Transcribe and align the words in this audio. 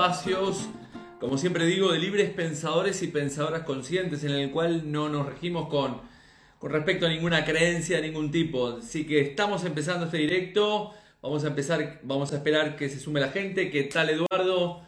espacios, 0.00 0.66
como 1.18 1.36
siempre 1.36 1.66
digo, 1.66 1.92
de 1.92 1.98
libres 1.98 2.30
pensadores 2.30 3.02
y 3.02 3.08
pensadoras 3.08 3.64
conscientes, 3.64 4.24
en 4.24 4.30
el 4.30 4.50
cual 4.50 4.90
no 4.90 5.10
nos 5.10 5.26
regimos 5.26 5.68
con, 5.68 6.00
con 6.58 6.72
respecto 6.72 7.04
a 7.04 7.10
ninguna 7.10 7.44
creencia 7.44 7.96
de 7.96 8.08
ningún 8.08 8.30
tipo. 8.30 8.78
Así 8.78 9.06
que 9.06 9.20
estamos 9.20 9.62
empezando 9.64 10.06
este 10.06 10.16
directo, 10.16 10.94
vamos 11.20 11.44
a 11.44 11.48
empezar, 11.48 12.00
vamos 12.02 12.32
a 12.32 12.36
esperar 12.36 12.76
que 12.76 12.88
se 12.88 12.98
sume 12.98 13.20
la 13.20 13.28
gente. 13.28 13.70
¿Qué 13.70 13.82
tal 13.84 14.08
Eduardo? 14.08 14.82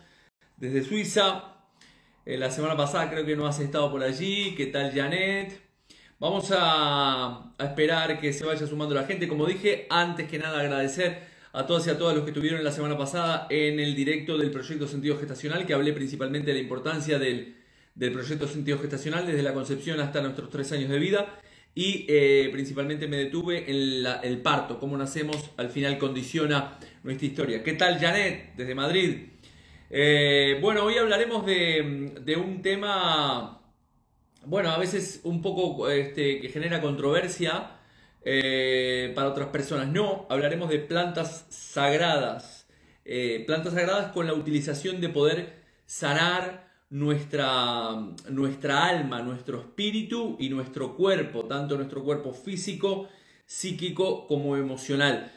Desde 0.56 0.82
Suiza. 0.82 1.56
Eh, 2.24 2.38
la 2.38 2.50
semana 2.50 2.74
pasada 2.74 3.10
creo 3.10 3.26
que 3.26 3.36
no 3.36 3.46
has 3.46 3.60
estado 3.60 3.90
por 3.90 4.02
allí. 4.02 4.54
¿Qué 4.54 4.66
tal 4.66 4.94
Janet? 4.94 5.60
Vamos 6.18 6.50
a, 6.56 7.52
a 7.58 7.64
esperar 7.64 8.18
que 8.18 8.32
se 8.32 8.46
vaya 8.46 8.66
sumando 8.66 8.94
la 8.94 9.04
gente. 9.04 9.28
Como 9.28 9.44
dije, 9.44 9.86
antes 9.90 10.26
que 10.26 10.38
nada 10.38 10.60
agradecer 10.60 11.31
a 11.52 11.66
todas 11.66 11.86
y 11.86 11.90
a 11.90 11.98
todos 11.98 12.14
los 12.14 12.24
que 12.24 12.30
estuvieron 12.30 12.64
la 12.64 12.72
semana 12.72 12.96
pasada 12.96 13.46
en 13.50 13.78
el 13.78 13.94
directo 13.94 14.38
del 14.38 14.50
proyecto 14.50 14.86
Sentido 14.86 15.18
Gestacional, 15.18 15.66
que 15.66 15.74
hablé 15.74 15.92
principalmente 15.92 16.48
de 16.48 16.54
la 16.54 16.60
importancia 16.60 17.18
del, 17.18 17.56
proyecto 17.94 18.48
Sentido 18.48 18.78
Gestacional 18.78 19.26
desde 19.26 19.42
la 19.42 19.52
concepción 19.52 20.00
hasta 20.00 20.22
nuestros 20.22 20.48
tres 20.48 20.72
años 20.72 20.88
de 20.88 20.98
vida 20.98 21.38
y 21.74 22.06
eh, 22.08 22.48
principalmente 22.52 23.06
me 23.06 23.16
detuve 23.16 23.70
en 23.70 24.06
el 24.22 24.40
parto, 24.42 24.78
cómo 24.78 24.96
nacemos, 24.96 25.50
al 25.56 25.68
final 25.68 25.98
condiciona 25.98 26.78
nuestra 27.02 27.26
historia. 27.26 27.62
¿Qué 27.62 27.74
tal 27.74 27.98
Janet 27.98 28.54
desde 28.56 28.74
Madrid? 28.74 29.28
Eh, 29.90 30.58
bueno, 30.62 30.84
hoy 30.84 30.96
hablaremos 30.96 31.44
de, 31.44 32.14
de, 32.22 32.36
un 32.36 32.62
tema, 32.62 33.60
bueno, 34.46 34.70
a 34.70 34.78
veces 34.78 35.20
un 35.24 35.42
poco 35.42 35.90
este, 35.90 36.40
que 36.40 36.48
genera 36.48 36.80
controversia, 36.80 37.81
eh, 38.24 39.12
para 39.14 39.28
otras 39.28 39.48
personas 39.48 39.88
no. 39.88 40.26
Hablaremos 40.30 40.68
de 40.68 40.78
plantas 40.78 41.46
sagradas. 41.50 42.66
Eh, 43.04 43.44
plantas 43.46 43.74
sagradas 43.74 44.12
con 44.12 44.26
la 44.26 44.34
utilización 44.34 45.00
de 45.00 45.08
poder 45.08 45.62
sanar 45.86 46.70
nuestra, 46.90 47.94
nuestra 48.28 48.84
alma, 48.86 49.22
nuestro 49.22 49.60
espíritu 49.60 50.36
y 50.38 50.50
nuestro 50.50 50.94
cuerpo, 50.94 51.46
tanto 51.46 51.76
nuestro 51.76 52.04
cuerpo 52.04 52.32
físico, 52.32 53.08
psíquico 53.46 54.26
como 54.26 54.56
emocional. 54.56 55.32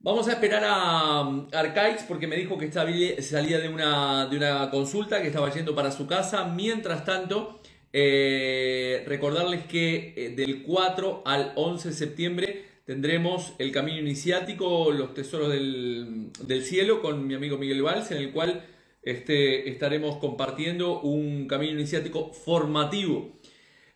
Vamos 0.00 0.28
a 0.28 0.32
esperar 0.32 0.62
a 0.64 1.20
Arcaiz 1.52 2.04
porque 2.06 2.26
me 2.26 2.36
dijo 2.36 2.56
que 2.58 2.70
salía 2.70 3.58
de 3.58 3.68
una, 3.68 4.26
de 4.26 4.36
una 4.36 4.70
consulta, 4.70 5.20
que 5.20 5.28
estaba 5.28 5.52
yendo 5.52 5.74
para 5.74 5.90
su 5.90 6.06
casa. 6.06 6.44
Mientras 6.44 7.04
tanto, 7.04 7.60
eh, 7.98 9.04
recordarles 9.06 9.64
que 9.64 10.12
eh, 10.18 10.34
del 10.36 10.64
4 10.64 11.22
al 11.24 11.54
11 11.56 11.88
de 11.88 11.94
septiembre 11.94 12.64
tendremos 12.84 13.54
el 13.58 13.72
Camino 13.72 13.98
Iniciático, 13.98 14.92
los 14.92 15.14
Tesoros 15.14 15.48
del, 15.48 16.62
Cielo, 16.62 17.00
con 17.00 17.26
mi 17.26 17.32
amigo 17.32 17.56
Miguel 17.56 17.82
Valls, 17.82 18.10
en 18.10 18.18
el 18.18 18.32
cual 18.32 18.66
este, 19.02 19.70
estaremos 19.70 20.18
compartiendo 20.18 21.00
un 21.00 21.48
Camino 21.48 21.72
Iniciático 21.72 22.34
formativo. 22.34 23.38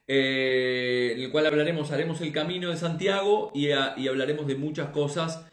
Eh, 0.08 1.12
en 1.16 1.20
el 1.20 1.30
cual 1.30 1.44
hablaremos, 1.44 1.92
haremos 1.92 2.22
el 2.22 2.32
camino 2.32 2.70
de 2.70 2.78
Santiago 2.78 3.52
y, 3.54 3.66
y 3.66 4.08
hablaremos 4.08 4.46
de 4.46 4.54
muchas 4.54 4.88
cosas 4.92 5.46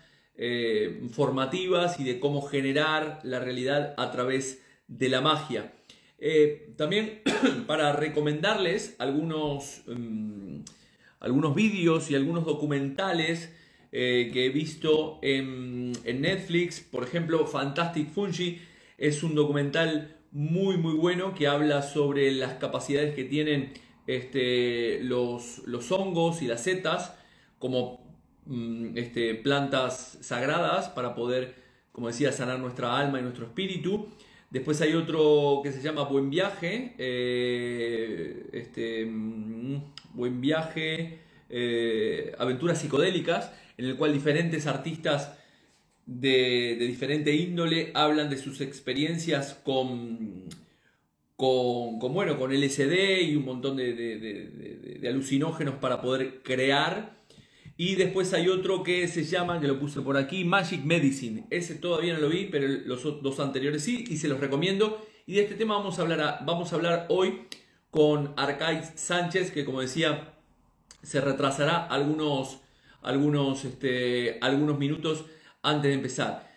formativas 1.12 2.00
y 2.00 2.06
de 2.06 2.22
cómo 2.22 2.44
generar 2.44 3.20
la 3.24 3.40
realidad 3.40 3.94
a 3.98 4.10
través 4.12 4.64
de 4.88 5.10
la 5.10 5.20
magia. 5.20 5.74
Eh, 6.20 6.74
también 6.78 7.22
para 7.68 7.94
recomendarles 7.94 8.96
algunos, 9.00 9.82
mm, 9.88 10.62
algunos 11.20 11.56
vídeos 11.56 12.10
y 12.10 12.16
algunos 12.16 12.46
documentales 12.46 13.54
eh, 13.92 14.30
que 14.34 14.46
he 14.48 14.50
visto 14.50 15.20
en, 15.22 15.92
Netflix. 15.92 16.80
Por 16.80 17.04
ejemplo, 17.04 17.46
Fantastic 17.46 18.10
Fungi 18.10 18.60
es 18.98 19.24
un 19.24 19.36
documental 19.36 20.16
muy 20.32 20.78
muy 20.78 20.94
bueno 20.94 21.34
que 21.34 21.48
habla 21.48 21.82
sobre 21.82 22.32
las 22.32 22.56
capacidades 22.56 23.16
que 23.16 23.24
tienen 23.24 23.74
este, 24.08 25.02
los, 25.04 25.60
los 25.66 25.92
hongos 25.92 26.42
y 26.42 26.48
las 26.48 26.64
setas 26.64 27.14
como 27.60 28.02
mm, 28.46 28.98
este, 28.98 29.36
plantas 29.36 30.18
sagradas 30.22 30.90
para 30.90 31.16
poder, 31.16 31.56
como 31.92 32.08
decía, 32.08 32.32
sanar 32.32 32.60
nuestra 32.60 32.98
alma 32.98 33.20
y 33.20 33.24
nuestro 33.24 33.46
espíritu. 33.46 34.10
Después 34.50 34.80
hay 34.82 34.94
otro 34.94 35.62
que 35.64 35.72
se 35.72 35.82
llama 35.82 36.04
Buen 36.04 36.30
Viaje. 36.30 36.94
Eh, 36.98 38.48
este, 38.54 39.06
mm, 39.06 39.94
Buen 40.14 40.42
Viaje, 40.42 41.20
eh, 41.50 42.34
Aventuras 42.38 42.80
Psicodélicas, 42.80 43.52
en 43.78 43.86
el 43.86 43.98
cual 43.98 44.14
diferentes 44.14 44.66
artistas 44.68 45.38
de, 46.06 46.78
diferente 46.80 47.36
índole 47.36 47.92
hablan 47.94 48.30
de 48.30 48.38
sus 48.38 48.62
experiencias 48.62 49.54
con, 49.64 50.46
con, 51.36 52.00
bueno, 52.00 52.40
con 52.40 52.54
LSD 52.54 53.22
y 53.24 53.36
un 53.36 53.46
montón 53.46 53.76
de, 53.76 53.94
de 53.94 55.08
alucinógenos 55.08 55.76
para 55.76 56.02
poder 56.02 56.42
crear 56.42 57.17
y 57.78 57.94
después 57.96 58.34
hay 58.34 58.50
otro 58.50 58.82
que 58.82 59.08
se 59.08 59.24
llama, 59.24 59.62
que 59.62 59.68
lo 59.68 59.80
puse 59.80 60.02
por 60.02 60.18
aquí, 60.18 60.44
Magic 60.44 60.84
Medicine. 60.84 61.46
Ese 61.52 61.76
todavía 61.76 62.16
no 62.16 62.22
lo 62.22 62.30
vi, 62.30 62.46
pero 62.46 62.68
los 62.68 63.04
dos 63.22 63.40
anteriores 63.40 63.84
sí, 63.84 64.04
y 64.08 64.18
se 64.18 64.28
los 64.28 64.40
recomiendo. 64.40 65.06
Y 65.28 65.36
de 65.36 65.42
este 65.42 65.54
tema 65.54 65.78
vamos 65.78 66.00
a 66.00 66.02
hablar, 66.02 66.40
vamos 66.44 66.74
a 66.74 66.76
hablar 66.76 67.06
hoy 67.10 67.42
con 67.92 68.34
Arcais 68.36 68.94
Sánchez, 68.96 69.52
que 69.52 69.64
como 69.64 69.82
decía, 69.82 70.34
se 71.04 71.22
retrasará 71.22 71.86
algunos, 71.86 72.62
algunos, 73.04 73.64
este, 73.64 74.40
algunos 74.42 74.80
minutos 74.80 75.26
antes 75.62 75.90
de 75.90 75.94
empezar. 75.94 76.52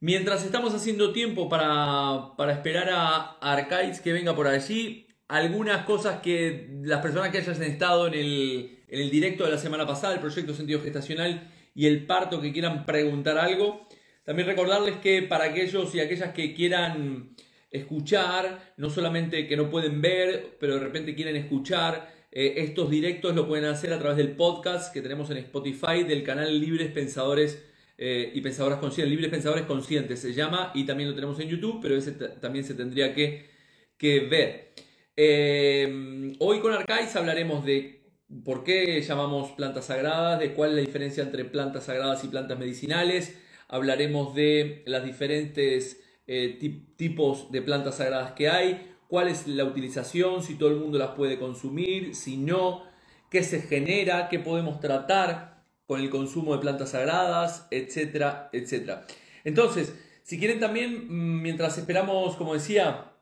Mientras 0.00 0.44
estamos 0.44 0.74
haciendo 0.74 1.12
tiempo 1.12 1.48
para, 1.48 2.34
para 2.36 2.52
esperar 2.52 2.90
a 2.90 3.38
Arcais 3.40 4.00
que 4.00 4.12
venga 4.12 4.34
por 4.34 4.48
allí, 4.48 5.05
algunas 5.28 5.84
cosas 5.84 6.20
que 6.20 6.68
las 6.82 7.00
personas 7.00 7.30
que 7.30 7.38
hayan 7.38 7.62
estado 7.62 8.06
en 8.06 8.14
el, 8.14 8.78
en 8.88 9.00
el 9.00 9.10
directo 9.10 9.44
de 9.44 9.50
la 9.50 9.58
semana 9.58 9.86
pasada, 9.86 10.14
el 10.14 10.20
proyecto 10.20 10.54
Sentido 10.54 10.80
Gestacional 10.80 11.50
y 11.74 11.86
el 11.86 12.06
parto 12.06 12.40
que 12.40 12.52
quieran 12.52 12.86
preguntar 12.86 13.38
algo. 13.38 13.88
También 14.24 14.48
recordarles 14.48 14.96
que 14.96 15.22
para 15.22 15.44
aquellos 15.44 15.94
y 15.94 16.00
aquellas 16.00 16.32
que 16.32 16.54
quieran 16.54 17.36
escuchar, 17.70 18.74
no 18.76 18.90
solamente 18.90 19.46
que 19.46 19.56
no 19.56 19.70
pueden 19.70 20.00
ver, 20.00 20.56
pero 20.58 20.74
de 20.74 20.80
repente 20.80 21.14
quieren 21.14 21.36
escuchar, 21.36 22.12
eh, 22.32 22.54
estos 22.58 22.90
directos 22.90 23.34
lo 23.34 23.46
pueden 23.46 23.66
hacer 23.66 23.92
a 23.92 23.98
través 23.98 24.16
del 24.16 24.32
podcast 24.32 24.92
que 24.92 25.00
tenemos 25.00 25.30
en 25.30 25.38
Spotify 25.38 26.04
del 26.06 26.22
canal 26.22 26.60
Libres 26.60 26.90
Pensadores 26.90 27.64
eh, 27.98 28.30
y 28.34 28.40
Pensadoras 28.40 28.78
Conscientes, 28.78 29.10
Libres 29.10 29.30
Pensadores 29.30 29.64
Conscientes 29.64 30.20
se 30.20 30.34
llama, 30.34 30.70
y 30.74 30.84
también 30.84 31.08
lo 31.08 31.14
tenemos 31.14 31.38
en 31.40 31.48
YouTube, 31.48 31.78
pero 31.80 31.96
ese 31.96 32.12
también 32.12 32.64
se 32.64 32.74
tendría 32.74 33.14
que, 33.14 33.48
que 33.96 34.20
ver. 34.20 34.72
Eh, 35.18 36.36
hoy 36.40 36.60
con 36.60 36.74
Arcais 36.74 37.16
hablaremos 37.16 37.64
de 37.64 38.02
por 38.44 38.64
qué 38.64 39.00
llamamos 39.00 39.52
plantas 39.52 39.86
sagradas, 39.86 40.38
de 40.38 40.52
cuál 40.52 40.70
es 40.70 40.76
la 40.76 40.82
diferencia 40.82 41.22
entre 41.22 41.46
plantas 41.46 41.84
sagradas 41.84 42.22
y 42.24 42.28
plantas 42.28 42.58
medicinales. 42.58 43.38
Hablaremos 43.68 44.34
de 44.34 44.82
las 44.86 45.04
diferentes 45.04 46.02
eh, 46.26 46.58
tipos 46.96 47.50
de 47.50 47.62
plantas 47.62 47.96
sagradas 47.96 48.32
que 48.32 48.50
hay, 48.50 48.94
cuál 49.08 49.28
es 49.28 49.46
la 49.46 49.64
utilización, 49.64 50.42
si 50.42 50.56
todo 50.56 50.68
el 50.68 50.76
mundo 50.76 50.98
las 50.98 51.12
puede 51.12 51.38
consumir, 51.38 52.14
si 52.14 52.36
no, 52.36 52.84
qué 53.30 53.42
se 53.42 53.62
genera, 53.62 54.28
qué 54.28 54.38
podemos 54.38 54.80
tratar 54.80 55.64
con 55.86 56.00
el 56.00 56.10
consumo 56.10 56.52
de 56.54 56.60
plantas 56.60 56.90
sagradas, 56.90 57.68
etcétera, 57.70 58.50
etcétera. 58.52 59.06
Entonces, 59.44 59.94
si 60.24 60.38
quieren 60.38 60.60
también, 60.60 61.06
mm, 61.08 61.42
mientras 61.42 61.78
esperamos, 61.78 62.36
como 62.36 62.54
decía, 62.54 63.15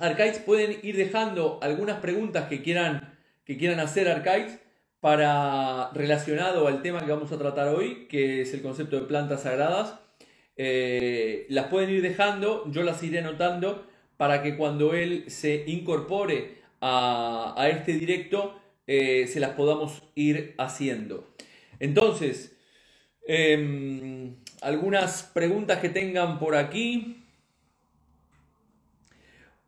Arcades, 0.00 0.38
pueden 0.38 0.78
ir 0.82 0.96
dejando 0.96 1.58
algunas 1.62 2.00
preguntas 2.00 2.48
que 2.48 2.62
quieran 2.62 3.10
que 3.50 3.56
quieran 3.56 3.80
hacer 3.80 4.08
Archives 4.08 4.60
para 5.00 5.90
relacionado 5.92 6.68
al 6.68 6.82
tema 6.82 7.04
que 7.04 7.10
vamos 7.10 7.32
a 7.32 7.38
tratar 7.38 7.74
hoy, 7.74 8.06
que 8.08 8.42
es 8.42 8.54
el 8.54 8.62
concepto 8.62 8.94
de 8.94 9.06
plantas 9.06 9.42
sagradas. 9.42 9.98
Eh, 10.56 11.46
las 11.48 11.66
pueden 11.66 11.90
ir 11.90 12.00
dejando, 12.00 12.70
yo 12.70 12.84
las 12.84 13.02
iré 13.02 13.18
anotando 13.18 13.86
para 14.16 14.42
que 14.42 14.56
cuando 14.56 14.94
él 14.94 15.24
se 15.26 15.64
incorpore 15.66 16.58
a, 16.80 17.68
este 17.72 17.94
directo 17.94 18.60
eh, 18.86 19.26
se 19.26 19.40
las 19.40 19.50
podamos 19.50 20.02
ir 20.14 20.54
haciendo. 20.56 21.26
Entonces, 21.80 22.56
em, 23.26 24.36
algunas 24.60 25.24
preguntas 25.24 25.80
que 25.80 25.88
tengan 25.88 26.38
por 26.38 26.54
aquí. 26.54 27.19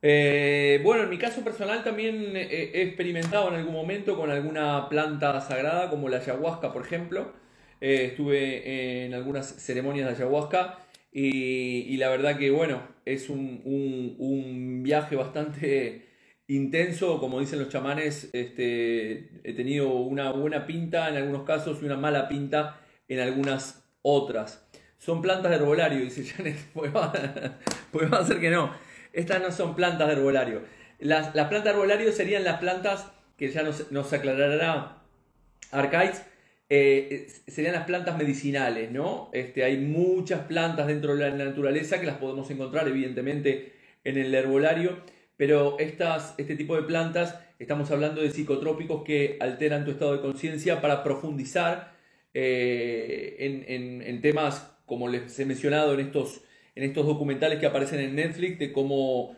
Eh, 0.04 0.80
bueno, 0.82 1.04
en 1.04 1.10
mi 1.10 1.18
caso 1.18 1.44
personal 1.44 1.84
también 1.84 2.36
he 2.36 2.82
experimentado 2.82 3.48
en 3.48 3.54
algún 3.54 3.72
momento 3.72 4.16
con 4.16 4.30
alguna 4.30 4.88
planta 4.88 5.40
sagrada, 5.40 5.88
como 5.90 6.08
la 6.08 6.18
ayahuasca, 6.18 6.72
por 6.72 6.82
ejemplo. 6.84 7.32
Eh, 7.80 8.06
estuve 8.10 9.04
en 9.06 9.14
algunas 9.14 9.46
ceremonias 9.46 10.06
de 10.08 10.14
ayahuasca 10.14 10.78
y, 11.12 11.96
la 11.98 12.08
verdad 12.10 12.38
que, 12.38 12.50
bueno, 12.50 12.82
es 13.04 13.28
un, 13.30 14.82
viaje 14.84 15.14
bastante 15.16 16.08
intenso, 16.48 17.20
como 17.20 17.40
dicen 17.40 17.60
los 17.60 17.68
chamanes. 17.68 18.30
Este, 18.32 19.30
he 19.44 19.52
tenido 19.54 19.94
una 19.94 20.32
buena 20.32 20.66
pinta 20.66 21.08
en 21.08 21.16
algunos 21.16 21.44
casos 21.44 21.80
y 21.82 21.86
una 21.86 21.96
mala 21.96 22.28
pinta 22.28 22.80
en 23.08 23.20
algunas 23.20 23.84
otras. 24.02 24.68
son 24.98 25.22
plantas 25.22 25.50
de 25.50 25.56
herbolario, 25.58 26.00
dice 26.00 26.24
Janet. 26.24 26.56
Pues 26.74 26.94
va, 26.94 27.12
pues 27.92 28.12
a 28.12 28.24
ser 28.24 28.40
que 28.40 28.50
no. 28.50 28.72
Estas 29.12 29.42
no 29.42 29.50
son 29.50 29.74
plantas 29.74 30.08
de 30.08 30.14
herbolario. 30.14 30.62
Las, 30.98 31.28
plantas 31.28 31.64
de 31.64 31.70
herbolario 31.70 32.12
serían 32.12 32.44
las 32.44 32.58
plantas 32.58 33.10
que 33.36 33.50
ya 33.50 33.62
nos, 33.62 34.12
aclarará 34.12 35.02
Arcaiz, 35.70 36.22
eh, 36.68 37.28
serían 37.48 37.74
las 37.74 37.84
plantas 37.84 38.16
medicinales, 38.16 38.90
¿no? 38.90 39.30
Este, 39.32 39.64
hay 39.64 39.78
muchas 39.78 40.40
plantas 40.46 40.86
dentro 40.86 41.16
de 41.16 41.30
la 41.30 41.44
naturaleza 41.44 42.00
que 42.00 42.06
las 42.06 42.16
podemos 42.16 42.50
encontrar, 42.50 42.88
evidentemente, 42.88 43.72
en 44.04 44.16
el 44.16 44.34
herbolario, 44.34 45.00
pero 45.36 45.78
estas, 45.78 46.34
este 46.38 46.56
tipo 46.56 46.76
de 46.76 46.82
plantas, 46.82 47.38
estamos 47.58 47.90
hablando 47.90 48.22
de 48.22 48.30
psicotrópicos 48.30 49.02
que 49.04 49.36
alteran 49.40 49.84
tu 49.84 49.90
estado 49.90 50.14
de 50.14 50.20
conciencia 50.20 50.80
para 50.80 51.02
profundizar 51.02 51.92
eh, 52.32 53.36
en, 53.38 54.02
en 54.02 54.20
temas 54.20 54.72
como 54.92 55.08
les 55.08 55.38
he 55.38 55.46
mencionado 55.46 55.94
en 55.94 56.00
estos, 56.00 56.42
en 56.74 56.84
estos 56.84 57.06
documentales 57.06 57.58
que 57.58 57.66
aparecen 57.66 58.00
en 58.00 58.14
Netflix, 58.14 58.58
de 58.58 58.72
cómo, 58.72 59.36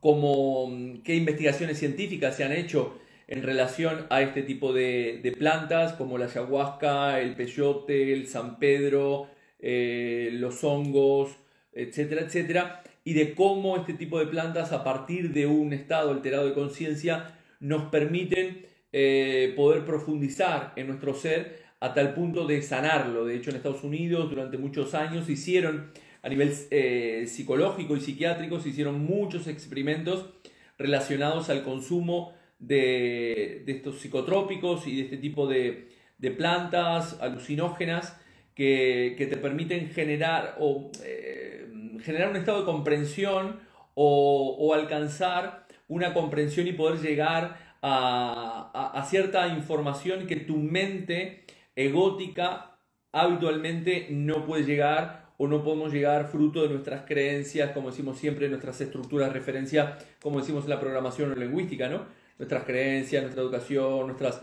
cómo 0.00 0.70
qué 1.04 1.14
investigaciones 1.16 1.78
científicas 1.78 2.36
se 2.36 2.44
han 2.44 2.52
hecho 2.52 2.98
en 3.26 3.42
relación 3.42 4.06
a 4.10 4.22
este 4.22 4.42
tipo 4.42 4.72
de, 4.72 5.34
plantas, 5.38 5.94
como 5.94 6.18
la 6.18 6.26
ayahuasca, 6.26 7.20
el 7.20 7.34
peyote, 7.34 8.12
el 8.12 8.26
San 8.26 8.58
Pedro, 8.58 9.28
eh, 9.58 10.30
los 10.32 10.62
hongos, 10.62 11.30
etcétera, 11.72 12.22
etcétera, 12.22 12.82
y 13.04 13.14
de 13.14 13.34
cómo 13.34 13.76
este 13.76 13.94
tipo 13.94 14.18
de 14.18 14.26
plantas, 14.26 14.72
a 14.72 14.84
partir 14.84 15.32
de 15.32 15.46
un 15.46 15.72
estado 15.72 16.10
alterado 16.10 16.46
de 16.46 16.54
conciencia, 16.54 17.38
nos 17.60 17.84
permiten 17.84 18.66
eh, 18.92 19.52
poder 19.56 19.84
profundizar 19.84 20.72
en 20.76 20.88
nuestro 20.88 21.14
ser 21.14 21.64
a 21.80 21.92
tal 21.92 22.14
punto 22.14 22.46
de 22.46 22.62
sanarlo. 22.62 23.24
De 23.24 23.36
hecho, 23.36 23.50
en 23.50 23.56
Estados 23.56 23.84
Unidos 23.84 24.30
durante 24.30 24.56
muchos 24.56 24.94
años 24.94 25.28
hicieron, 25.28 25.92
a 26.24 26.28
nivel 26.30 26.54
eh, 26.70 27.26
psicológico 27.28 27.96
y 27.96 28.00
psiquiátrico, 28.00 28.58
se 28.58 28.70
hicieron 28.70 29.04
muchos 29.04 29.46
experimentos 29.46 30.30
relacionados 30.78 31.50
al 31.50 31.62
consumo 31.62 32.32
de, 32.58 33.62
estos 33.66 34.00
psicotrópicos 34.00 34.86
y 34.86 34.96
de 34.96 35.02
este 35.02 35.18
tipo 35.18 35.46
de, 35.46 35.92
plantas 36.38 37.20
alucinógenas 37.20 38.18
que, 38.54 39.14
te 39.18 39.36
permiten 39.36 39.90
generar, 39.90 40.56
o, 40.58 40.90
eh, 41.04 41.68
generar 42.00 42.30
un 42.30 42.36
estado 42.36 42.60
de 42.60 42.64
comprensión 42.64 43.60
o, 43.92 44.72
alcanzar 44.72 45.66
una 45.88 46.14
comprensión 46.14 46.66
y 46.66 46.72
poder 46.72 47.00
llegar 47.00 47.76
a, 47.82 48.90
a 48.94 49.04
cierta 49.04 49.46
información 49.48 50.26
que 50.26 50.36
tu 50.36 50.56
mente 50.56 51.44
egótica 51.76 52.78
habitualmente 53.12 54.06
no 54.08 54.46
puede 54.46 54.64
llegar 54.64 55.23
o 55.44 55.48
no 55.48 55.62
podemos 55.62 55.92
llegar 55.92 56.28
fruto 56.28 56.62
de 56.62 56.70
nuestras 56.70 57.04
creencias, 57.04 57.72
como 57.72 57.90
decimos 57.90 58.18
siempre, 58.18 58.48
nuestras 58.48 58.80
estructuras 58.80 59.28
de 59.28 59.34
referencia, 59.34 59.98
como 60.22 60.40
decimos 60.40 60.64
en 60.64 60.70
la 60.70 60.80
programación 60.80 61.38
lingüística, 61.38 61.88
¿no? 61.88 62.06
Nuestras 62.38 62.64
creencias, 62.64 63.22
nuestra 63.22 63.42
educación, 63.42 64.06
nuestras, 64.06 64.42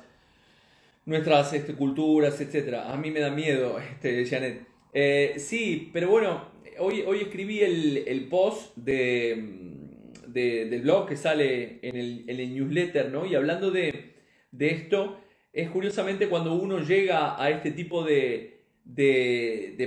nuestras 1.06 1.53
este, 1.53 1.74
culturas, 1.74 2.39
etc. 2.39 2.75
A 2.86 2.95
mí 2.98 3.09
me 3.09 3.19
da 3.19 3.31
miedo, 3.31 3.80
este, 3.80 4.25
Janet. 4.25 4.62
Eh, 4.94 5.33
sí, 5.38 5.89
pero 5.92 6.09
bueno, 6.09 6.45
hoy, 6.77 7.01
hoy 7.01 7.21
escribí 7.21 7.62
el, 7.62 8.27
post 8.30 8.75
de, 8.75 9.74
del 10.27 10.81
blog 10.81 11.07
que 11.07 11.18
sale 11.18 11.80
en 11.81 11.98
el, 11.98 12.25
en 12.27 12.39
el 12.39 12.53
newsletter, 12.53 13.09
¿no? 13.09 13.25
Y 13.25 13.33
hablando 13.33 13.71
de, 13.71 14.13
de 14.51 14.69
esto, 14.69 15.19
es 15.51 15.68
curiosamente 15.69 16.30
cuando 16.30 16.53
uno 16.53 16.80
llega 16.80 17.42
a 17.42 17.50
este 17.50 17.71
tipo 17.71 18.03
de, 18.03 18.60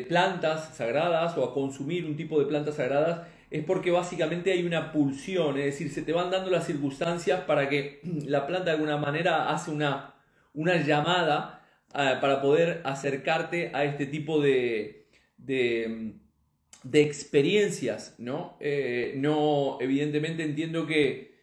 plantas 0.09 0.77
sagradas 0.77 1.37
o 1.37 1.45
a 1.45 1.55
consumir 1.55 2.07
un 2.07 2.17
tipo 2.17 2.39
de 2.39 2.47
plantas 2.47 2.77
sagradas, 2.77 3.27
es 3.51 3.65
porque 3.65 3.91
básicamente 3.91 4.53
hay 4.53 4.65
una 4.65 4.93
pulsión, 4.93 5.59
es 5.59 5.67
decir, 5.67 5.91
se 5.91 6.03
te 6.03 6.13
van 6.13 6.31
dando 6.31 6.51
las 6.51 6.67
circunstancias 6.67 7.43
para 7.43 7.69
que 7.69 8.01
la 8.27 8.47
planta 8.47 8.67
de 8.67 8.73
alguna 8.73 8.97
manera 8.97 9.51
hace 9.51 9.71
una, 9.71 10.15
una 10.55 10.83
llamada 10.83 11.63
ah, 11.93 12.19
para 12.21 12.41
poder 12.41 12.81
acercarte 12.85 13.71
a 13.75 13.85
este 13.85 14.07
tipo 14.07 14.41
de, 14.41 15.07
de, 15.37 16.15
experiencias, 16.93 18.17
¿no? 18.19 18.57
Eh, 18.61 19.15
no, 19.17 19.79
evidentemente 19.81 20.43
entiendo 20.43 20.87
que 20.87 21.35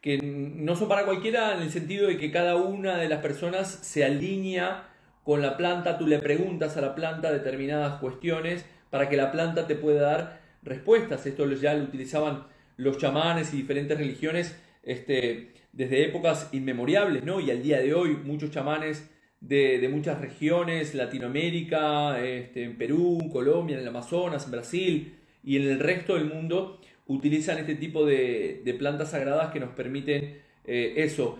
que 0.00 0.18
no 0.18 0.76
son 0.76 0.88
para 0.88 1.04
cualquiera 1.04 1.54
en 1.54 1.62
el 1.62 1.70
sentido 1.70 2.08
de 2.08 2.16
que 2.16 2.30
cada 2.30 2.56
una 2.56 2.96
de 2.96 3.08
las 3.08 3.20
personas 3.20 3.68
se 3.68 4.04
alinea 4.04 4.88
con 5.30 5.42
la 5.42 5.56
planta, 5.56 5.96
tú 5.96 6.08
le 6.08 6.18
preguntas 6.18 6.76
a 6.76 6.80
la 6.80 6.96
planta 6.96 7.30
determinadas 7.30 8.00
cuestiones 8.00 8.64
para 8.90 9.08
que 9.08 9.16
la 9.16 9.30
planta 9.30 9.68
te 9.68 9.76
pueda 9.76 10.02
dar 10.02 10.40
respuestas. 10.64 11.24
Esto 11.24 11.48
ya 11.52 11.72
lo 11.74 11.84
utilizaban 11.84 12.48
los 12.76 12.98
chamanes 12.98 13.54
y 13.54 13.58
diferentes 13.58 13.96
religiones 13.96 14.60
este, 14.82 15.52
desde 15.72 16.04
épocas 16.04 16.48
inmemorables, 16.50 17.22
¿no? 17.22 17.38
Y 17.38 17.52
al 17.52 17.62
día 17.62 17.78
de 17.78 17.94
hoy 17.94 18.16
muchos 18.16 18.50
chamanes 18.50 19.08
de, 19.40 19.88
muchas 19.88 20.20
regiones, 20.20 20.96
Latinoamérica, 20.96 22.20
este, 22.20 22.64
en 22.64 22.76
Perú, 22.76 23.30
Colombia, 23.32 23.76
en 23.76 23.82
el 23.82 23.88
Amazonas, 23.88 24.46
en 24.46 24.50
Brasil 24.50 25.14
y 25.44 25.58
en 25.58 25.62
el 25.62 25.78
resto 25.78 26.16
del 26.16 26.24
mundo, 26.24 26.80
utilizan 27.06 27.58
este 27.58 27.76
tipo 27.76 28.04
de, 28.04 28.76
plantas 28.80 29.12
sagradas 29.12 29.52
que 29.52 29.60
nos 29.60 29.70
permiten 29.76 30.40
eh, 30.64 30.94
eso. 30.96 31.38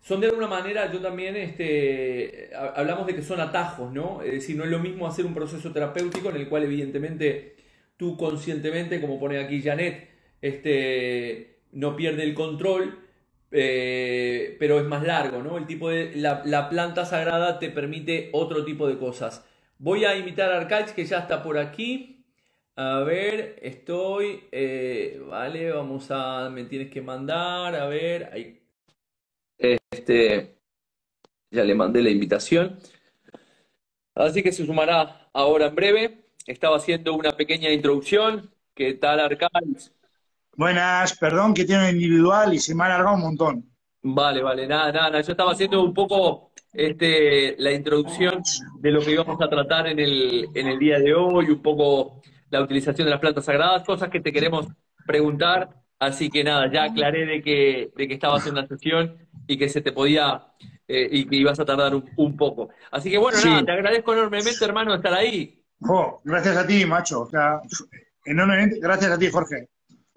Son 0.00 0.20
de 0.20 0.28
alguna 0.28 0.46
manera, 0.46 0.90
yo 0.90 1.00
también, 1.00 1.36
este, 1.36 2.50
hablamos 2.54 3.06
de 3.06 3.14
que 3.14 3.22
son 3.22 3.40
atajos, 3.40 3.92
¿no? 3.92 4.22
Es 4.22 4.32
decir, 4.32 4.56
no 4.56 4.64
es 4.64 4.70
lo 4.70 4.78
mismo 4.78 5.06
hacer 5.06 5.26
un 5.26 5.34
proceso 5.34 5.72
terapéutico 5.72 6.30
en 6.30 6.36
el 6.36 6.48
cual 6.48 6.64
evidentemente 6.64 7.56
tú 7.96 8.16
conscientemente, 8.16 9.00
como 9.00 9.20
pone 9.20 9.38
aquí 9.38 9.62
Janet, 9.62 10.08
este, 10.40 11.58
no 11.72 11.96
pierde 11.96 12.22
el 12.24 12.34
control, 12.34 12.98
eh, 13.52 14.56
pero 14.58 14.78
es 14.80 14.86
más 14.86 15.02
largo, 15.02 15.42
¿no? 15.42 15.58
El 15.58 15.66
tipo 15.66 15.90
de, 15.90 16.12
la, 16.16 16.68
planta 16.70 17.04
sagrada 17.04 17.58
te 17.58 17.70
permite 17.70 18.30
otro 18.32 18.64
tipo 18.64 18.88
de 18.88 18.98
cosas. 18.98 19.46
Voy 19.78 20.04
a 20.04 20.16
invitar 20.16 20.52
a 20.52 20.58
Arcaich, 20.58 20.94
que 20.94 21.04
ya 21.04 21.18
está 21.20 21.42
por 21.42 21.58
aquí. 21.58 22.24
A 22.76 23.00
ver, 23.00 23.58
estoy. 23.62 24.44
Eh, 24.52 25.20
vale, 25.28 25.70
vamos 25.72 26.08
a. 26.10 26.50
Me 26.50 26.64
tienes 26.64 26.90
que 26.90 27.02
mandar. 27.02 27.74
A 27.74 27.86
ver, 27.86 28.30
ahí. 28.32 28.59
Este. 30.10 30.56
Ya 31.52 31.64
le 31.64 31.74
mandé 31.74 32.02
la 32.02 32.10
invitación. 32.10 32.78
Así 34.14 34.42
que 34.42 34.52
se 34.52 34.66
sumará 34.66 35.30
ahora 35.32 35.66
en 35.66 35.74
breve. 35.74 36.24
Estaba 36.46 36.76
haciendo 36.76 37.14
una 37.14 37.32
pequeña 37.32 37.70
introducción. 37.70 38.50
¿Qué 38.74 38.94
tal, 38.94 39.20
Arcángel? 39.20 39.76
Buenas, 40.56 41.16
perdón 41.16 41.54
que 41.54 41.64
tiene 41.64 41.90
individual 41.90 42.52
y 42.54 42.58
se 42.58 42.74
me 42.74 42.82
ha 42.82 42.86
alargado 42.86 43.16
un 43.16 43.22
montón. 43.22 43.70
Vale, 44.02 44.42
vale, 44.42 44.66
nada, 44.66 44.92
nada. 44.92 45.20
Yo 45.20 45.32
estaba 45.32 45.52
haciendo 45.52 45.82
un 45.82 45.94
poco 45.94 46.52
este, 46.72 47.56
la 47.58 47.72
introducción 47.72 48.42
de 48.80 48.90
lo 48.90 49.00
que 49.00 49.12
íbamos 49.12 49.40
a 49.40 49.48
tratar 49.48 49.86
en 49.86 49.98
el, 49.98 50.48
en 50.54 50.66
el 50.66 50.78
día 50.78 50.98
de 50.98 51.14
hoy, 51.14 51.50
un 51.50 51.62
poco 51.62 52.20
la 52.50 52.62
utilización 52.62 53.06
de 53.06 53.10
las 53.10 53.20
plantas 53.20 53.44
sagradas, 53.44 53.84
cosas 53.84 54.08
que 54.08 54.20
te 54.20 54.32
queremos 54.32 54.66
preguntar. 55.06 55.70
Así 55.98 56.30
que 56.30 56.42
nada, 56.42 56.70
ya 56.72 56.84
aclaré 56.84 57.26
de 57.26 57.42
que, 57.42 57.90
de 57.94 58.08
que 58.08 58.14
estabas 58.14 58.46
en 58.46 58.54
la 58.54 58.66
sesión 58.66 59.16
y 59.50 59.58
que 59.58 59.68
se 59.68 59.80
te 59.80 59.90
podía 59.90 60.46
eh, 60.86 61.08
y 61.10 61.24
que 61.24 61.34
ibas 61.34 61.58
a 61.58 61.64
tardar 61.64 61.92
un, 61.94 62.36
poco. 62.36 62.68
Así 62.92 63.10
que 63.10 63.18
bueno, 63.18 63.36
nada, 63.44 63.64
te 63.64 63.72
agradezco 63.72 64.12
enormemente, 64.12 64.64
hermano, 64.64 64.94
estar 64.94 65.12
ahí. 65.12 65.60
gracias 66.22 66.56
a 66.56 66.64
ti, 66.64 66.86
macho. 66.86 67.22
O 67.22 67.26
sea, 67.26 67.60
enormemente, 68.24 68.78
gracias 68.80 69.10
a 69.10 69.18
ti, 69.18 69.28
Jorge. 69.28 69.68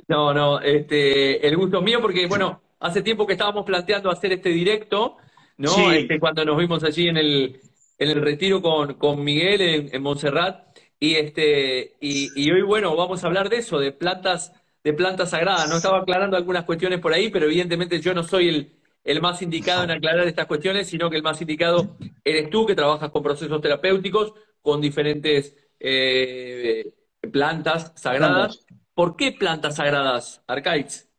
No, 0.08 0.36
no, 0.36 0.60
este, 0.60 1.48
el 1.48 1.58
gusto 1.58 1.80
es 1.80 1.84
mío 1.84 2.00
porque, 2.00 2.28
bueno, 2.28 2.62
hace 2.80 3.02
tiempo 3.02 3.25
que 3.25 3.34
estábamos 3.34 3.66
planteando 3.66 4.12
hacer 4.12 4.34
este 4.34 4.50
directo, 4.50 5.18
¿no? 5.58 5.92
Este, 5.92 6.20
cuando 6.20 6.46
nos 6.46 6.56
vimos 6.56 6.84
allí 6.84 7.08
en 7.08 7.18
el, 7.18 7.60
en 7.98 8.10
el 8.10 8.22
retiro 8.22 8.62
con, 8.62 8.94
con 8.96 9.24
Miguel 9.24 9.62
en, 9.62 9.96
en 9.96 10.02
Montserrat. 10.04 10.78
Y, 11.00 11.16
este, 11.16 11.96
y, 12.02 12.52
hoy, 12.52 12.62
bueno, 12.62 12.96
vamos 12.96 13.24
a 13.24 13.28
hablar 13.28 13.50
de 13.50 13.58
eso, 13.58 13.80
de 13.80 13.94
plantas, 13.94 14.54
de 14.84 14.94
plantas 14.94 15.32
sagradas. 15.32 15.68
No 15.68 15.78
estaba 15.78 15.98
aclarando 16.02 16.38
algunas 16.38 16.66
cuestiones 16.66 17.00
por 17.00 17.13
ahí, 17.13 17.32
pero 17.32 17.48
evidentemente 17.48 18.00
yo 18.00 18.13
no 18.13 18.22
soy 18.22 18.50
el, 18.50 18.83
el 19.03 19.22
más 19.22 19.41
indicado 19.41 19.83
en 19.83 19.91
aclarar 19.91 20.27
estas 20.27 20.48
cuestiones, 20.48 20.88
sino 20.88 21.10
que 21.10 21.17
el 21.17 21.24
más 21.24 21.41
indicado 21.41 21.98
eres 22.24 22.50
tú, 22.50 22.65
que 22.65 22.75
trabajas 22.75 23.10
con 23.12 23.24
procesos 23.24 23.62
terapéuticos, 23.62 24.33
con 24.62 24.79
diferentes 24.79 25.55
eh, 25.79 26.93
plantas 27.31 27.91
sagradas. 27.95 28.65
¿Por 28.93 29.15
qué 29.15 29.31
plantas 29.31 29.75
sagradas, 29.75 30.41
Arcaiz? 30.48 31.10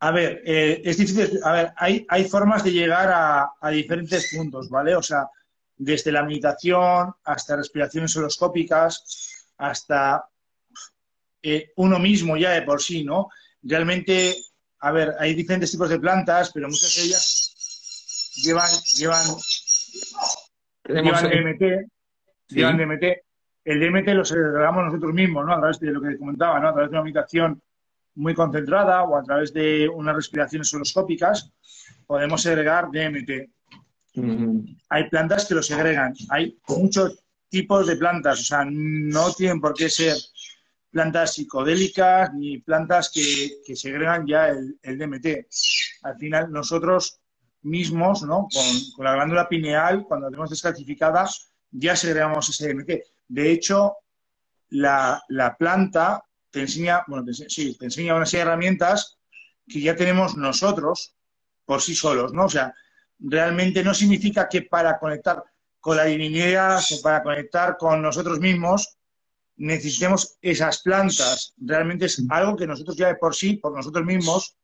a 0.00 0.10
ver, 0.10 0.42
eh, 0.44 0.82
es 0.84 0.98
difícil. 0.98 1.40
A 1.44 1.52
ver, 1.52 1.72
hay, 1.76 2.06
hay 2.08 2.24
formas 2.24 2.64
de 2.64 2.72
llegar 2.72 3.10
a, 3.10 3.52
a 3.60 3.70
diferentes 3.70 4.34
puntos, 4.34 4.68
¿vale? 4.68 4.94
O 4.94 5.02
sea, 5.02 5.28
desde 5.76 6.12
la 6.12 6.22
meditación 6.22 7.14
hasta 7.24 7.56
respiraciones 7.56 8.16
holoscópicas, 8.16 9.46
hasta 9.58 10.28
eh, 11.42 11.72
uno 11.76 11.98
mismo 11.98 12.36
ya 12.36 12.50
de 12.52 12.62
por 12.62 12.80
sí, 12.80 13.04
¿no? 13.04 13.28
Realmente, 13.62 14.34
a 14.84 14.92
ver, 14.92 15.14
hay 15.18 15.34
diferentes 15.34 15.70
tipos 15.70 15.88
de 15.88 15.98
plantas, 15.98 16.50
pero 16.52 16.68
muchas 16.68 16.94
de 16.94 17.02
ellas 17.04 18.34
llevan, 18.44 18.68
llevan, 18.96 19.24
llevan 20.86 21.24
DMT, 21.24 21.90
llevan 22.48 22.76
DMT, 22.76 23.04
el 23.64 23.80
DMT 23.80 24.08
lo 24.08 24.26
segregamos 24.26 24.84
nosotros 24.84 25.14
mismos, 25.14 25.46
¿no? 25.46 25.54
A 25.54 25.58
través 25.58 25.80
de 25.80 25.90
lo 25.90 26.02
que 26.02 26.18
comentaba, 26.18 26.60
¿no? 26.60 26.68
A 26.68 26.72
través 26.74 26.90
de 26.90 26.96
una 26.96 27.02
meditación 27.02 27.62
muy 28.16 28.34
concentrada 28.34 29.04
o 29.04 29.16
a 29.16 29.22
través 29.22 29.54
de 29.54 29.88
unas 29.88 30.16
respiraciones 30.16 30.72
holoscópicas, 30.74 31.50
podemos 32.06 32.42
segregar 32.42 32.90
DMT. 32.90 33.30
Hay 34.90 35.08
plantas 35.08 35.46
que 35.46 35.54
lo 35.54 35.62
segregan. 35.62 36.12
Hay 36.28 36.58
muchos 36.68 37.24
tipos 37.48 37.86
de 37.86 37.96
plantas, 37.96 38.40
o 38.40 38.44
sea, 38.44 38.66
no 38.68 39.32
tienen 39.32 39.62
por 39.62 39.72
qué 39.72 39.88
ser 39.88 40.14
plantas 40.94 41.34
psicodélicas 41.34 42.32
ni 42.34 42.58
plantas 42.58 43.10
que, 43.12 43.74
segregan 43.74 44.24
ya 44.28 44.48
el, 44.48 44.98
DMT. 44.98 45.26
Al 46.02 46.16
final, 46.16 46.52
nosotros 46.52 47.18
mismos, 47.62 48.22
¿no? 48.22 48.46
Con, 48.96 49.04
la 49.04 49.14
glándula 49.14 49.48
pineal, 49.48 50.04
cuando 50.06 50.26
la 50.26 50.30
tenemos 50.30 50.50
descalcificada, 50.50 51.28
ya 51.72 51.96
segregamos 51.96 52.48
ese 52.48 52.72
DMT. 52.72 52.90
De 53.26 53.50
hecho, 53.50 53.96
la, 54.70 55.20
planta 55.58 56.22
te 56.48 56.60
enseña, 56.60 57.02
bueno, 57.08 57.26
sí, 57.32 57.76
te 57.76 57.86
enseña 57.86 58.14
una 58.14 58.24
serie 58.24 58.44
de 58.44 58.50
herramientas 58.52 59.18
que 59.66 59.80
ya 59.80 59.96
tenemos 59.96 60.36
nosotros 60.36 61.16
por 61.64 61.82
sí 61.82 61.96
solos, 61.96 62.32
¿no? 62.32 62.44
O 62.44 62.48
sea, 62.48 62.72
realmente 63.18 63.82
no 63.82 63.94
significa 63.94 64.48
que 64.48 64.62
para 64.62 64.96
conectar 65.00 65.42
con 65.80 65.96
la 65.96 66.04
divinidad 66.04 66.78
o 66.78 67.02
para 67.02 67.20
conectar 67.24 67.76
con 67.78 68.00
nosotros 68.00 68.38
mismos 68.38 68.96
necesitemos 69.56 70.36
esas 70.42 70.82
plantas. 70.82 71.54
Realmente 71.58 72.06
es 72.06 72.22
algo 72.28 72.56
que 72.56 72.66
nosotros 72.66 72.96
ya 72.96 73.08
de 73.08 73.16
por 73.16 73.34
sí, 73.34 73.56
por 73.56 73.74
nosotros 73.74 74.04
mismos, 74.04 74.56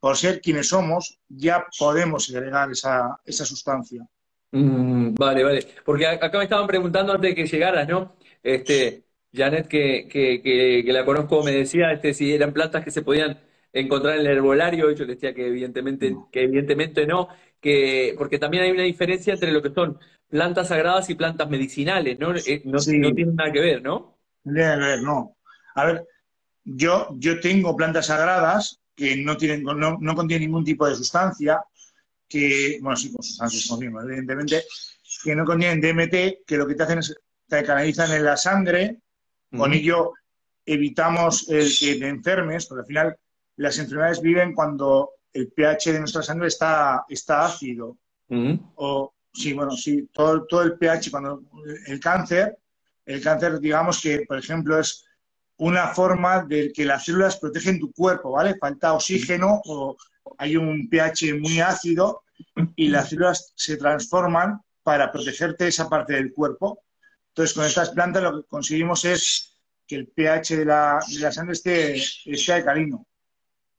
por 0.00 0.16
ser 0.16 0.40
quienes 0.40 0.68
somos, 0.68 1.18
ya 1.28 1.66
podemos 1.78 2.28
agregar 2.30 2.70
esa, 2.70 3.18
esa 3.24 3.44
sustancia. 3.44 4.06
Mm, 4.52 5.14
vale, 5.14 5.42
vale. 5.42 5.66
Porque 5.84 6.06
acá 6.06 6.38
me 6.38 6.44
estaban 6.44 6.66
preguntando 6.66 7.12
antes 7.12 7.30
de 7.30 7.34
que 7.34 7.46
llegaras, 7.46 7.88
¿no? 7.88 8.16
Este, 8.42 9.04
Janet, 9.32 9.66
que, 9.66 10.06
que, 10.08 10.40
que, 10.42 10.92
la 10.92 11.04
conozco, 11.04 11.42
me 11.42 11.52
decía 11.52 11.92
este, 11.92 12.14
si 12.14 12.32
eran 12.32 12.52
plantas 12.52 12.84
que 12.84 12.90
se 12.90 13.02
podían 13.02 13.40
encontrar 13.72 14.14
en 14.14 14.20
el 14.20 14.26
herbolario. 14.28 14.90
Yo 14.92 15.04
le 15.04 15.14
decía 15.14 15.34
que 15.34 15.46
evidentemente, 15.46 16.14
que 16.30 16.42
evidentemente 16.42 17.06
no, 17.06 17.28
que, 17.60 18.14
porque 18.16 18.38
también 18.38 18.64
hay 18.64 18.70
una 18.70 18.82
diferencia 18.82 19.34
entre 19.34 19.52
lo 19.52 19.62
que 19.62 19.70
son 19.70 19.98
plantas 20.28 20.68
sagradas 20.68 21.08
y 21.10 21.14
plantas 21.14 21.48
medicinales, 21.48 22.18
¿no? 22.18 22.34
Eh, 22.34 22.62
no, 22.64 22.78
no 22.78 23.14
tienen 23.14 23.34
nada 23.34 23.52
que 23.52 23.60
ver, 23.60 23.82
¿no? 23.82 24.15
No. 24.46 25.36
A 25.74 25.84
ver, 25.84 26.06
yo, 26.64 27.08
yo 27.18 27.40
tengo 27.40 27.76
plantas 27.76 28.06
sagradas 28.06 28.80
que 28.94 29.16
no, 29.16 29.36
tienen, 29.36 29.62
no, 29.62 29.98
no 30.00 30.14
contienen 30.14 30.48
ningún 30.48 30.64
tipo 30.64 30.86
de 30.88 30.94
sustancia, 30.94 31.62
que, 32.28 32.78
bueno, 32.80 32.96
sí, 32.96 33.12
con 33.12 33.22
sustancias, 33.22 33.66
como 33.68 34.00
evidentemente, 34.00 34.64
que 35.22 35.36
no 35.36 35.44
contienen 35.44 35.80
DMT, 35.80 36.46
que 36.46 36.56
lo 36.56 36.66
que 36.66 36.74
te 36.74 36.82
hacen 36.82 36.98
es 36.98 37.14
te 37.48 37.62
canalizan 37.62 38.10
en 38.12 38.24
la 38.24 38.36
sangre, 38.36 38.98
con 39.56 39.72
ello 39.72 40.12
evitamos 40.64 41.48
el 41.48 41.70
que 41.78 41.94
te 41.94 42.08
enfermes, 42.08 42.66
porque 42.66 42.80
al 42.80 42.86
final 42.86 43.18
las 43.56 43.78
enfermedades 43.78 44.20
viven 44.20 44.52
cuando 44.52 45.12
el 45.32 45.48
pH 45.52 45.92
de 45.92 46.00
nuestra 46.00 46.22
sangre 46.22 46.48
está, 46.48 47.04
está 47.08 47.46
ácido. 47.46 47.98
O, 48.74 49.14
sí, 49.32 49.52
bueno, 49.52 49.70
sí, 49.72 50.08
todo, 50.12 50.44
todo 50.46 50.62
el 50.62 50.76
pH, 50.76 51.10
cuando 51.10 51.42
el 51.86 52.00
cáncer 52.00 52.58
el 53.06 53.22
cáncer, 53.22 53.60
digamos 53.60 54.00
que, 54.00 54.24
por 54.26 54.38
ejemplo, 54.38 54.78
es 54.78 55.04
una 55.58 55.88
forma 55.88 56.44
de 56.44 56.72
que 56.72 56.84
las 56.84 57.04
células 57.04 57.38
protegen 57.38 57.78
tu 57.78 57.92
cuerpo, 57.92 58.32
¿vale? 58.32 58.56
Falta 58.58 58.92
oxígeno 58.92 59.62
o 59.64 59.96
hay 60.38 60.56
un 60.56 60.88
pH 60.88 61.38
muy 61.40 61.60
ácido 61.60 62.24
y 62.74 62.88
las 62.88 63.08
células 63.08 63.52
se 63.54 63.76
transforman 63.76 64.60
para 64.82 65.10
protegerte 65.10 65.68
esa 65.68 65.88
parte 65.88 66.14
del 66.14 66.32
cuerpo. 66.32 66.82
Entonces, 67.28 67.54
con 67.54 67.64
estas 67.64 67.90
plantas 67.90 68.22
lo 68.22 68.42
que 68.42 68.48
conseguimos 68.48 69.04
es 69.04 69.56
que 69.86 69.96
el 69.96 70.08
pH 70.08 70.56
de 70.56 70.64
la, 70.64 71.00
sangre 71.30 71.52
esté, 71.52 71.94
esté 71.94 72.52
alcalino. 72.52 73.06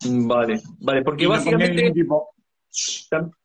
Vale, 0.06 0.62
vale, 0.80 1.02
porque 1.02 1.28
básicamente 1.28 1.94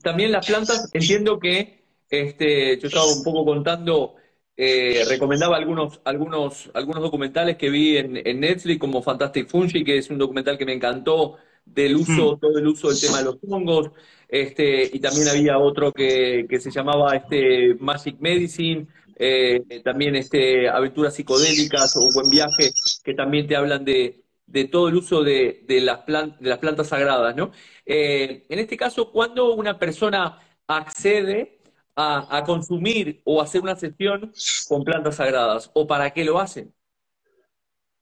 también 0.03 0.33
las 0.33 0.47
plantas, 0.47 0.91
entiendo 0.93 1.39
que 1.39 1.83
este, 2.11 2.79
yo 2.79 2.89
estaba 2.89 3.07
un 3.07 3.25
poco 3.25 3.45
contando 3.45 4.17
eh, 4.57 5.05
recomendaba 5.09 5.57
algunos, 5.57 6.01
algunos, 6.05 6.71
algunos 6.75 7.03
documentales 7.03 7.57
que 7.57 7.71
vi 7.71 7.97
en, 7.97 8.41
Netflix, 8.41 8.79
como 8.79 9.03
Fantastic 9.03 9.49
Fungi, 9.49 9.83
que 9.83 9.99
es 9.99 10.11
un 10.11 10.19
documental 10.19 10.59
que 10.59 10.67
me 10.67 10.75
encantó 10.75 11.37
del 11.65 11.97
uso, 11.97 12.37
hmm. 12.37 12.41
todo 12.41 12.59
el 12.59 12.67
uso 12.67 12.89
del 12.89 13.01
tema 13.01 13.19
de 13.19 13.25
los 13.25 13.39
hongos. 13.49 13.91
Este, 14.29 14.91
y 14.93 14.99
también 15.01 15.29
había 15.29 15.59
otro 15.59 15.93
que, 15.93 16.47
se 16.61 16.71
llamaba 16.71 17.15
este 17.15 17.75
Magic 17.81 18.17
Medicine, 18.21 18.87
eh, 19.17 19.63
también 19.85 20.17
este 20.17 20.69
Aventuras 20.69 21.15
Psicodélicas 21.15 21.97
o 21.97 22.13
Buen 22.13 22.31
Viaje, 22.31 22.71
que 23.05 23.15
también 23.15 23.47
te 23.47 23.57
hablan 23.57 23.85
de, 23.85 24.23
todo 24.71 24.89
el 24.89 24.97
uso 24.97 25.23
de, 25.23 25.65
las, 25.69 26.07
de 26.07 26.49
las 26.49 26.59
plantas 26.59 26.89
sagradas, 26.89 27.35
¿no? 27.37 27.53
Eh, 27.87 28.45
en 28.49 28.59
este 28.59 28.77
caso, 28.77 29.11
cuando 29.11 29.55
una 29.55 29.79
persona 29.79 30.39
accede 30.67 31.62
a, 31.97 32.43
consumir 32.45 33.21
o 33.25 33.41
hacer 33.41 33.61
una 33.61 33.77
sesión 33.77 34.33
con 34.69 34.85
plantas 34.85 35.17
sagradas? 35.17 35.71
¿O 35.75 35.87
para 35.87 36.11
qué 36.11 36.25
lo 36.25 36.39
hacen? 36.39 36.73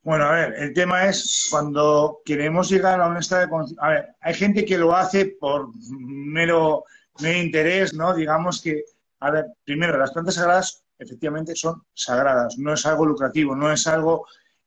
Bueno, 0.02 0.24
a 0.24 0.32
ver, 0.32 0.54
el 0.54 0.72
tema 0.72 1.06
es 1.06 1.48
cuando 1.50 2.20
queremos 2.24 2.70
llegar 2.70 3.00
a 3.00 3.08
un 3.08 3.18
estado 3.18 3.46
de 3.46 3.74
A 3.80 3.88
ver, 3.90 4.08
hay 4.20 4.34
gente 4.34 4.64
que 4.64 4.78
lo 4.78 4.96
hace 4.96 5.36
por 5.38 5.68
mero, 5.90 6.84
mero 7.20 7.38
interés, 7.38 7.92
¿no? 7.92 8.14
Digamos 8.14 8.62
que, 8.62 8.84
a 9.20 9.30
ver, 9.30 9.46
primero, 9.64 9.98
las 9.98 10.12
plantas 10.12 10.36
sagradas 10.36 10.84
efectivamente 10.98 11.56
son 11.56 11.82
sagradas, 11.94 12.58
no 12.58 12.74
es 12.74 12.84
algo 12.86 13.06
lucrativo, 13.06 13.56
no 13.56 13.72
es 13.72 13.86
algo 13.86 14.26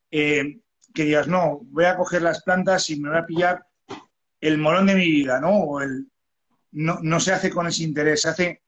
eh, 0.09 0.59
que 0.93 1.03
digas, 1.03 1.27
no, 1.27 1.61
voy 1.65 1.85
a 1.85 1.95
coger 1.95 2.21
las 2.21 2.43
plantas 2.43 2.89
y 2.89 2.99
me 2.99 3.09
voy 3.09 3.17
a 3.19 3.25
pillar 3.25 3.65
el 4.41 4.57
molón 4.57 4.87
de 4.87 4.95
mi 4.95 5.05
vida, 5.05 5.39
¿no? 5.39 5.51
O 5.51 5.81
el, 5.81 6.07
no, 6.71 6.99
no 7.01 7.19
se 7.19 7.33
hace 7.33 7.49
con 7.49 7.67
ese 7.67 7.83
interés, 7.83 8.21
se 8.21 8.29
hace 8.29 8.62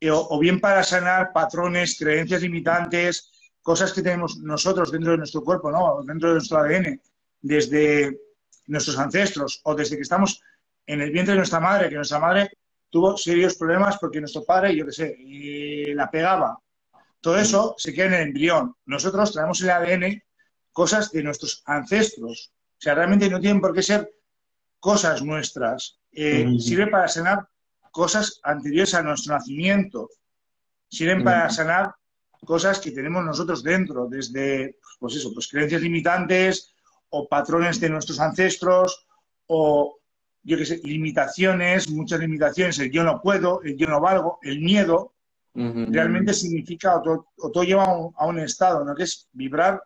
eh, 0.00 0.10
o, 0.10 0.38
bien 0.38 0.60
para 0.60 0.82
sanar 0.82 1.32
patrones, 1.32 1.98
creencias 1.98 2.42
limitantes, 2.42 3.30
cosas 3.62 3.92
que 3.92 4.02
tenemos 4.02 4.38
nosotros 4.38 4.92
dentro 4.92 5.12
de 5.12 5.18
nuestro 5.18 5.42
cuerpo, 5.42 5.70
¿no? 5.70 6.02
dentro 6.04 6.28
de 6.28 6.34
nuestro 6.34 6.58
ADN, 6.58 7.00
desde 7.40 8.20
nuestros 8.66 8.98
ancestros 8.98 9.60
o 9.64 9.74
desde 9.74 9.96
que 9.96 10.02
estamos 10.02 10.40
en 10.86 11.00
el 11.00 11.10
vientre 11.10 11.32
de 11.32 11.38
nuestra 11.38 11.60
madre, 11.60 11.88
que 11.88 11.96
nuestra 11.96 12.18
madre 12.18 12.50
tuvo 12.90 13.16
serios 13.16 13.56
problemas 13.56 13.98
porque 13.98 14.20
nuestro 14.20 14.44
padre, 14.44 14.76
yo 14.76 14.86
qué 14.86 14.92
sé, 14.92 15.16
la 15.94 16.10
pegaba. 16.10 16.58
Todo 17.20 17.38
eso 17.38 17.74
se 17.78 17.94
queda 17.94 18.06
en 18.06 18.14
el 18.14 18.22
embrión. 18.28 18.76
Nosotros 18.84 19.32
traemos 19.32 19.60
en 19.62 19.70
el 19.70 19.72
ADN 19.72 20.22
cosas 20.72 21.10
de 21.10 21.22
nuestros 21.22 21.62
ancestros. 21.64 22.52
O 22.52 22.80
sea, 22.80 22.94
realmente 22.94 23.30
no 23.30 23.40
tienen 23.40 23.60
por 23.60 23.74
qué 23.74 23.82
ser 23.82 24.12
cosas 24.78 25.22
nuestras. 25.22 25.98
Eh, 26.12 26.46
sirve 26.60 26.88
para 26.88 27.08
sanar 27.08 27.48
cosas 27.94 28.40
anteriores 28.42 28.92
a 28.94 29.02
nuestro 29.04 29.34
nacimiento. 29.34 30.10
Sirven 30.88 31.22
para 31.22 31.48
sanar 31.48 31.94
cosas 32.44 32.80
que 32.80 32.90
tenemos 32.90 33.24
nosotros 33.24 33.62
dentro, 33.62 34.08
desde, 34.08 34.78
pues 34.98 35.14
eso, 35.14 35.32
pues 35.32 35.46
creencias 35.46 35.80
limitantes 35.80 36.74
o 37.10 37.28
patrones 37.28 37.78
de 37.78 37.88
nuestros 37.88 38.18
ancestros 38.18 39.06
o, 39.46 39.98
yo 40.42 40.58
qué 40.58 40.66
sé, 40.66 40.80
limitaciones, 40.82 41.88
muchas 41.88 42.18
limitaciones, 42.18 42.80
el 42.80 42.90
yo 42.90 43.04
no 43.04 43.22
puedo, 43.22 43.62
el 43.62 43.76
yo 43.76 43.86
no 43.86 44.00
valgo, 44.00 44.40
el 44.42 44.60
miedo, 44.60 45.12
realmente 45.54 46.34
significa, 46.34 46.96
o 46.96 47.50
todo, 47.52 47.62
lleva 47.62 47.84
a 47.84 48.26
un, 48.26 48.40
estado, 48.40 48.84
¿no? 48.84 48.92
Que 48.92 49.04
es 49.04 49.28
vibrar 49.32 49.80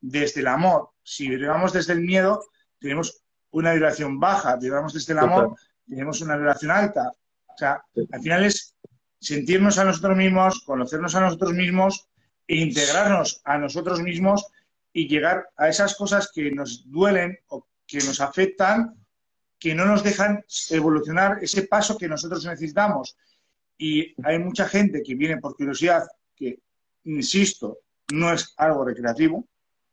desde 0.00 0.40
el 0.40 0.48
amor. 0.48 0.90
Si 1.04 1.28
vibramos 1.28 1.72
desde 1.72 1.92
el 1.92 2.00
miedo, 2.00 2.44
tenemos 2.80 3.22
una 3.52 3.72
vibración 3.72 4.18
baja, 4.18 4.56
vibramos 4.56 4.92
desde 4.92 5.12
el 5.12 5.20
amor, 5.20 5.54
tenemos 5.88 6.20
una 6.22 6.36
vibración 6.36 6.72
alta. 6.72 7.12
O 7.54 7.58
sea, 7.58 7.82
al 8.12 8.20
final 8.20 8.44
es 8.44 8.74
sentirnos 9.20 9.78
a 9.78 9.84
nosotros 9.84 10.16
mismos, 10.16 10.62
conocernos 10.64 11.14
a 11.14 11.20
nosotros 11.20 11.52
mismos 11.52 12.08
e 12.46 12.56
integrarnos 12.56 13.40
a 13.44 13.58
nosotros 13.58 14.00
mismos 14.00 14.46
y 14.92 15.08
llegar 15.08 15.48
a 15.56 15.68
esas 15.68 15.94
cosas 15.96 16.30
que 16.34 16.50
nos 16.50 16.90
duelen 16.90 17.38
o 17.48 17.66
que 17.86 17.98
nos 17.98 18.20
afectan, 18.20 18.94
que 19.58 19.74
no 19.74 19.86
nos 19.86 20.02
dejan 20.02 20.44
evolucionar 20.70 21.38
ese 21.40 21.62
paso 21.62 21.96
que 21.96 22.08
nosotros 22.08 22.44
necesitamos. 22.44 23.16
Y 23.78 24.14
hay 24.24 24.38
mucha 24.38 24.68
gente 24.68 25.02
que 25.02 25.14
viene 25.14 25.38
por 25.38 25.56
curiosidad, 25.56 26.04
que, 26.34 26.60
insisto, 27.04 27.78
no 28.12 28.32
es 28.32 28.54
algo 28.56 28.84
recreativo. 28.84 29.46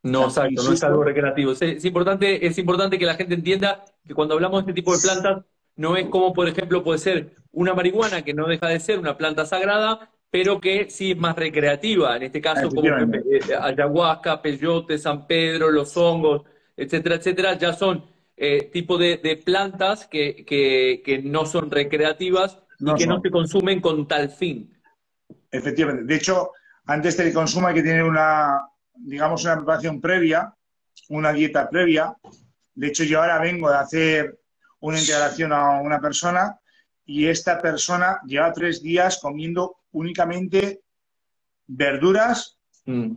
No, 0.04 0.26
exacto, 0.26 0.64
no 0.64 0.74
es 0.74 0.84
algo 0.84 1.04
recreativo. 1.04 1.52
Es, 1.52 1.86
importante, 1.86 2.46
es 2.46 2.58
importante 2.58 2.98
que 2.98 3.06
la 3.06 3.16
gente 3.16 3.36
entienda 3.36 3.86
que 4.06 4.14
cuando 4.14 4.34
hablamos 4.34 4.66
de 4.66 4.72
este 4.72 4.82
tipo 4.82 4.96
de 4.96 5.02
plantas, 5.02 5.46
no 5.80 5.96
es 5.96 6.08
como, 6.10 6.34
por 6.34 6.50
ejemplo, 6.50 6.84
puede 6.84 7.00
ser 7.00 7.36
una 7.54 7.74
marihuana 7.74 8.22
que 8.22 8.34
no 8.34 8.48
deja 8.48 8.68
de 8.68 8.82
ser 8.82 9.00
una 9.00 9.18
planta 9.18 9.46
sagrada, 9.46 10.12
pero 10.30 10.60
que 10.60 10.90
sí 10.90 11.12
es 11.12 11.18
más 11.18 11.38
recreativa, 11.38 12.18
en 12.18 12.24
este 12.24 12.42
caso 12.42 12.68
como 12.70 12.86
eh, 12.86 13.40
ayahuasca, 13.58 14.42
peyote, 14.42 14.98
San 14.98 15.26
Pedro, 15.26 15.72
los 15.72 15.96
hongos, 15.96 16.42
etcétera, 16.76 17.16
etcétera, 17.16 17.58
ya 17.58 17.72
son 17.72 18.04
eh, 18.36 18.70
tipo 18.74 18.98
de, 18.98 19.42
plantas 19.46 20.06
que, 20.06 20.44
que, 20.46 21.22
no 21.24 21.46
son 21.46 21.72
recreativas 21.72 22.60
y 22.78 22.94
que 22.96 23.08
no 23.08 23.22
se 23.22 23.32
consumen 23.32 23.80
con 23.80 24.06
tal 24.06 24.32
fin. 24.32 24.78
Efectivamente. 25.50 26.04
De 26.04 26.16
hecho, 26.16 26.52
antes 26.88 27.16
de 27.16 27.24
que 27.24 27.34
consuma 27.34 27.70
hay 27.70 27.76
que 27.76 27.84
tener 27.84 28.04
una, 28.04 28.68
digamos, 28.94 29.46
una 29.46 29.56
preparación 29.56 30.02
previa, 30.02 30.54
una 31.08 31.32
dieta 31.32 31.70
previa. 31.70 32.18
De 32.76 32.88
hecho, 32.88 33.06
yo 33.06 33.22
ahora 33.22 33.40
vengo 33.40 33.70
de 33.70 33.78
hacer 33.78 34.39
una 34.82 35.00
integración 35.00 35.54
a 35.54 35.82
una 35.82 36.00
persona 36.00 36.60
y 37.06 37.28
esta 37.28 37.60
persona 37.60 38.20
lleva 38.26 38.54
tres 38.54 38.82
días 38.82 39.20
comiendo 39.22 39.78
únicamente 39.92 40.82
verduras 41.68 42.58
mm. 42.86 43.12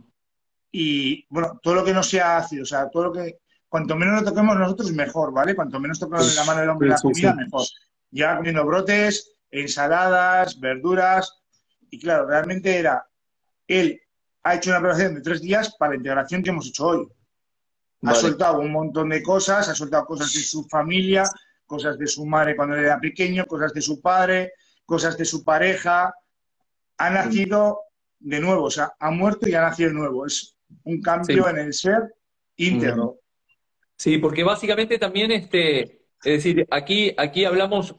y, 0.71 1.25
bueno, 1.29 1.59
todo 1.61 1.75
lo 1.75 1.85
que 1.85 1.93
no 1.93 2.03
sea 2.03 2.37
ácido, 2.37 2.63
o 2.63 2.65
sea, 2.65 2.89
todo 2.89 3.03
lo 3.05 3.13
que, 3.13 3.39
cuanto 3.69 3.95
menos 3.95 4.21
lo 4.21 4.29
toquemos 4.29 4.57
nosotros, 4.57 4.91
mejor, 4.91 5.31
¿vale? 5.31 5.55
Cuanto 5.55 5.79
menos 5.79 5.99
toquemos 5.99 6.35
la 6.35 6.43
mano 6.43 6.61
del 6.61 6.69
hombre 6.69 6.89
la 6.89 6.97
comida, 6.97 7.35
mejor. 7.35 7.65
Lleva 8.11 8.37
comiendo 8.37 8.65
brotes, 8.65 9.35
ensaladas, 9.51 10.59
verduras, 10.59 11.43
y 11.89 11.99
claro, 11.99 12.25
realmente 12.25 12.77
era, 12.77 13.07
él 13.67 14.01
ha 14.43 14.55
hecho 14.55 14.71
una 14.71 14.79
preparación 14.79 15.15
de 15.15 15.21
tres 15.21 15.41
días 15.41 15.75
para 15.77 15.91
la 15.91 15.97
integración 15.97 16.41
que 16.41 16.49
hemos 16.49 16.67
hecho 16.67 16.87
hoy. 16.87 17.07
Ha 18.05 18.15
soltado 18.15 18.59
un 18.59 18.71
montón 18.71 19.09
de 19.09 19.23
cosas, 19.23 19.69
ha 19.69 19.75
soltado 19.75 20.05
cosas 20.05 20.33
de 20.33 20.41
su 20.41 20.65
familia, 20.65 21.23
cosas 21.73 21.97
de 21.97 22.05
su 22.05 22.23
madre 22.23 22.55
cuando 22.55 22.75
era 22.75 22.99
pequeño, 22.99 23.47
cosas 23.47 23.73
de 23.73 23.81
su 23.81 23.99
padre, 23.99 24.53
cosas 24.85 25.17
de 25.17 25.25
su 25.25 25.43
pareja. 25.43 26.13
Ha 26.99 27.09
nacido 27.09 27.79
de 28.19 28.39
nuevo, 28.39 28.65
o 28.65 28.69
sea, 28.69 28.93
ha 28.99 29.09
muerto 29.09 29.49
y 29.49 29.55
ha 29.55 29.61
nacido 29.61 29.89
de 29.89 29.95
nuevo. 29.95 30.27
Es 30.27 30.55
un 30.83 31.01
cambio 31.01 31.49
en 31.49 31.57
el 31.57 31.73
ser 31.73 32.13
íntegro. 32.57 33.17
Sí, 33.97 34.19
porque 34.19 34.43
básicamente 34.43 34.99
también, 34.99 35.31
este, 35.31 36.05
es 36.23 36.43
decir, 36.43 36.67
aquí, 36.69 37.11
aquí 37.17 37.43
hablamos 37.43 37.95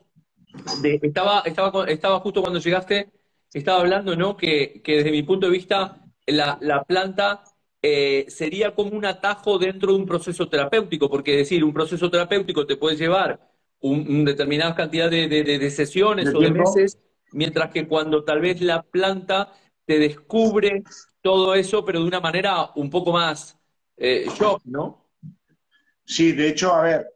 de, 0.80 1.00
estaba, 1.02 1.42
estaba, 1.44 1.84
estaba 1.88 2.20
justo 2.20 2.42
cuando 2.42 2.60
llegaste, 2.60 3.10
estaba 3.52 3.80
hablando, 3.80 4.14
¿no? 4.14 4.36
Que, 4.36 4.82
que 4.84 4.98
desde 4.98 5.10
mi 5.10 5.24
punto 5.24 5.46
de 5.46 5.52
vista, 5.52 6.00
la, 6.28 6.58
la 6.60 6.84
planta 6.84 7.42
eh, 7.82 8.26
sería 8.28 8.72
como 8.72 8.96
un 8.96 9.04
atajo 9.04 9.58
dentro 9.58 9.92
de 9.92 9.98
un 9.98 10.06
proceso 10.06 10.48
terapéutico, 10.48 11.10
porque 11.10 11.38
decir, 11.38 11.64
un 11.64 11.74
proceso 11.74 12.08
terapéutico 12.08 12.64
te 12.64 12.76
puede 12.76 12.96
llevar 12.96 13.53
un, 13.84 14.24
determinada 14.24 14.74
cantidad 14.74 15.10
de, 15.10 15.70
sesiones 15.70 16.34
o 16.34 16.40
de 16.40 16.50
meses, 16.50 16.98
mientras 17.32 17.70
que 17.70 17.86
cuando 17.86 18.24
tal 18.24 18.40
vez 18.40 18.62
la 18.62 18.82
planta 18.82 19.52
te 19.84 19.98
descubre 19.98 20.82
todo 21.20 21.54
eso, 21.54 21.84
pero 21.84 22.00
de 22.00 22.06
una 22.06 22.20
manera 22.20 22.70
un 22.76 22.88
poco 22.88 23.12
más 23.12 23.58
eh, 23.98 24.26
shock, 24.38 24.62
¿no? 24.64 25.10
Sí, 26.06 26.32
de 26.32 26.48
hecho, 26.48 26.74
a 26.74 26.82
ver, 26.82 27.14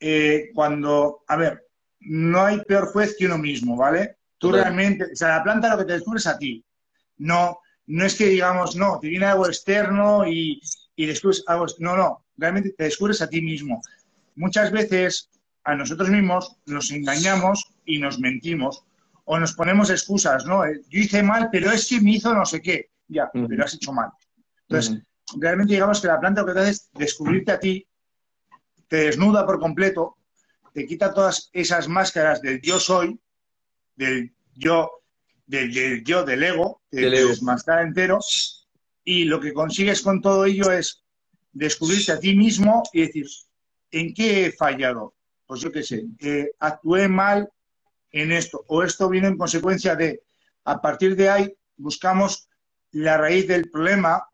eh, 0.00 0.50
cuando, 0.54 1.22
a 1.28 1.36
ver, 1.36 1.68
no 2.00 2.44
hay 2.44 2.60
peor 2.62 2.88
juez 2.92 3.14
que 3.16 3.26
uno 3.26 3.38
mismo, 3.38 3.76
¿vale? 3.76 4.16
Tú 4.38 4.50
realmente, 4.50 5.04
o 5.04 5.16
sea, 5.16 5.36
la 5.38 5.44
planta 5.44 5.70
lo 5.70 5.78
que 5.78 5.84
te 5.84 5.92
descubres 5.92 6.26
a 6.26 6.36
ti. 6.36 6.64
No, 7.18 7.60
no 7.86 8.04
es 8.04 8.16
que 8.16 8.26
digamos, 8.26 8.74
no, 8.74 8.98
te 8.98 9.06
viene 9.06 9.26
algo 9.26 9.46
externo 9.46 10.26
y, 10.26 10.60
y 10.96 11.06
descubres 11.06 11.44
algo, 11.46 11.66
no, 11.78 11.96
no, 11.96 12.24
realmente 12.36 12.74
te 12.76 12.84
descubres 12.84 13.22
a 13.22 13.28
ti 13.28 13.40
mismo. 13.40 13.80
Muchas 14.34 14.72
veces 14.72 15.28
a 15.64 15.74
nosotros 15.74 16.10
mismos 16.10 16.56
nos 16.66 16.90
engañamos 16.90 17.74
y 17.84 17.98
nos 17.98 18.18
mentimos 18.18 18.84
o 19.24 19.38
nos 19.38 19.52
ponemos 19.54 19.90
excusas, 19.90 20.44
¿no? 20.46 20.64
Eh, 20.64 20.80
yo 20.88 21.00
hice 21.00 21.22
mal, 21.22 21.48
pero 21.50 21.70
es 21.70 21.88
que 21.88 22.00
me 22.00 22.12
hizo 22.12 22.34
no 22.34 22.44
sé 22.44 22.60
qué. 22.60 22.90
Ya, 23.08 23.30
pero 23.32 23.64
has 23.64 23.74
hecho 23.74 23.92
mal. 23.92 24.10
Entonces, 24.68 25.02
realmente 25.38 25.74
digamos 25.74 26.00
que 26.00 26.08
la 26.08 26.18
planta 26.18 26.40
lo 26.40 26.46
que 26.46 26.54
te 26.54 26.60
hace 26.60 26.70
es 26.70 26.90
descubrirte 26.94 27.52
a 27.52 27.60
ti, 27.60 27.86
te 28.88 28.96
desnuda 28.96 29.46
por 29.46 29.60
completo, 29.60 30.16
te 30.72 30.86
quita 30.86 31.12
todas 31.12 31.50
esas 31.52 31.88
máscaras 31.88 32.40
del 32.40 32.60
yo 32.62 32.80
soy, 32.80 33.20
del 33.96 34.34
yo 34.54 35.02
del, 35.46 36.04
yo, 36.04 36.24
del 36.24 36.42
ego, 36.42 36.82
del 36.90 37.14
ego. 37.14 37.30
entero, 37.80 38.18
y 39.04 39.24
lo 39.24 39.40
que 39.40 39.52
consigues 39.52 40.02
con 40.02 40.20
todo 40.20 40.44
ello 40.44 40.70
es 40.72 41.04
descubrirte 41.52 42.12
a 42.12 42.20
ti 42.20 42.34
mismo 42.34 42.82
y 42.92 43.02
decir, 43.02 43.26
¿en 43.90 44.14
qué 44.14 44.46
he 44.46 44.52
fallado? 44.52 45.14
Pues 45.52 45.60
yo 45.60 45.70
qué 45.70 45.82
sé, 45.82 46.06
eh, 46.20 46.52
actué 46.60 47.08
mal 47.08 47.46
en 48.10 48.32
esto, 48.32 48.64
o 48.68 48.82
esto 48.82 49.10
viene 49.10 49.28
en 49.28 49.36
consecuencia 49.36 49.94
de, 49.94 50.22
a 50.64 50.80
partir 50.80 51.14
de 51.14 51.28
ahí, 51.28 51.54
buscamos 51.76 52.48
la 52.92 53.18
raíz 53.18 53.46
del 53.46 53.68
problema 53.70 54.26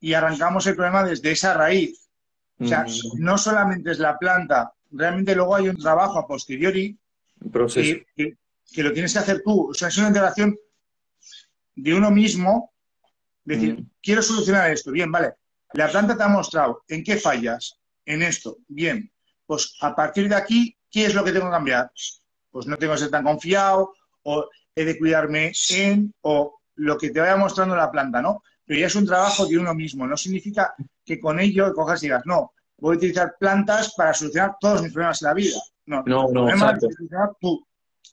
y 0.00 0.14
arrancamos 0.14 0.66
el 0.66 0.74
problema 0.74 1.04
desde 1.04 1.32
esa 1.32 1.52
raíz. 1.52 2.08
O 2.58 2.66
sea, 2.66 2.84
mm. 2.84 3.18
no 3.18 3.36
solamente 3.36 3.90
es 3.90 3.98
la 3.98 4.16
planta, 4.16 4.72
realmente 4.90 5.34
luego 5.34 5.54
hay 5.54 5.68
un 5.68 5.76
trabajo 5.76 6.18
a 6.18 6.26
posteriori 6.26 6.98
que, 7.52 8.06
que 8.72 8.82
lo 8.82 8.94
tienes 8.94 9.12
que 9.12 9.18
hacer 9.18 9.42
tú. 9.44 9.68
O 9.68 9.74
sea, 9.74 9.88
es 9.88 9.98
una 9.98 10.08
integración 10.08 10.56
de 11.74 11.92
uno 11.94 12.10
mismo. 12.10 12.72
Decir, 13.44 13.82
mm. 13.82 13.90
quiero 14.02 14.22
solucionar 14.22 14.70
esto. 14.70 14.92
Bien, 14.92 15.12
vale. 15.12 15.34
La 15.74 15.90
planta 15.90 16.16
te 16.16 16.22
ha 16.22 16.28
mostrado 16.28 16.84
en 16.88 17.04
qué 17.04 17.18
fallas, 17.18 17.78
en 18.06 18.22
esto. 18.22 18.56
Bien. 18.66 19.10
Pues 19.46 19.76
a 19.80 19.94
partir 19.94 20.28
de 20.28 20.34
aquí, 20.34 20.76
¿qué 20.90 21.06
es 21.06 21.14
lo 21.14 21.24
que 21.24 21.32
tengo 21.32 21.46
que 21.46 21.52
cambiar? 21.52 21.90
Pues 22.50 22.66
no 22.66 22.76
tengo 22.76 22.94
que 22.94 23.00
ser 23.00 23.10
tan 23.10 23.24
confiado, 23.24 23.94
o 24.22 24.48
he 24.74 24.84
de 24.84 24.98
cuidarme 24.98 25.52
en, 25.70 26.12
o 26.22 26.60
lo 26.76 26.98
que 26.98 27.10
te 27.10 27.20
vaya 27.20 27.36
mostrando 27.36 27.76
la 27.76 27.90
planta, 27.90 28.20
¿no? 28.20 28.42
Pero 28.64 28.80
ya 28.80 28.86
es 28.86 28.94
un 28.94 29.06
trabajo 29.06 29.46
de 29.46 29.58
uno 29.58 29.74
mismo. 29.74 30.06
No 30.06 30.16
significa 30.16 30.74
que 31.04 31.20
con 31.20 31.38
ello 31.38 31.72
cojas 31.74 32.02
y 32.02 32.06
digas, 32.06 32.22
no, 32.24 32.52
voy 32.78 32.94
a 32.94 32.98
utilizar 32.98 33.36
plantas 33.38 33.94
para 33.94 34.14
solucionar 34.14 34.56
todos 34.60 34.82
mis 34.82 34.92
problemas 34.92 35.22
en 35.22 35.26
la 35.26 35.34
vida. 35.34 35.58
No, 35.86 36.02
no, 36.06 36.28
no, 36.28 36.72
tú. 37.40 37.66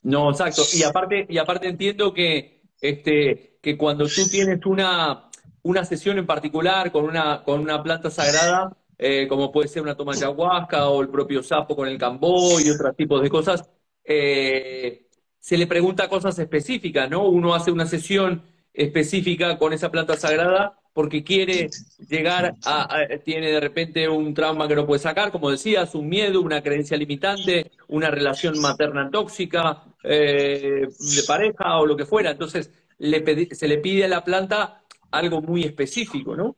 No, 0.04 0.32
exacto. 0.32 0.64
Y 0.74 0.84
aparte, 0.84 1.26
y 1.30 1.38
aparte 1.38 1.70
entiendo 1.70 2.14
que, 2.14 2.64
este, 2.82 3.60
que 3.62 3.78
cuando 3.78 4.06
tú 4.08 4.28
tienes 4.30 4.66
una, 4.66 5.30
una 5.64 5.86
sesión 5.86 6.18
en 6.18 6.26
particular 6.26 6.92
con 6.92 7.06
una, 7.06 7.44
con 7.44 7.62
una 7.62 7.82
planta 7.82 8.10
sagrada, 8.10 8.76
eh, 9.04 9.28
como 9.28 9.52
puede 9.52 9.68
ser 9.68 9.82
una 9.82 9.98
toma 9.98 10.14
de 10.14 10.20
ayahuasca 10.20 10.88
o 10.88 11.02
el 11.02 11.10
propio 11.10 11.42
sapo 11.42 11.76
con 11.76 11.88
el 11.88 11.98
cambó 11.98 12.60
y 12.62 12.70
otros 12.70 12.96
tipos 12.96 13.20
de 13.24 13.32
cosas, 13.32 13.68
eh, 14.04 15.08
se 15.40 15.58
le 15.58 15.66
pregunta 15.66 16.08
cosas 16.08 16.38
específicas, 16.38 17.10
¿no? 17.10 17.28
Uno 17.28 17.56
hace 17.56 17.72
una 17.72 17.88
sesión 17.88 18.44
específica 18.72 19.58
con 19.58 19.74
esa 19.74 19.90
planta 19.90 20.16
sagrada 20.18 20.78
porque 20.94 21.24
quiere 21.24 21.72
llegar 22.08 22.54
a, 22.64 23.08
tiene 23.26 23.50
de 23.50 23.60
repente 23.60 24.08
un 24.08 24.36
trauma 24.36 24.68
que 24.68 24.76
no 24.76 24.86
puede 24.86 25.00
sacar, 25.00 25.32
como 25.32 25.50
decías, 25.50 25.96
un 25.96 26.08
miedo, 26.08 26.40
una 26.40 26.62
creencia 26.62 26.96
limitante, 26.96 27.72
una 27.88 28.12
relación 28.12 28.60
materna 28.60 29.10
tóxica, 29.10 29.84
eh, 30.04 30.88
de 30.88 31.24
pareja 31.26 31.80
o 31.80 31.88
lo 31.88 31.98
que 31.98 32.06
fuera. 32.06 32.30
Entonces, 32.30 32.70
le 33.00 33.56
se 33.56 33.68
le 33.68 33.80
pide 33.80 34.06
a 34.06 34.10
la 34.10 34.24
planta 34.24 34.84
algo 35.10 35.42
muy 35.42 35.64
específico, 35.64 36.36
¿no? 36.36 36.56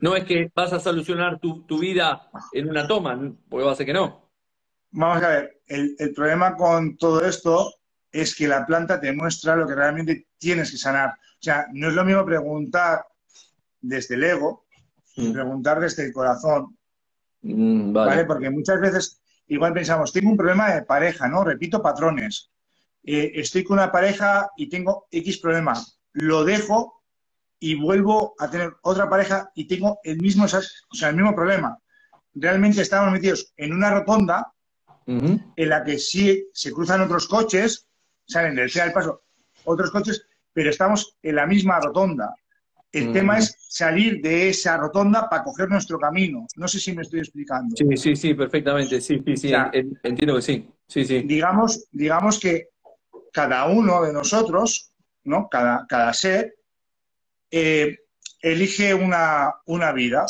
No 0.00 0.14
es 0.14 0.24
que 0.24 0.50
vas 0.54 0.72
a 0.72 0.80
solucionar 0.80 1.40
tu, 1.40 1.78
vida 1.78 2.30
en 2.52 2.68
una 2.70 2.86
toma, 2.86 3.18
porque 3.48 3.66
va 3.66 3.72
a 3.72 3.76
ser 3.76 3.86
que 3.86 3.92
no. 3.92 4.30
Vamos 4.90 5.22
a 5.22 5.28
ver, 5.28 5.60
el, 5.66 5.96
el 5.98 6.14
problema 6.14 6.56
con 6.56 6.96
todo 6.96 7.24
esto 7.24 7.72
es 8.10 8.34
que 8.34 8.48
la 8.48 8.64
planta 8.64 9.00
te 9.00 9.12
muestra 9.12 9.56
lo 9.56 9.66
que 9.66 9.74
realmente 9.74 10.28
tienes 10.38 10.70
que 10.70 10.78
sanar. 10.78 11.10
O 11.10 11.42
sea, 11.42 11.66
no 11.72 11.88
es 11.88 11.94
lo 11.94 12.04
mismo 12.04 12.24
preguntar 12.24 13.04
desde 13.80 14.14
el 14.14 14.24
ego, 14.24 14.66
mm. 15.16 15.32
preguntar 15.32 15.80
desde 15.80 16.06
el 16.06 16.12
corazón. 16.12 16.76
Mm, 17.42 17.92
vale. 17.92 18.24
Porque 18.24 18.50
muchas 18.50 18.80
veces 18.80 19.20
igual 19.46 19.72
pensamos, 19.72 20.12
tengo 20.12 20.30
un 20.30 20.36
problema 20.36 20.72
de 20.72 20.82
pareja, 20.82 21.28
¿no? 21.28 21.44
Repito 21.44 21.82
patrones. 21.82 22.50
Eh, 23.04 23.32
estoy 23.34 23.64
con 23.64 23.78
una 23.78 23.92
pareja 23.92 24.50
y 24.56 24.68
tengo 24.68 25.06
X 25.10 25.38
problema. 25.38 25.74
Lo 26.12 26.44
dejo 26.44 26.97
y 27.60 27.74
vuelvo 27.74 28.34
a 28.38 28.50
tener 28.50 28.72
otra 28.82 29.08
pareja 29.08 29.50
y 29.54 29.66
tengo 29.66 29.98
el 30.04 30.18
mismo, 30.18 30.44
o 30.44 30.48
sea, 30.48 31.08
el 31.08 31.16
mismo 31.16 31.34
problema. 31.34 31.78
Realmente 32.34 32.82
estamos 32.82 33.12
metidos 33.12 33.52
en 33.56 33.72
una 33.72 33.90
rotonda 33.90 34.52
en 35.06 35.68
la 35.68 35.82
que 35.82 35.98
sí 35.98 36.48
se 36.52 36.70
cruzan 36.70 37.00
otros 37.00 37.26
coches, 37.26 37.88
salen 38.26 38.54
del 38.54 38.70
C 38.70 38.82
al 38.82 38.92
paso 38.92 39.22
otros 39.64 39.90
coches, 39.90 40.26
pero 40.52 40.70
estamos 40.70 41.16
en 41.22 41.36
la 41.36 41.46
misma 41.46 41.80
rotonda. 41.80 42.34
El 42.90 43.10
mm. 43.10 43.12
tema 43.12 43.38
es 43.38 43.56
salir 43.68 44.20
de 44.22 44.48
esa 44.48 44.76
rotonda 44.76 45.28
para 45.28 45.44
coger 45.44 45.68
nuestro 45.68 45.98
camino. 45.98 46.46
No 46.56 46.68
sé 46.68 46.80
si 46.80 46.92
me 46.94 47.02
estoy 47.02 47.20
explicando. 47.20 47.74
Sí, 47.76 47.84
sí, 47.96 48.16
sí, 48.16 48.34
perfectamente. 48.34 49.00
Sí, 49.00 49.22
sí, 49.24 49.36
sí. 49.36 49.52
entiendo 50.02 50.36
que 50.36 50.42
sí. 50.42 50.68
Sí, 50.86 51.04
sí. 51.04 51.22
Digamos, 51.22 51.86
digamos 51.92 52.40
que 52.40 52.68
cada 53.32 53.66
uno 53.66 54.02
de 54.02 54.12
nosotros, 54.12 54.90
¿no? 55.24 55.48
Cada, 55.50 55.86
cada 55.86 56.12
ser, 56.14 56.54
eh, 57.50 57.98
elige 58.40 58.94
una, 58.94 59.54
una 59.66 59.92
vida. 59.92 60.26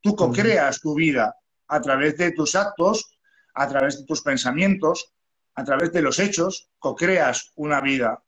Tú 0.00 0.14
co-creas 0.14 0.80
tu 0.80 0.94
vida 0.94 1.34
a 1.68 1.80
través 1.80 2.16
de 2.16 2.32
tus 2.32 2.54
actos, 2.54 3.18
a 3.54 3.68
través 3.68 3.98
de 3.98 4.04
tus 4.04 4.22
pensamientos, 4.22 5.12
a 5.54 5.64
través 5.64 5.92
de 5.92 6.02
los 6.02 6.18
hechos, 6.18 6.70
co-creas 6.78 7.52
una 7.56 7.80
vida. 7.80 8.22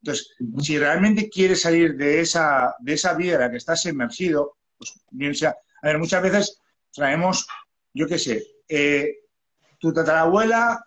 Entonces, 0.00 0.30
si 0.60 0.78
realmente 0.78 1.28
quieres 1.28 1.62
salir 1.62 1.96
de 1.96 2.20
esa, 2.20 2.74
de 2.78 2.92
esa 2.92 3.14
vida 3.14 3.34
en 3.34 3.40
la 3.40 3.50
que 3.50 3.56
estás 3.56 3.84
emergido, 3.86 4.56
pues 4.76 4.92
bien 5.10 5.34
sea. 5.34 5.56
A 5.82 5.88
ver, 5.88 5.98
muchas 5.98 6.22
veces 6.22 6.60
traemos, 6.92 7.46
yo 7.92 8.06
qué 8.06 8.18
sé, 8.18 8.44
eh, 8.68 9.16
tu 9.78 9.92
tatarabuela, 9.92 10.84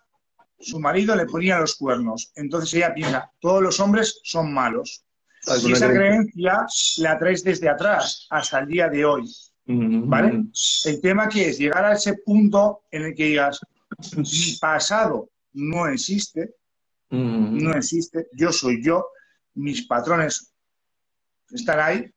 su 0.59 0.79
marido 0.79 1.15
le 1.15 1.25
ponía 1.25 1.59
los 1.59 1.75
cuernos. 1.75 2.31
Entonces 2.35 2.73
ella 2.75 2.93
piensa, 2.93 3.31
todos 3.39 3.61
los 3.61 3.79
hombres 3.79 4.21
son 4.23 4.53
malos. 4.53 5.03
Si 5.41 5.71
esa 5.71 5.89
creencia 5.89 6.65
la 6.97 7.17
traes 7.17 7.43
desde 7.43 7.67
atrás 7.67 8.27
hasta 8.30 8.60
el 8.60 8.67
día 8.67 8.89
de 8.89 9.06
hoy. 9.06 9.25
¿Vale? 9.65 10.43
El 10.86 11.01
tema 11.01 11.30
que 11.30 11.49
es 11.49 11.58
llegar 11.58 11.86
a 11.86 11.93
ese 11.93 12.15
punto 12.25 12.82
en 12.91 13.04
el 13.04 13.15
que 13.15 13.25
digas, 13.25 13.60
mi 14.17 14.58
pasado 14.60 15.30
no 15.54 15.88
existe, 15.88 16.56
no 17.10 17.73
existe, 17.73 18.27
yo 18.34 18.51
soy 18.51 18.84
yo, 18.84 19.08
mis 19.56 19.86
patrones 19.88 20.54
están 21.51 21.80
ahí, 21.80 22.12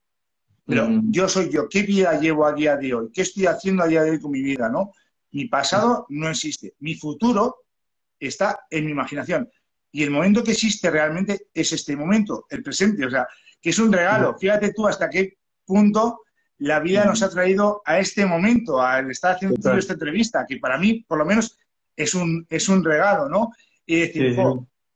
pero 0.67 0.89
yo 1.11 1.29
soy 1.29 1.51
yo, 1.51 1.69
¿qué 1.69 1.83
vida 1.83 2.19
llevo 2.19 2.47
a 2.47 2.53
día 2.55 2.77
de 2.77 2.95
hoy? 2.95 3.11
¿Qué 3.13 3.23
estoy 3.23 3.47
haciendo 3.47 3.83
a 3.83 3.87
día 3.87 4.03
de 4.03 4.13
hoy 4.13 4.21
con 4.21 4.31
mi 4.31 4.43
vida? 4.43 4.69
¿no? 4.69 4.93
Mi 5.33 5.47
pasado 5.47 6.07
no 6.09 6.29
existe, 6.29 6.75
mi 6.81 6.95
futuro 6.95 7.57
está 8.19 8.61
en 8.71 8.87
mi 8.87 8.93
imaginación. 8.93 9.49
Y 9.95 10.03
el 10.03 10.11
momento 10.11 10.43
que 10.43 10.51
existe 10.51 10.91
realmente 10.91 11.47
es 11.55 11.71
este 11.71 11.95
momento, 11.95 12.47
el 12.51 12.65
presente, 12.65 13.07
o 13.07 13.11
sea, 13.11 13.29
que 13.63 13.71
es 13.71 13.79
un 13.79 13.93
regalo. 13.93 14.37
Fíjate 14.37 14.73
tú 14.73 14.89
hasta 14.89 15.09
qué 15.09 15.39
punto 15.65 16.23
la 16.59 16.81
vida 16.81 17.05
nos 17.05 17.23
ha 17.23 17.31
traído 17.31 17.81
a 17.85 18.01
este 18.01 18.27
momento, 18.27 18.83
al 18.83 19.09
estar 19.13 19.37
haciendo 19.37 19.79
esta 19.79 19.93
entrevista, 19.93 20.47
que 20.49 20.57
para 20.57 20.79
mí, 20.79 21.05
por 21.07 21.19
lo 21.19 21.25
menos, 21.25 21.57
es 21.95 22.13
un, 22.17 22.45
es 22.51 22.69
un 22.69 22.83
regalo, 22.83 23.29
¿no? 23.29 23.53
Y 23.87 24.01
decir, 24.01 24.37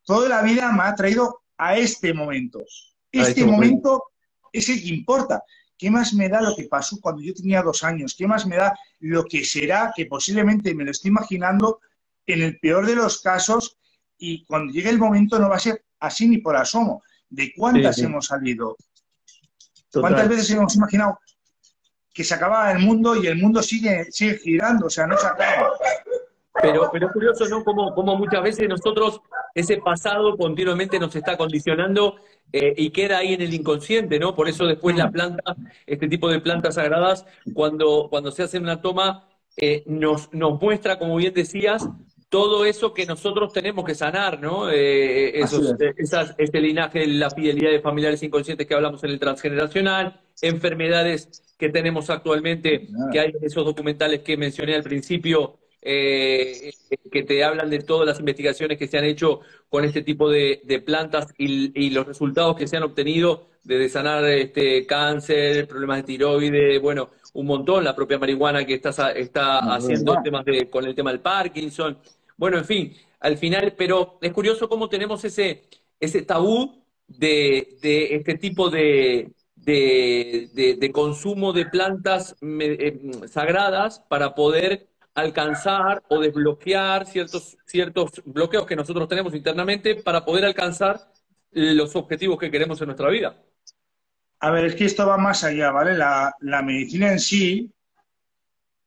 toda 0.03 0.29
la 0.29 0.43
vida 0.43 0.73
me 0.73 0.83
ha 0.83 0.97
traído 0.97 1.43
a 1.57 1.77
este 1.77 2.13
momento. 2.13 2.59
Este, 3.13 3.31
este 3.31 3.45
momento 3.45 4.03
es 4.53 4.69
el 4.69 4.83
que 4.83 4.89
importa. 4.89 5.45
¿Qué 5.77 5.93
más 5.93 6.13
me 6.13 6.29
da 6.29 6.43
lo 6.43 6.57
que 6.57 6.65
pasó 6.65 6.99
cuando 7.01 7.23
yo 7.23 7.33
tenía 7.35 7.63
dos 7.63 7.85
años? 7.85 8.17
¿Qué 8.19 8.27
más 8.27 8.49
me 8.49 8.57
da 8.57 8.77
lo 8.99 9.25
que 9.27 9.45
será, 9.45 9.93
que 9.95 10.07
posiblemente 10.07 10.75
me 10.75 10.85
lo 10.85 10.91
estoy 10.91 11.11
imaginando 11.11 11.79
en 12.27 12.43
el 12.43 12.59
peor 12.59 12.85
de 12.85 12.97
los 12.97 13.23
casos 13.23 13.78
y 14.19 14.45
cuando 14.45 14.73
llegue 14.73 14.91
el 14.91 14.99
momento 14.99 15.39
no 15.39 15.49
va 15.49 15.57
a 15.57 15.61
ser 15.61 15.85
así 16.01 16.29
ni 16.29 16.39
por 16.39 16.57
asomo? 16.57 17.03
¿De 17.29 17.53
cuántas 17.57 17.99
hemos 17.99 18.27
salido? 18.27 18.77
¿Cuántas 19.93 20.29
veces 20.29 20.51
hemos 20.51 20.75
imaginado 20.77 21.19
que 22.13 22.25
se 22.25 22.35
acaba 22.35 22.73
el 22.73 22.81
mundo 22.81 23.17
y 23.17 23.27
el 23.27 23.37
mundo 23.37 23.63
sigue, 23.63 24.07
sigue 24.11 24.39
girando? 24.39 24.87
O 24.87 24.91
sea, 24.91 25.07
no 25.07 25.17
se 25.17 25.27
acaba. 25.27 25.71
Pero, 26.61 26.89
pero 26.93 27.07
es 27.07 27.13
curioso, 27.13 27.49
¿no? 27.49 27.63
Como, 27.63 27.95
como 27.95 28.17
muchas 28.17 28.43
veces 28.43 28.69
nosotros, 28.69 29.21
ese 29.55 29.77
pasado 29.79 30.37
continuamente 30.37 30.99
nos 30.99 31.15
está 31.15 31.37
condicionando 31.37 32.17
eh, 32.53 32.75
y 32.77 32.91
queda 32.91 33.19
ahí 33.19 33.35
en 33.35 33.43
el 33.43 33.55
inconsciente, 33.55 34.19
¿no? 34.19 34.35
Por 34.35 34.49
eso 34.49 34.67
después 34.67 34.97
la 34.97 35.11
planta, 35.11 35.57
este 35.87 36.09
tipo 36.09 36.29
de 36.29 36.41
plantas 36.41 36.75
sagradas, 36.75 37.27
cuando, 37.55 38.09
cuando 38.11 38.33
se 38.33 38.43
hace 38.43 38.59
una 38.59 38.81
toma, 38.83 39.29
eh, 39.57 39.85
nos, 39.87 40.33
nos 40.33 40.61
muestra, 40.61 40.99
como 40.99 41.17
bien 41.17 41.35
decías, 41.35 41.89
todo 42.29 42.65
eso 42.65 42.93
que 42.93 43.07
nosotros 43.07 43.53
tenemos 43.53 43.85
que 43.85 43.95
sanar, 43.95 44.41
¿no? 44.41 44.71
Eh, 44.71 45.41
esos, 45.41 45.75
esas, 45.97 46.35
este 46.37 46.61
linaje, 46.61 47.07
la 47.07 47.31
fidelidad 47.31 47.71
de 47.71 47.81
familiares 47.81 48.23
inconscientes 48.23 48.67
que 48.67 48.75
hablamos 48.75 49.03
en 49.05 49.11
el 49.11 49.19
transgeneracional, 49.19 50.21
enfermedades 50.43 51.43
que 51.57 51.71
tenemos 51.71 52.11
actualmente, 52.11 52.89
que 53.11 53.21
hay 53.21 53.33
esos 53.43 53.65
documentales 53.65 54.21
que 54.21 54.37
mencioné 54.37 54.75
al 54.75 54.83
principio, 54.83 55.59
eh, 55.81 56.71
que 57.11 57.23
te 57.23 57.43
hablan 57.43 57.71
de 57.71 57.79
todas 57.79 58.07
las 58.07 58.21
investigaciones 58.21 58.79
que 58.79 58.89
se 58.89 58.99
han 58.99 59.05
hecho 59.05 59.41
con 59.69 59.85
este 59.85 60.03
tipo 60.03 60.31
de, 60.31 60.83
plantas 60.85 61.29
y, 61.39 61.91
los 61.91 62.07
resultados 62.07 62.57
que 62.57 62.67
se 62.67 62.77
han 62.77 62.83
obtenido 62.83 63.47
de 63.65 63.89
sanar 63.89 64.25
este 64.25 64.87
cáncer, 64.87 65.67
problemas 65.67 65.99
de 65.99 66.03
tiroides, 66.05 66.81
bueno, 66.81 67.11
un 67.35 67.47
montón, 67.47 67.85
la 67.85 67.95
propia 67.95 68.19
marihuana 68.19 68.65
que 68.65 68.75
está, 68.75 69.13
está 69.13 69.59
haciendo 69.75 70.17
temas 70.23 70.45
de, 70.45 70.69
con 70.71 70.85
el 70.85 70.95
tema 70.95 71.11
del 71.11 71.21
Parkinson. 71.21 71.99
Bueno, 72.39 72.57
en 72.57 72.65
fin, 72.65 72.97
al 73.21 73.37
final, 73.37 73.75
pero 73.77 74.19
es 74.23 74.33
curioso 74.33 74.69
cómo 74.69 74.89
tenemos 74.89 75.23
ese, 75.25 75.69
ese 76.01 76.23
tabú 76.23 76.83
de, 77.07 77.77
de 77.83 78.15
este 78.15 78.39
tipo 78.39 78.71
de, 78.71 79.33
de, 79.57 80.77
de, 80.79 80.93
consumo 80.93 81.53
de 81.53 81.67
plantas 81.67 82.37
eh, 82.41 82.99
sagradas 83.27 84.01
para 84.09 84.35
poder 84.35 84.89
alcanzar 85.15 86.03
o 86.09 86.21
desbloquear 86.21 87.07
ciertos, 87.07 87.59
ciertos 87.67 88.23
bloqueos 88.25 88.67
que 88.67 88.77
nosotros 88.77 89.09
tenemos 89.09 89.35
internamente 89.35 89.97
para 89.97 90.25
poder 90.25 90.45
alcanzar 90.45 91.13
los 91.51 91.97
objetivos 91.97 92.39
que 92.39 92.51
queremos 92.51 92.81
en 92.81 92.87
nuestra 92.87 93.11
vida. 93.11 93.37
A 94.41 94.51
ver, 94.51 94.67
es 94.67 94.77
que 94.77 94.85
esto 94.85 95.07
va 95.07 95.19
más 95.19 95.43
allá, 95.43 95.73
¿vale? 95.73 95.95
La, 95.95 96.63
medicina 96.63 97.11
en 97.11 97.19
sí 97.19 97.73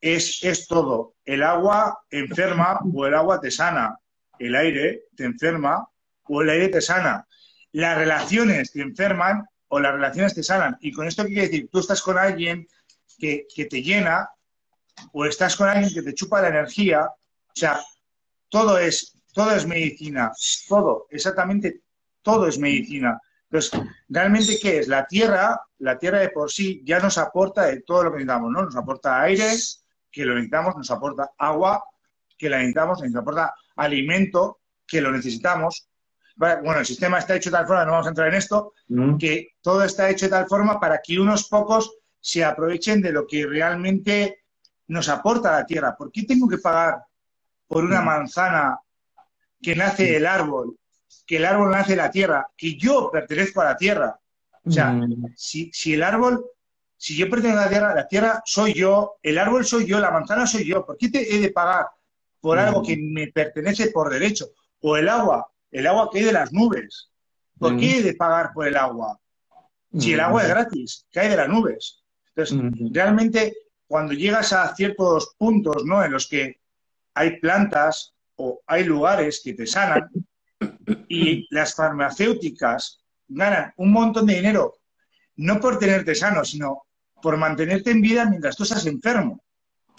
es, 0.02 0.44
es 0.44 0.68
todo. 0.68 1.14
El 1.24 1.44
agua 1.44 2.00
enferma 2.10 2.80
o 2.94 3.06
el 3.06 3.14
agua 3.14 3.40
te 3.40 3.52
sana. 3.52 3.98
El 4.40 4.56
aire 4.56 5.04
te 5.16 5.24
enferma 5.24 5.88
o 6.24 6.42
el 6.42 6.50
aire 6.50 6.70
te 6.70 6.82
sana. 6.82 7.28
Las 7.72 7.98
relaciones 7.98 8.72
te 8.72 8.82
enferman 8.82 9.46
o 9.68 9.80
las 9.80 9.94
relaciones 9.94 10.34
te 10.34 10.44
sanan. 10.44 10.78
Y 10.82 10.92
con 10.92 11.08
esto 11.08 11.24
quiere 11.24 11.44
decir, 11.44 11.70
tú 11.72 11.80
estás 11.80 12.02
con 12.02 12.18
alguien 12.18 12.68
que, 13.18 13.46
que 13.54 13.66
te 13.66 13.82
llena 13.82 14.30
o 15.14 15.26
estás 15.26 15.56
con 15.56 15.70
alguien 15.70 15.94
que 15.94 16.02
te 16.02 16.14
chupa 16.14 16.42
la 16.42 16.50
energía, 16.50 17.06
o 17.06 17.54
sea, 17.54 17.80
todo 18.50 18.78
es, 18.78 19.16
todo 19.34 19.52
es 19.52 19.66
medicina, 19.66 20.32
todo, 20.68 21.08
exactamente 21.10 21.82
todo 22.22 22.48
es 22.48 22.60
medicina. 22.60 23.20
Entonces, 23.50 23.82
¿realmente 24.10 24.60
qué 24.62 24.80
es? 24.80 24.88
La 24.88 25.06
tierra, 25.06 25.60
la 25.80 25.98
tierra 25.98 26.20
de 26.20 26.30
por 26.30 26.52
sí 26.52 26.82
ya 26.86 27.00
nos 27.00 27.18
aporta 27.18 27.66
de 27.66 27.82
todo 27.82 28.04
lo 28.04 28.12
que 28.12 28.18
necesitamos, 28.18 28.52
¿no? 28.52 28.64
Nos 28.64 28.76
aporta 28.76 29.22
aire, 29.22 29.52
que 30.12 30.26
lo 30.26 30.34
necesitamos, 30.34 30.76
nos 30.76 30.92
aporta 30.92 31.32
agua, 31.38 31.84
que 32.38 32.50
la 32.50 32.58
necesitamos, 32.58 33.02
nos 33.02 33.16
aporta 33.16 33.54
alimento, 33.76 34.60
que 34.86 35.02
lo 35.02 35.12
necesitamos. 35.12 35.88
Bueno, 36.36 36.80
el 36.80 36.86
sistema 36.86 37.20
está 37.20 37.36
hecho 37.36 37.50
de 37.50 37.58
tal 37.58 37.68
forma, 37.68 37.86
no 37.86 37.92
vamos 37.92 38.08
a 38.08 38.10
entrar 38.10 38.28
en 38.28 38.36
esto, 38.36 38.74
mm. 38.88 39.18
que 39.18 39.50
todo 39.62 39.84
está 39.84 40.10
hecho 40.10 40.26
de 40.26 40.32
tal 40.32 40.48
forma 40.48 40.80
para 40.80 41.00
que 41.02 41.20
unos 41.20 41.48
pocos 41.48 41.94
se 42.20 42.44
aprovechen 42.44 43.02
de 43.02 43.12
lo 43.12 43.28
que 43.28 43.46
realmente 43.46 44.44
nos 44.88 45.10
aporta 45.10 45.52
la 45.52 45.66
tierra. 45.66 45.96
¿Por 45.96 46.12
qué 46.12 46.24
tengo 46.24 46.48
que 46.48 46.58
pagar 46.58 47.04
por 47.68 47.84
una 47.84 48.02
mm. 48.02 48.06
manzana 48.06 48.80
que 49.62 49.76
nace 49.76 50.18
el 50.18 50.26
árbol, 50.26 50.78
que 51.26 51.38
el 51.38 51.46
árbol 51.46 51.72
nace 51.72 51.92
de 51.92 51.98
la 51.98 52.12
tierra, 52.12 52.48
que 52.58 52.76
yo 52.76 53.10
pertenezco 53.12 53.62
a 53.62 53.66
la 53.66 53.78
tierra? 53.78 54.20
O 54.64 54.72
sea, 54.72 54.92
mm. 54.92 55.34
si, 55.36 55.94
el 55.94 56.04
árbol, 56.04 56.46
si 57.02 57.18
yo 57.18 57.28
pertenezco 57.28 57.62
a 57.62 57.64
la 57.64 57.70
tierra, 57.70 57.96
la 57.96 58.08
tierra 58.08 58.44
soy 58.46 58.76
yo, 58.76 59.16
el 59.24 59.40
árbol 59.40 59.66
soy 59.66 59.88
yo, 59.88 60.00
la 60.00 60.12
manzana 60.12 60.46
soy 60.46 60.66
yo, 60.66 60.86
¿por 60.86 60.98
qué 61.00 61.10
te 61.10 61.36
he 61.36 61.40
de 61.40 61.50
pagar 61.50 61.88
por 62.40 62.60
algo 62.60 62.82
mm. 62.82 62.86
que 62.86 62.96
me 62.96 63.28
pertenece 63.32 63.90
por 63.90 64.12
derecho? 64.12 64.50
O 64.82 64.96
el 64.96 65.10
agua, 65.10 65.52
el 65.72 65.88
agua 65.88 66.12
que 66.12 66.20
hay 66.20 66.26
de 66.26 66.34
las 66.34 66.54
nubes. 66.54 67.10
¿Por 67.58 67.76
qué 67.76 67.98
he 67.98 68.04
de 68.04 68.14
pagar 68.14 68.52
por 68.54 68.68
el 68.68 68.78
agua? 68.78 69.20
Si 69.98 70.14
el 70.14 70.20
agua 70.20 70.44
es 70.44 70.50
gratis, 70.50 71.08
cae 71.12 71.30
de 71.30 71.38
las 71.38 71.50
nubes. 71.50 72.04
Entonces, 72.36 72.60
realmente 72.94 73.56
cuando 73.88 74.14
llegas 74.14 74.54
a 74.54 74.76
ciertos 74.76 75.34
puntos 75.40 75.84
¿no? 75.84 76.06
en 76.06 76.12
los 76.12 76.28
que 76.28 76.60
hay 77.16 77.40
plantas 77.40 78.14
o 78.36 78.62
hay 78.68 78.84
lugares 78.84 79.42
que 79.44 79.56
te 79.56 79.66
sanan 79.66 80.08
y 81.10 81.48
las 81.50 81.74
farmacéuticas 81.74 83.04
ganan 83.28 83.74
un 83.78 83.92
montón 83.92 84.28
de 84.28 84.36
dinero, 84.36 84.78
no 85.38 85.60
por 85.60 85.80
tenerte 85.80 86.14
sano, 86.14 86.46
sino 86.46 86.84
por 87.22 87.38
mantenerte 87.38 87.92
en 87.92 88.02
vida 88.02 88.26
mientras 88.30 88.56
tú 88.56 88.64
estás 88.64 88.86
enfermo. 88.86 89.44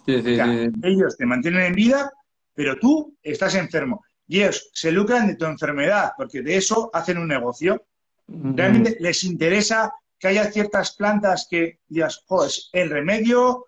ellos 0.07 1.17
te 1.17 1.27
mantienen 1.27 1.63
en 1.63 1.75
vida, 1.75 2.13
pero 2.55 2.77
tú 2.77 3.17
estás 3.23 3.55
enfermo. 3.55 4.05
Y 4.27 4.41
ellos 4.41 4.71
se 4.73 4.93
lucran 4.93 5.27
de 5.27 5.37
tu 5.37 5.45
enfermedad, 5.45 6.13
porque 6.17 6.43
de 6.43 6.57
eso 6.57 6.91
hacen 6.93 7.19
un 7.19 7.29
negocio. 7.29 7.87
Realmente 8.27 8.97
les 9.01 9.25
interesa 9.25 9.93
que 10.19 10.29
haya 10.29 10.51
ciertas 10.51 10.95
plantas 10.95 11.47
que 11.51 11.81
digas, 11.89 12.25
pues 12.27 12.71
el 12.73 12.91
remedio 12.91 13.67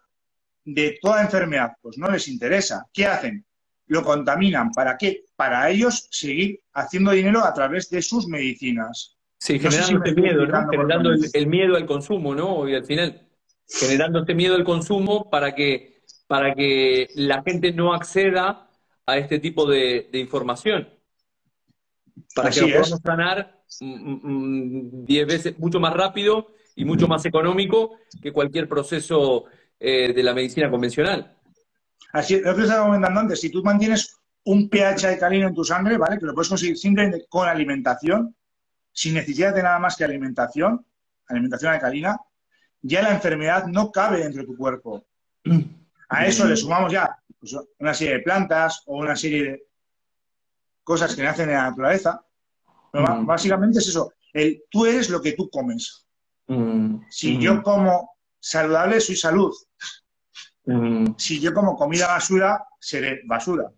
de 0.64 0.98
toda 1.02 1.22
enfermedad, 1.22 1.72
pues 1.82 1.98
no 1.98 2.10
les 2.10 2.28
interesa. 2.28 2.86
¿Qué 2.92 3.06
hacen? 3.06 3.44
Lo 3.86 4.02
contaminan. 4.02 4.70
¿Para 4.70 4.96
qué? 4.96 5.24
Para 5.36 5.68
ellos 5.68 6.08
seguir 6.10 6.60
haciendo 6.72 7.10
dinero 7.10 7.44
a 7.44 7.52
través 7.52 7.90
de 7.90 8.00
sus 8.00 8.26
medicinas. 8.28 9.16
Sí, 9.36 9.58
generando 9.58 10.04
este 10.04 10.20
miedo, 10.20 10.46
¿no? 10.46 10.70
Generando 10.70 11.10
el, 11.12 11.46
miedo 11.46 11.76
al 11.76 11.86
consumo, 11.86 12.34
¿no? 12.34 12.66
Y 12.68 12.74
al 12.74 12.84
final, 12.84 13.23
generando 13.68 14.20
este 14.20 14.34
miedo 14.34 14.54
al 14.54 14.64
consumo 14.64 15.30
para 15.30 15.54
que, 15.54 16.02
para 16.26 16.54
que 16.54 17.08
la 17.14 17.42
gente 17.42 17.72
no 17.72 17.94
acceda 17.94 18.70
a 19.06 19.18
este 19.18 19.38
tipo 19.38 19.66
de, 19.66 20.08
información. 20.12 20.88
Para 22.34 22.50
que 22.50 22.60
lo 22.60 22.68
podamos 22.68 23.02
ganar 23.02 23.62
10 23.80 23.80
mm, 23.80 24.20
mm, 24.22 25.26
veces, 25.26 25.58
mucho 25.58 25.80
más 25.80 25.92
rápido 25.94 26.52
y 26.76 26.84
mucho 26.84 27.08
más 27.08 27.24
económico 27.26 27.98
que 28.22 28.32
cualquier 28.32 28.68
proceso 28.68 29.44
eh, 29.78 30.12
de 30.12 30.22
la 30.22 30.34
medicina 30.34 30.70
convencional. 30.70 31.36
Así, 32.12 32.40
lo 32.40 32.54
que 32.54 32.62
estaba 32.62 32.86
comentando 32.86 33.20
antes, 33.20 33.40
si 33.40 33.50
tú 33.50 33.62
mantienes 33.62 34.16
un 34.44 34.68
pH 34.68 35.06
alcalino 35.06 35.48
en 35.48 35.54
tu 35.54 35.64
sangre, 35.64 35.96
¿vale? 35.96 36.18
Que 36.18 36.26
lo 36.26 36.34
puedes 36.34 36.48
conseguir 36.48 36.76
simplemente 36.76 37.26
con 37.28 37.48
alimentación, 37.48 38.36
sin 38.92 39.14
necesidad 39.14 39.54
de 39.54 39.62
nada 39.62 39.78
más 39.78 39.96
que 39.96 40.04
alimentación, 40.04 40.86
alimentación 41.26 41.72
alcalina, 41.72 42.16
ya 42.86 43.02
la 43.02 43.12
enfermedad 43.14 43.66
no 43.66 43.90
cabe 43.90 44.18
dentro 44.18 44.42
de 44.42 44.46
tu 44.46 44.56
cuerpo. 44.56 45.06
A 46.10 46.26
eso 46.26 46.46
le 46.46 46.54
sumamos 46.56 46.92
ya 46.92 47.16
pues, 47.40 47.56
una 47.78 47.94
serie 47.94 48.14
de 48.14 48.20
plantas 48.20 48.82
o 48.86 48.98
una 48.98 49.16
serie 49.16 49.42
de 49.44 49.62
cosas 50.82 51.16
que 51.16 51.22
nacen 51.22 51.48
en 51.48 51.54
la 51.56 51.70
naturaleza. 51.70 52.22
Pero 52.92 53.24
Básicamente 53.24 53.78
es 53.78 53.88
eso. 53.88 54.12
el 54.34 54.62
tú 54.70 54.84
eres 54.86 55.08
lo 55.08 55.20
que 55.22 55.32
tú 55.32 55.48
comes. 55.48 56.06
Mm, 56.46 56.96
Si 57.08 57.38
mm, 57.38 57.40
yo 57.40 57.62
como 57.62 58.16
saludable, 58.38 59.00
soy 59.00 59.16
salud. 59.16 59.52
mm. 60.66 61.14
Si 61.16 61.40
yo 61.40 61.54
como 61.54 61.76
comida 61.76 62.06
basura, 62.08 62.66
seré 62.78 63.22
basura. 63.24 63.70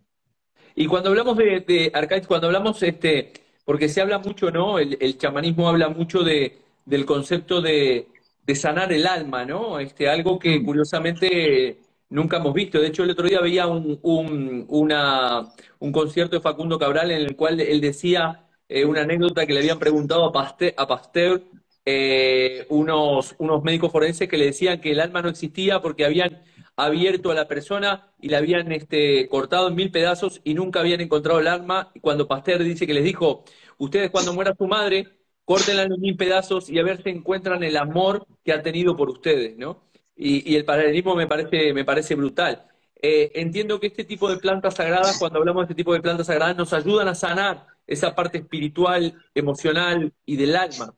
Y 0.75 0.87
cuando 0.87 1.11
hablamos 1.11 1.37
de, 1.39 1.61
de 1.61 2.25
cuando 2.27 2.49
hablamos, 2.49 2.83
este, 2.83 3.33
porque 3.65 3.89
se 3.89 4.01
habla 4.01 4.19
mucho, 4.19 4.51
¿no? 4.51 4.79
El, 4.81 4.99
el 5.01 5.17
chamanismo 5.17 5.69
habla 5.69 5.89
mucho 5.89 6.23
de, 6.25 6.59
del 6.85 7.07
concepto 7.07 7.63
de, 7.63 8.09
de 8.47 8.55
sanar 8.55 8.93
el 8.93 9.07
alma, 9.07 9.45
¿no? 9.45 9.79
Este, 9.81 10.09
algo 10.09 10.39
que 10.39 10.63
curiosamente 10.63 11.81
nunca 12.09 12.37
hemos 12.39 12.55
visto. 12.55 12.81
De 12.81 12.89
hecho, 12.89 13.03
el 13.05 13.11
otro 13.11 13.27
día 13.29 13.41
veía 13.41 13.67
un, 13.67 13.99
un, 14.03 14.67
una, 14.69 15.53
un 15.81 15.93
concierto 15.93 16.37
de 16.37 16.43
Facundo 16.43 16.79
Cabral 16.79 17.11
en 17.11 17.23
el 17.23 17.37
cual 17.37 17.61
él 17.61 17.81
decía 17.81 18.49
eh, 18.69 18.85
una 18.85 19.03
anécdota 19.03 19.47
que 19.47 19.53
le 19.53 19.61
habían 19.61 19.79
preguntado 19.79 20.25
a 20.27 20.33
Pasteur, 20.33 20.75
a 20.77 20.87
Pasteur 20.87 21.43
eh, 21.85 22.67
unos, 22.69 23.35
unos 23.39 23.63
médicos 23.63 23.93
forenses 23.93 24.29
que 24.29 24.37
le 24.39 24.47
decían 24.47 24.81
que 24.81 24.93
el 24.93 25.01
alma 25.01 25.23
no 25.23 25.29
existía 25.29 25.81
porque 25.81 26.05
habían 26.05 26.43
abierto 26.77 27.31
a 27.31 27.35
la 27.35 27.49
persona 27.49 28.13
y 28.21 28.29
la 28.29 28.39
habían 28.39 28.71
este, 28.73 29.29
cortado 29.29 29.69
en 29.69 29.75
mil 29.77 29.91
pedazos 29.91 30.41
y 30.45 30.55
nunca 30.55 30.81
habían 30.81 31.01
encontrado 31.01 31.41
el 31.41 31.49
alma. 31.49 31.91
Y 31.95 32.01
cuando 32.01 32.29
Pasteur 32.29 32.63
dice 32.63 32.87
que 32.87 32.95
les 32.95 33.05
dijo, 33.05 33.45
ustedes 33.79 34.11
cuando 34.11 34.33
muera 34.35 34.55
su 34.57 34.67
madre, 34.67 35.07
córtenla 35.47 35.85
en 35.85 36.01
mil 36.01 36.17
pedazos 36.17 36.69
y 36.69 36.79
a 36.79 36.83
ver 36.83 37.03
si 37.03 37.09
encuentran 37.09 37.63
el 37.63 37.77
amor 37.77 38.27
que 38.45 38.53
ha 38.53 38.63
tenido 38.63 38.97
por 38.97 39.09
ustedes, 39.09 39.57
¿no? 39.57 39.81
Y, 40.17 40.57
el 40.57 40.65
paralelismo 40.65 41.15
me 41.15 41.27
parece, 41.27 41.73
me 41.73 41.85
parece 41.85 42.15
brutal. 42.15 42.67
Eh, 43.01 43.31
entiendo 43.35 43.79
que 43.79 43.87
este 43.87 44.05
tipo 44.05 44.29
de 44.29 44.39
plantas 44.39 44.75
sagradas, 44.75 45.19
cuando 45.19 45.39
hablamos 45.39 45.63
de 45.63 45.65
este 45.65 45.75
tipo 45.75 45.93
de 45.93 46.01
plantas 46.01 46.27
sagradas, 46.27 46.57
nos 46.57 46.73
ayudan 46.73 47.07
a 47.09 47.15
sanar 47.15 47.67
esa 47.87 48.15
parte 48.15 48.39
espiritual, 48.39 49.15
emocional 49.35 50.13
y 50.25 50.37
del 50.37 50.57
alma. 50.57 50.93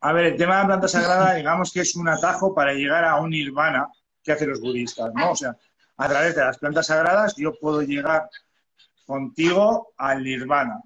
A 0.00 0.12
ver, 0.12 0.26
el 0.26 0.36
tema 0.36 0.56
de 0.56 0.60
la 0.62 0.66
planta 0.66 0.88
sagrada, 0.88 1.34
digamos 1.34 1.72
que 1.72 1.80
es 1.80 1.96
un 1.96 2.08
atajo 2.08 2.54
para 2.54 2.74
llegar 2.74 3.04
a 3.04 3.18
un 3.20 3.30
nirvana 3.30 3.88
que 4.22 4.32
hacen 4.32 4.50
los 4.50 4.60
budistas, 4.60 5.10
¿no? 5.14 5.30
O 5.30 5.36
sea, 5.36 5.56
a 5.96 6.08
través 6.08 6.34
de 6.34 6.42
las 6.42 6.58
plantas 6.58 6.88
sagradas 6.88 7.36
yo 7.36 7.54
puedo 7.58 7.80
llegar 7.80 8.28
contigo 9.06 9.94
al 9.96 10.22
nirvana. 10.22 10.82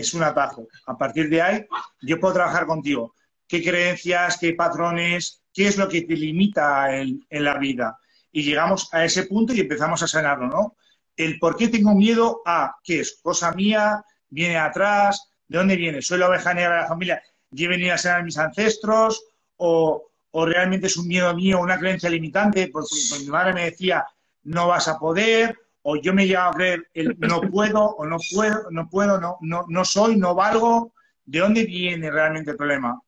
Es 0.00 0.14
un 0.14 0.22
atajo. 0.22 0.66
A 0.86 0.96
partir 0.96 1.28
de 1.28 1.42
ahí, 1.42 1.66
yo 2.00 2.18
puedo 2.18 2.32
trabajar 2.32 2.64
contigo. 2.64 3.14
¿Qué 3.46 3.62
creencias, 3.62 4.38
qué 4.38 4.54
patrones, 4.54 5.42
qué 5.52 5.68
es 5.68 5.76
lo 5.76 5.88
que 5.88 6.02
te 6.02 6.14
limita 6.14 6.96
en, 6.96 7.26
en 7.28 7.44
la 7.44 7.58
vida? 7.58 7.98
Y 8.32 8.42
llegamos 8.42 8.88
a 8.94 9.04
ese 9.04 9.24
punto 9.24 9.52
y 9.52 9.60
empezamos 9.60 10.02
a 10.02 10.08
sanarlo, 10.08 10.46
¿no? 10.46 10.76
El 11.16 11.38
por 11.38 11.54
qué 11.54 11.68
tengo 11.68 11.94
miedo 11.94 12.40
a, 12.46 12.76
¿qué 12.82 13.00
es? 13.00 13.20
Cosa 13.22 13.52
mía, 13.52 14.02
viene 14.30 14.56
atrás, 14.56 15.28
¿de 15.46 15.58
dónde 15.58 15.76
viene? 15.76 16.00
¿Soy 16.00 16.18
la 16.18 16.28
oveja 16.28 16.54
negra 16.54 16.76
de 16.76 16.80
la 16.82 16.88
familia? 16.88 17.22
¿Yo 17.50 17.66
he 17.66 17.68
venido 17.68 17.92
a 17.92 17.98
sanar 17.98 18.20
a 18.20 18.24
mis 18.24 18.38
ancestros? 18.38 19.22
¿O, 19.56 20.08
o 20.30 20.46
realmente 20.46 20.86
es 20.86 20.96
un 20.96 21.08
miedo 21.08 21.34
mío, 21.34 21.60
una 21.60 21.78
creencia 21.78 22.08
limitante? 22.08 22.68
Porque, 22.68 22.94
porque 23.10 23.24
mi 23.24 23.30
madre 23.30 23.52
me 23.52 23.64
decía, 23.64 24.06
no 24.44 24.68
vas 24.68 24.88
a 24.88 24.98
poder, 24.98 25.58
o 25.82 25.96
yo 25.96 26.12
me 26.12 26.26
llegado 26.26 26.50
a 26.50 26.54
creer 26.54 26.88
el 26.94 27.16
no 27.20 27.40
puedo, 27.40 27.84
o 27.84 28.04
no 28.06 28.16
puedo, 28.34 28.70
no 28.70 28.88
puedo, 28.88 29.20
no, 29.20 29.36
no, 29.40 29.64
no 29.68 29.84
soy, 29.84 30.16
no 30.16 30.34
valgo. 30.34 30.92
¿De 31.24 31.38
dónde 31.38 31.64
viene 31.64 32.10
realmente 32.10 32.50
el 32.50 32.56
problema? 32.56 33.00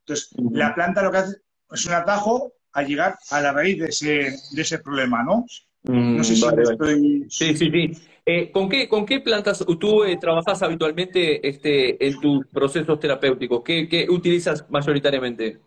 Entonces, 0.00 0.30
la 0.52 0.74
planta 0.74 1.02
lo 1.02 1.10
que 1.10 1.18
hace 1.18 1.36
es 1.70 1.86
un 1.86 1.94
atajo 1.94 2.52
a 2.72 2.82
llegar 2.82 3.16
a 3.30 3.40
la 3.40 3.52
raíz 3.52 3.78
de 3.78 3.86
ese, 3.86 4.36
de 4.52 4.62
ese 4.62 4.78
problema, 4.80 5.22
¿no? 5.22 5.46
No 5.84 6.24
sé 6.24 6.36
si 6.36 6.42
vale. 6.42 6.62
estoy... 6.62 7.26
Sí, 7.28 7.56
sí, 7.56 7.70
sí. 7.70 7.92
Eh, 8.26 8.50
¿con 8.50 8.68
qué, 8.68 8.88
con 8.88 9.04
qué 9.04 9.20
plantas 9.20 9.64
tú 9.78 10.02
eh, 10.04 10.16
trabajas 10.16 10.62
habitualmente 10.62 11.46
este, 11.46 12.06
en 12.06 12.18
tus 12.20 12.46
procesos 12.46 12.98
terapéuticos? 12.98 13.62
¿Qué, 13.62 13.86
qué 13.88 14.06
utilizas 14.08 14.64
mayoritariamente? 14.70 15.58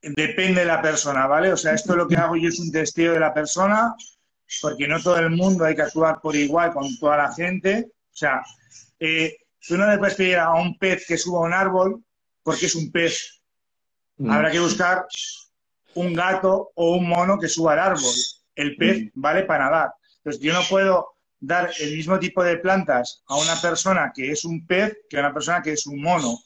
Depende 0.00 0.62
de 0.62 0.66
la 0.66 0.80
persona, 0.80 1.26
¿vale? 1.26 1.52
O 1.52 1.56
sea, 1.56 1.74
esto 1.74 1.94
lo 1.94 2.08
que 2.08 2.16
hago 2.16 2.36
yo 2.36 2.48
es 2.48 2.58
un 2.58 2.72
testeo 2.72 3.12
de 3.12 3.20
la 3.20 3.34
persona, 3.34 3.94
porque 4.60 4.88
no 4.88 5.00
todo 5.00 5.18
el 5.18 5.30
mundo 5.30 5.64
hay 5.64 5.74
que 5.74 5.82
actuar 5.82 6.20
por 6.20 6.36
igual 6.36 6.72
con 6.72 6.96
toda 6.98 7.16
la 7.16 7.34
gente. 7.34 7.90
O 7.90 8.16
sea, 8.16 8.42
eh, 8.98 9.36
tú 9.66 9.76
no 9.76 9.90
le 9.90 9.98
puedes 9.98 10.14
pedir 10.16 10.36
a 10.36 10.52
un 10.54 10.76
pez 10.78 11.06
que 11.06 11.16
suba 11.16 11.40
a 11.40 11.46
un 11.46 11.52
árbol 11.52 12.04
porque 12.42 12.66
es 12.66 12.74
un 12.74 12.90
pez. 12.90 13.40
Habrá 14.28 14.50
que 14.50 14.60
buscar 14.60 15.06
un 15.94 16.14
gato 16.14 16.70
o 16.74 16.96
un 16.96 17.08
mono 17.08 17.38
que 17.38 17.48
suba 17.48 17.72
al 17.72 17.78
árbol. 17.80 18.14
El 18.54 18.76
pez 18.76 19.10
vale 19.14 19.44
para 19.44 19.64
nadar. 19.64 19.94
Entonces, 20.18 20.42
yo 20.42 20.52
no 20.52 20.60
puedo 20.68 21.14
dar 21.40 21.70
el 21.80 21.96
mismo 21.96 22.18
tipo 22.18 22.44
de 22.44 22.58
plantas 22.58 23.22
a 23.26 23.36
una 23.36 23.60
persona 23.60 24.12
que 24.14 24.30
es 24.30 24.44
un 24.44 24.64
pez 24.64 24.96
que 25.08 25.16
a 25.16 25.20
una 25.20 25.32
persona 25.32 25.62
que 25.62 25.72
es 25.72 25.86
un 25.86 26.00
mono. 26.00 26.38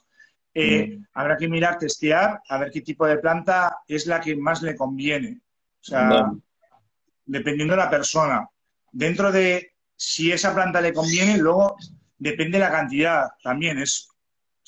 Eh, 0.55 0.99
Habrá 1.12 1.37
que 1.37 1.49
mirar, 1.49 1.79
testear, 1.79 2.40
a 2.49 2.59
ver 2.59 2.71
qué 2.71 2.81
tipo 2.81 3.07
de 3.07 3.19
planta 3.19 3.79
es 3.87 4.07
la 4.07 4.21
que 4.21 4.37
más 4.37 4.62
le 4.62 4.75
conviene. 4.75 5.40
O 5.81 5.85
sea. 5.85 6.33
Dependiendo 7.26 7.74
de 7.74 7.82
la 7.82 7.90
persona. 7.90 8.48
Dentro 8.92 9.30
de 9.30 9.72
si 9.94 10.32
esa 10.32 10.54
planta 10.54 10.80
le 10.80 10.92
conviene, 10.92 11.36
luego 11.38 11.76
depende 12.16 12.58
de 12.58 12.64
la 12.64 12.70
cantidad 12.70 13.28
también. 13.42 13.78
Es, 13.78 14.08
o 14.10 14.14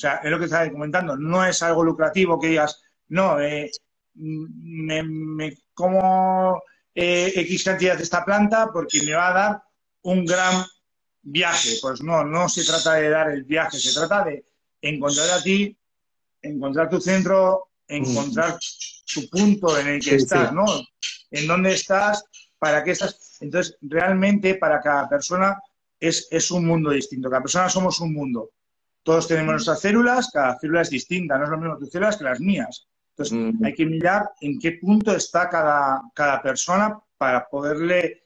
sea, 0.01 0.17
es 0.17 0.31
lo 0.31 0.39
que 0.39 0.47
estaba 0.47 0.71
comentando. 0.71 1.17
No 1.17 1.45
es 1.45 1.63
algo 1.63 1.85
lucrativo 1.85 2.39
que 2.39 2.49
digas, 2.49 2.83
no, 3.09 3.41
eh, 3.41 3.71
me, 4.15 5.03
me 5.03 5.57
como 5.75 6.63
eh, 6.95 7.33
X 7.35 7.65
cantidad 7.65 7.97
de 7.97 8.03
esta 8.03 8.25
planta 8.25 8.71
porque 8.73 9.03
me 9.03 9.15
va 9.15 9.29
a 9.29 9.33
dar 9.33 9.63
un 10.03 10.25
gran 10.25 10.65
viaje. 11.23 11.77
Pues 11.81 12.03
no, 12.03 12.25
no 12.25 12.49
se 12.49 12.65
trata 12.65 12.95
de 12.95 13.09
dar 13.09 13.31
el 13.31 13.45
viaje, 13.45 13.79
se 13.79 13.93
trata 13.93 14.25
de 14.25 14.45
encontrar 14.83 15.31
a 15.31 15.43
ti, 15.43 15.77
encontrar 16.43 16.91
tu 16.91 17.01
centro, 17.01 17.69
encontrar 17.87 18.59
tu 19.13 19.29
punto 19.29 19.79
en 19.79 19.89
el 19.89 20.01
que 20.01 20.11
Sí, 20.11 20.17
estás, 20.17 20.51
sí. 20.51 20.55
¿no? 20.55 20.67
En 21.31 21.47
dónde 21.47 21.73
estás, 21.73 22.25
para 22.59 22.83
qué 22.85 22.93
estás. 22.93 23.39
Entonces, 23.41 23.77
realmente 23.83 24.55
para 24.57 24.81
cada 24.81 25.09
persona 25.09 25.57
es, 26.01 26.29
es 26.31 26.51
un 26.51 26.67
mundo 26.67 26.91
distinto. 26.91 27.29
Cada 27.31 27.43
persona 27.43 27.69
somos 27.69 28.01
un 28.01 28.13
mundo. 28.13 28.51
Todos 29.03 29.27
tenemos 29.29 29.53
nuestras 29.53 29.81
células, 29.81 30.31
cada 30.33 30.59
célula 30.59 30.83
es 30.83 30.91
distinta, 30.91 31.39
no 31.39 31.45
es 31.45 31.51
lo 31.51 31.59
mismo 31.59 31.79
tus 31.79 31.91
células 31.91 32.17
que 32.17 32.25
las 32.25 32.41
mías. 32.41 32.87
Entonces, 33.17 33.39
Mm. 33.39 33.65
hay 33.65 33.75
que 33.75 33.87
mirar 33.87 34.31
en 34.41 34.59
qué 34.59 34.73
punto 34.73 35.15
está 35.15 35.49
cada, 35.49 36.03
cada 36.15 36.41
persona 36.43 36.99
para 37.17 37.47
poderle 37.49 38.23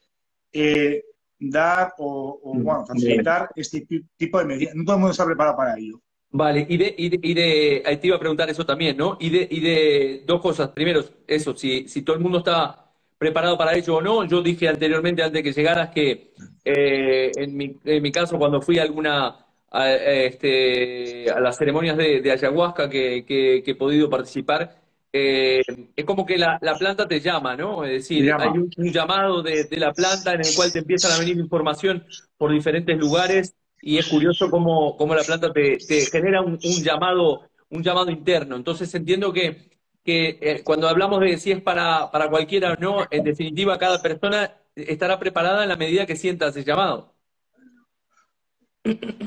eh, 0.52 1.02
dar 1.38 1.94
o, 1.98 2.40
o, 2.42 2.54
Mm. 2.54 2.62
bueno, 2.62 2.86
facilitar 2.86 3.48
este 3.56 3.80
ti- 3.86 4.04
tipo 4.16 4.38
de 4.38 4.44
medidas. 4.44 4.74
No 4.74 4.84
todo 4.84 4.96
el 4.96 5.00
mundo 5.00 5.12
está 5.12 5.24
preparado 5.24 5.56
para 5.56 5.78
ello. 5.78 5.98
Vale, 6.30 6.66
y 6.68 6.76
de, 6.76 6.94
y 6.98 7.08
de, 7.08 7.18
y 7.22 7.34
de- 7.34 7.82
ahí 7.86 7.96
te 7.98 8.06
iba 8.08 8.16
a 8.16 8.20
preguntar 8.20 8.48
eso 8.50 8.64
también, 8.66 8.96
¿no? 8.96 9.16
Y 9.20 9.30
de, 9.30 9.48
y 9.50 9.60
de 9.60 10.24
dos 10.26 10.40
cosas. 10.40 10.68
Primero, 10.70 11.02
eso, 11.26 11.56
si, 11.56 11.88
si 11.88 12.02
todo 12.02 12.16
el 12.16 12.22
mundo 12.22 12.38
está 12.38 12.81
preparado 13.22 13.56
para 13.58 13.74
ello 13.76 13.96
o 13.96 14.00
no. 14.02 14.24
Yo 14.24 14.42
dije 14.42 14.68
anteriormente, 14.68 15.22
antes 15.22 15.35
de 15.42 15.42
que 15.42 15.52
llegaras, 15.52 15.90
que 15.90 16.32
eh, 16.64 17.32
en 17.37 17.56
mi, 17.56 17.78
en 17.85 18.02
mi 18.02 18.12
caso, 18.12 18.38
cuando 18.38 18.61
fui 18.62 18.78
a 18.78 18.82
alguna, 18.82 19.26
a, 19.70 19.82
a 19.82 19.85
este, 19.87 21.30
a 21.30 21.40
las 21.40 21.56
ceremonias 21.58 21.96
de, 21.96 22.20
de 22.20 22.32
ayahuasca 22.32 22.88
que, 22.90 23.24
que- 23.26 23.62
que 23.64 23.70
he 23.72 23.74
podido 23.74 24.11
participar, 24.11 24.80
eh, 25.12 25.62
es 25.96 26.04
como 26.04 26.24
que 26.26 26.38
la, 26.38 26.58
la 26.62 26.78
planta 26.78 27.06
te 27.06 27.20
llama, 27.20 27.56
¿no? 27.56 27.85
Es 27.85 27.92
decir, 27.92 28.24
llama. 28.24 28.44
hay 28.44 28.50
un, 28.58 28.70
un 28.76 28.92
llamado 28.92 29.42
de, 29.42 29.64
de 29.64 29.76
la 29.78 29.92
planta 29.92 30.32
en 30.35 30.40
el 30.42 30.54
cual 30.54 30.72
te 30.72 30.78
empiezan 30.80 31.12
a 31.12 31.18
venir 31.18 31.37
información 31.38 32.04
por 32.37 32.50
diferentes 32.52 32.96
lugares 32.98 33.54
y 33.80 33.98
es 33.98 34.06
curioso 34.06 34.50
cómo, 34.50 34.96
cómo 34.96 35.14
la 35.14 35.24
planta 35.24 35.52
te, 35.52 35.78
te 35.87 36.06
genera 36.06 36.40
un, 36.40 36.52
un 36.62 36.82
llamado, 36.82 37.42
un 37.68 37.82
llamado 37.82 38.11
interno. 38.11 38.56
Entonces 38.56 38.94
entiendo 38.94 39.32
que, 39.32 39.70
que 40.04 40.38
eh, 40.40 40.62
cuando 40.64 40.88
hablamos 40.88 41.20
de 41.20 41.38
si 41.38 41.52
es 41.52 41.62
para, 41.62 42.10
para 42.10 42.28
cualquiera 42.28 42.72
o 42.72 42.76
no, 42.76 43.06
en 43.10 43.24
definitiva 43.24 43.78
cada 43.78 44.02
persona 44.02 44.56
estará 44.74 45.18
preparada 45.18 45.62
en 45.62 45.68
la 45.68 45.76
medida 45.76 46.06
que 46.06 46.16
sienta 46.16 46.48
ese 46.48 46.64
llamado. 46.64 47.14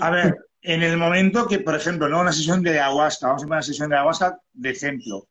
A 0.01 0.09
ver, 0.09 0.35
en 0.61 0.83
el 0.83 0.97
momento 0.97 1.47
que, 1.47 1.59
por 1.59 1.75
ejemplo, 1.75 2.09
¿no? 2.09 2.21
una 2.21 2.33
sesión 2.33 2.61
de 2.61 2.71
ayahuasca, 2.71 3.27
vamos 3.27 3.43
a 3.43 3.47
una 3.47 3.61
sesión 3.61 3.89
de 3.89 3.95
ayahuasca 3.95 4.39
de 4.51 4.69
ejemplo, 4.71 5.27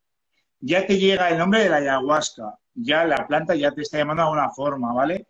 ya 0.60 0.86
te 0.86 0.98
llega 0.98 1.28
el 1.28 1.38
nombre 1.38 1.62
de 1.62 1.68
la 1.68 1.76
ayahuasca, 1.76 2.58
ya 2.72 3.04
la 3.04 3.26
planta 3.26 3.54
ya 3.54 3.72
te 3.72 3.82
está 3.82 3.98
llamando 3.98 4.22
de 4.22 4.28
alguna 4.28 4.50
forma, 4.50 4.92
¿vale? 4.94 5.26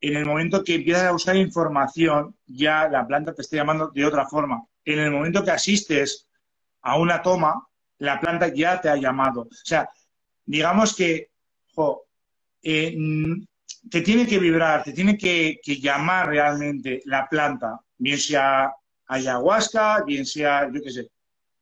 En 0.00 0.16
el 0.16 0.24
momento 0.24 0.64
que 0.64 0.76
empiezas 0.76 1.04
a 1.04 1.12
buscar 1.12 1.36
información, 1.36 2.34
ya 2.46 2.88
la 2.88 3.06
planta 3.06 3.34
te 3.34 3.42
está 3.42 3.56
llamando 3.56 3.88
de 3.88 4.04
otra 4.04 4.26
forma. 4.26 4.64
En 4.84 4.98
el 4.98 5.10
momento 5.10 5.44
que 5.44 5.50
asistes 5.50 6.28
a 6.80 6.98
una 6.98 7.22
toma, 7.22 7.68
la 8.02 8.18
planta 8.20 8.52
ya 8.52 8.80
te 8.80 8.88
ha 8.88 8.96
llamado. 8.96 9.42
O 9.42 9.48
sea, 9.64 9.88
digamos 10.44 10.94
que 10.94 11.30
jo, 11.74 12.04
eh, 12.62 12.94
mm, 12.96 13.44
te 13.90 14.00
tiene 14.02 14.26
que 14.26 14.38
vibrar, 14.38 14.82
te 14.82 14.92
tiene 14.92 15.16
que, 15.16 15.60
que 15.62 15.76
llamar 15.80 16.28
realmente 16.28 17.00
la 17.06 17.28
planta, 17.28 17.80
bien 17.98 18.18
sea 18.18 18.72
ayahuasca, 19.06 20.02
bien 20.04 20.24
sea, 20.26 20.68
yo 20.72 20.80
qué 20.82 20.90
sé, 20.90 21.08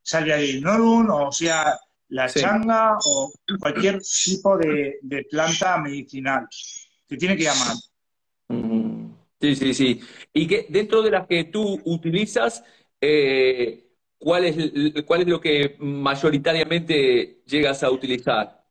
salvia 0.03 0.37
de 0.37 0.47
ignorum, 0.47 1.11
o 1.11 1.33
sea 1.33 1.79
la 2.09 2.29
Sí. 2.29 2.41
changa, 2.41 2.97
o 3.05 3.33
cualquier 3.61 4.01
tipo 4.01 4.57
de, 4.59 4.99
de 5.03 5.25
planta 5.31 5.79
medicinal. 5.79 6.49
Te 7.07 7.17
tiene 7.17 7.37
que 7.37 7.45
llamar. 7.45 7.77
Mm, 8.49 9.11
Sí, 9.41 9.57
sí, 9.57 9.73
sí. 9.75 10.01
Y 10.35 10.47
que 10.47 10.67
dentro 10.69 11.01
de 11.03 11.11
las 11.13 11.27
que 11.27 11.45
tú 11.45 11.81
utilizas, 11.85 12.63
eh, 13.01 13.90
¿cuál 14.21 14.45
es, 14.45 15.03
cuál 15.05 15.23
es 15.23 15.27
lo 15.27 15.41
que 15.41 15.77
mayoritariamente 15.81 17.43
llegas 17.47 17.83
a 17.83 17.91
utilizar? 17.91 18.65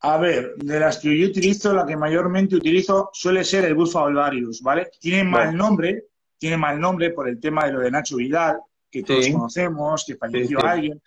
A 0.00 0.16
ver, 0.16 0.54
de 0.56 0.80
las 0.80 0.98
que 0.98 1.18
yo 1.18 1.26
utilizo, 1.26 1.74
la 1.74 1.84
que 1.84 1.96
mayormente 1.96 2.56
utilizo 2.56 3.10
suele 3.12 3.44
ser 3.44 3.64
el 3.64 3.74
Bufo 3.74 3.98
Alvarius, 3.98 4.62
¿vale? 4.62 4.90
Tiene 5.00 5.24
mal 5.24 5.54
nombre, 5.56 6.04
tiene 6.38 6.56
mal 6.56 6.80
nombre 6.80 7.10
por 7.10 7.28
el 7.28 7.40
tema 7.40 7.66
de 7.66 7.72
lo 7.72 7.80
de 7.80 7.90
Nacho 7.90 8.16
Vidal, 8.16 8.60
que 8.90 9.02
todos 9.02 9.28
conocemos, 9.28 10.04
que 10.06 10.16
falleció 10.16 10.64
alguien. 10.64 11.02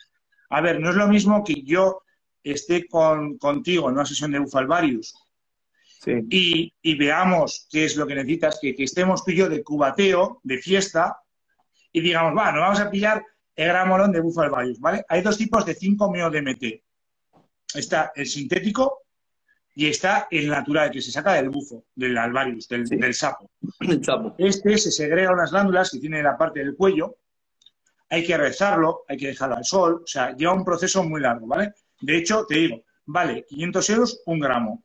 A 0.49 0.61
ver, 0.61 0.79
no 0.79 0.89
es 0.89 0.95
lo 0.95 1.07
mismo 1.07 1.43
que 1.43 1.63
yo 1.63 2.03
esté 2.43 2.85
con, 2.87 3.37
contigo 3.37 3.87
en 3.87 3.95
una 3.95 4.05
sesión 4.05 4.31
de 4.31 4.39
Bufo 4.39 4.57
Alvarius 4.57 5.15
y, 6.05 6.95
veamos 6.95 7.67
qué 7.69 7.85
es 7.85 7.95
lo 7.95 8.07
que 8.07 8.15
necesitas, 8.15 8.59
que, 8.59 8.75
estemos 8.77 9.23
tú 9.23 9.31
y 9.31 9.35
yo 9.37 9.49
de 9.49 9.63
cubateo, 9.63 10.39
de 10.43 10.57
fiesta, 10.57 11.20
y 11.91 12.01
digamos, 12.01 12.37
va, 12.37 12.51
nos 12.51 12.61
vamos 12.61 12.79
a 12.79 12.89
pillar 12.89 13.25
el 13.55 13.67
gramolón 13.67 14.11
de 14.11 14.21
Bufo 14.21 14.41
Alvarius, 14.41 14.79
¿vale? 14.79 15.05
Hay 15.09 15.21
dos 15.21 15.37
tipos 15.37 15.65
de 15.65 15.75
5-meo 15.75 16.29
DMT 16.29 16.81
está 17.73 18.11
el 18.15 18.25
sintético 18.25 19.03
y 19.73 19.87
está 19.87 20.27
el 20.29 20.49
natural, 20.49 20.91
que 20.91 21.01
se 21.01 21.11
saca 21.11 21.33
del 21.33 21.49
bufo, 21.49 21.85
del 21.95 22.17
alvarius, 22.17 22.67
del, 22.67 23.13
sapo. 23.13 23.49
Este 24.37 24.77
se 24.77 24.91
segrega 24.91 25.31
unas 25.31 25.51
glándulas 25.51 25.91
que 25.91 25.99
tiene 25.99 26.21
la 26.21 26.37
parte 26.37 26.59
del 26.59 26.75
cuello, 26.75 27.17
hay 28.09 28.25
que 28.25 28.37
rezarlo, 28.37 29.03
hay 29.07 29.17
que 29.17 29.27
dejarlo 29.27 29.55
al 29.55 29.63
sol, 29.63 30.01
o 30.03 30.07
sea, 30.07 30.35
lleva 30.35 30.53
un 30.53 30.65
proceso 30.65 31.03
muy 31.03 31.21
largo, 31.21 31.47
¿vale? 31.47 31.73
De 32.01 32.17
hecho, 32.17 32.45
te 32.45 32.55
digo, 32.55 32.83
vale 33.05 33.45
500 33.47 33.89
euros 33.91 34.21
un 34.25 34.39
gramo. 34.39 34.83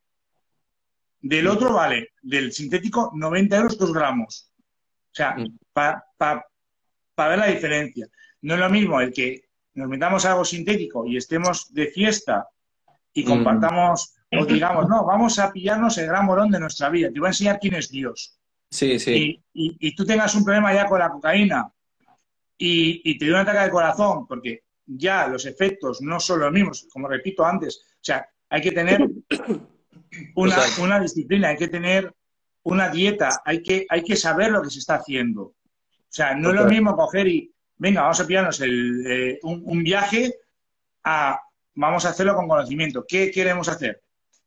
Del 1.20 1.48
otro 1.48 1.74
vale, 1.74 2.10
del 2.22 2.52
sintético, 2.52 3.10
90 3.12 3.56
euros 3.56 3.78
dos 3.78 3.92
gramos. 3.92 4.52
O 4.58 5.14
sea, 5.14 5.34
mm. 5.34 5.58
Para 7.16 7.30
ver 7.30 7.38
la 7.40 7.46
diferencia. 7.46 8.06
No 8.42 8.54
es 8.54 8.60
lo 8.60 8.70
mismo 8.70 9.00
el 9.00 9.12
que 9.12 9.48
nos 9.74 9.88
metamos 9.88 10.24
algo 10.24 10.44
sintético 10.44 11.04
y 11.06 11.16
estemos 11.16 11.72
de 11.74 11.88
fiesta 11.88 12.48
y 13.12 13.24
mm. 13.24 13.26
compartamos, 13.26 14.14
o 14.30 14.44
digamos, 14.44 14.88
no, 14.88 15.04
vamos 15.04 15.38
a 15.38 15.50
pillarnos 15.50 15.98
el 15.98 16.06
gran 16.06 16.26
morón 16.26 16.50
de 16.50 16.60
nuestra 16.60 16.90
vida. 16.90 17.10
Te 17.10 17.18
voy 17.18 17.26
a 17.26 17.30
enseñar 17.30 17.58
quién 17.58 17.74
es 17.74 17.90
Dios. 17.90 18.38
Sí, 18.70 18.98
sí. 19.00 19.42
Y, 19.52 19.94
tú 19.94 20.04
tengas 20.04 20.34
un 20.34 20.44
problema 20.44 20.74
ya 20.74 20.86
con 20.86 20.98
la 20.98 21.08
cocaína 21.08 21.72
y, 22.58 23.18
te 23.18 23.24
dio 23.24 23.34
un 23.34 23.40
ataque 23.40 23.60
de 23.60 23.70
corazón, 23.70 24.26
porque 24.26 24.64
ya 24.84 25.26
los 25.26 25.46
efectos 25.46 26.02
no 26.02 26.20
son 26.20 26.40
los 26.40 26.52
mismos, 26.52 26.86
como 26.92 27.08
repito 27.08 27.44
antes. 27.44 27.80
O 27.94 27.98
sea, 28.02 28.28
hay 28.50 28.60
que 28.60 28.72
tener 28.72 29.00
una, 30.34 30.56
una 30.80 31.00
disciplina, 31.00 31.48
hay 31.48 31.56
que 31.56 31.68
tener 31.68 32.14
una 32.64 32.88
dieta, 32.90 33.40
hay 33.44 33.62
que, 33.62 33.86
hay 33.88 34.02
que 34.02 34.16
saber 34.16 34.50
lo 34.50 34.60
que 34.62 34.70
se 34.70 34.80
está 34.80 34.96
haciendo. 34.96 35.54
O 36.16 36.18
sea, 36.18 36.34
no 36.34 36.48
es 36.48 36.56
lo 36.56 36.64
mismo 36.64 36.96
coger 36.96 37.28
y, 37.28 37.52
venga, 37.76 38.00
vamos 38.00 38.18
a 38.20 38.26
pillarnos 38.26 38.58
el, 38.62 39.06
eh, 39.06 39.38
un, 39.42 39.82
viaje 39.82 40.34
a 41.04 41.38
vamos 41.74 42.06
a 42.06 42.08
hacerlo 42.08 42.34
con 42.34 42.48
conocimiento. 42.48 43.04
¿Qué 43.06 43.30
queremos 43.30 43.68
hacer? 43.68 44.00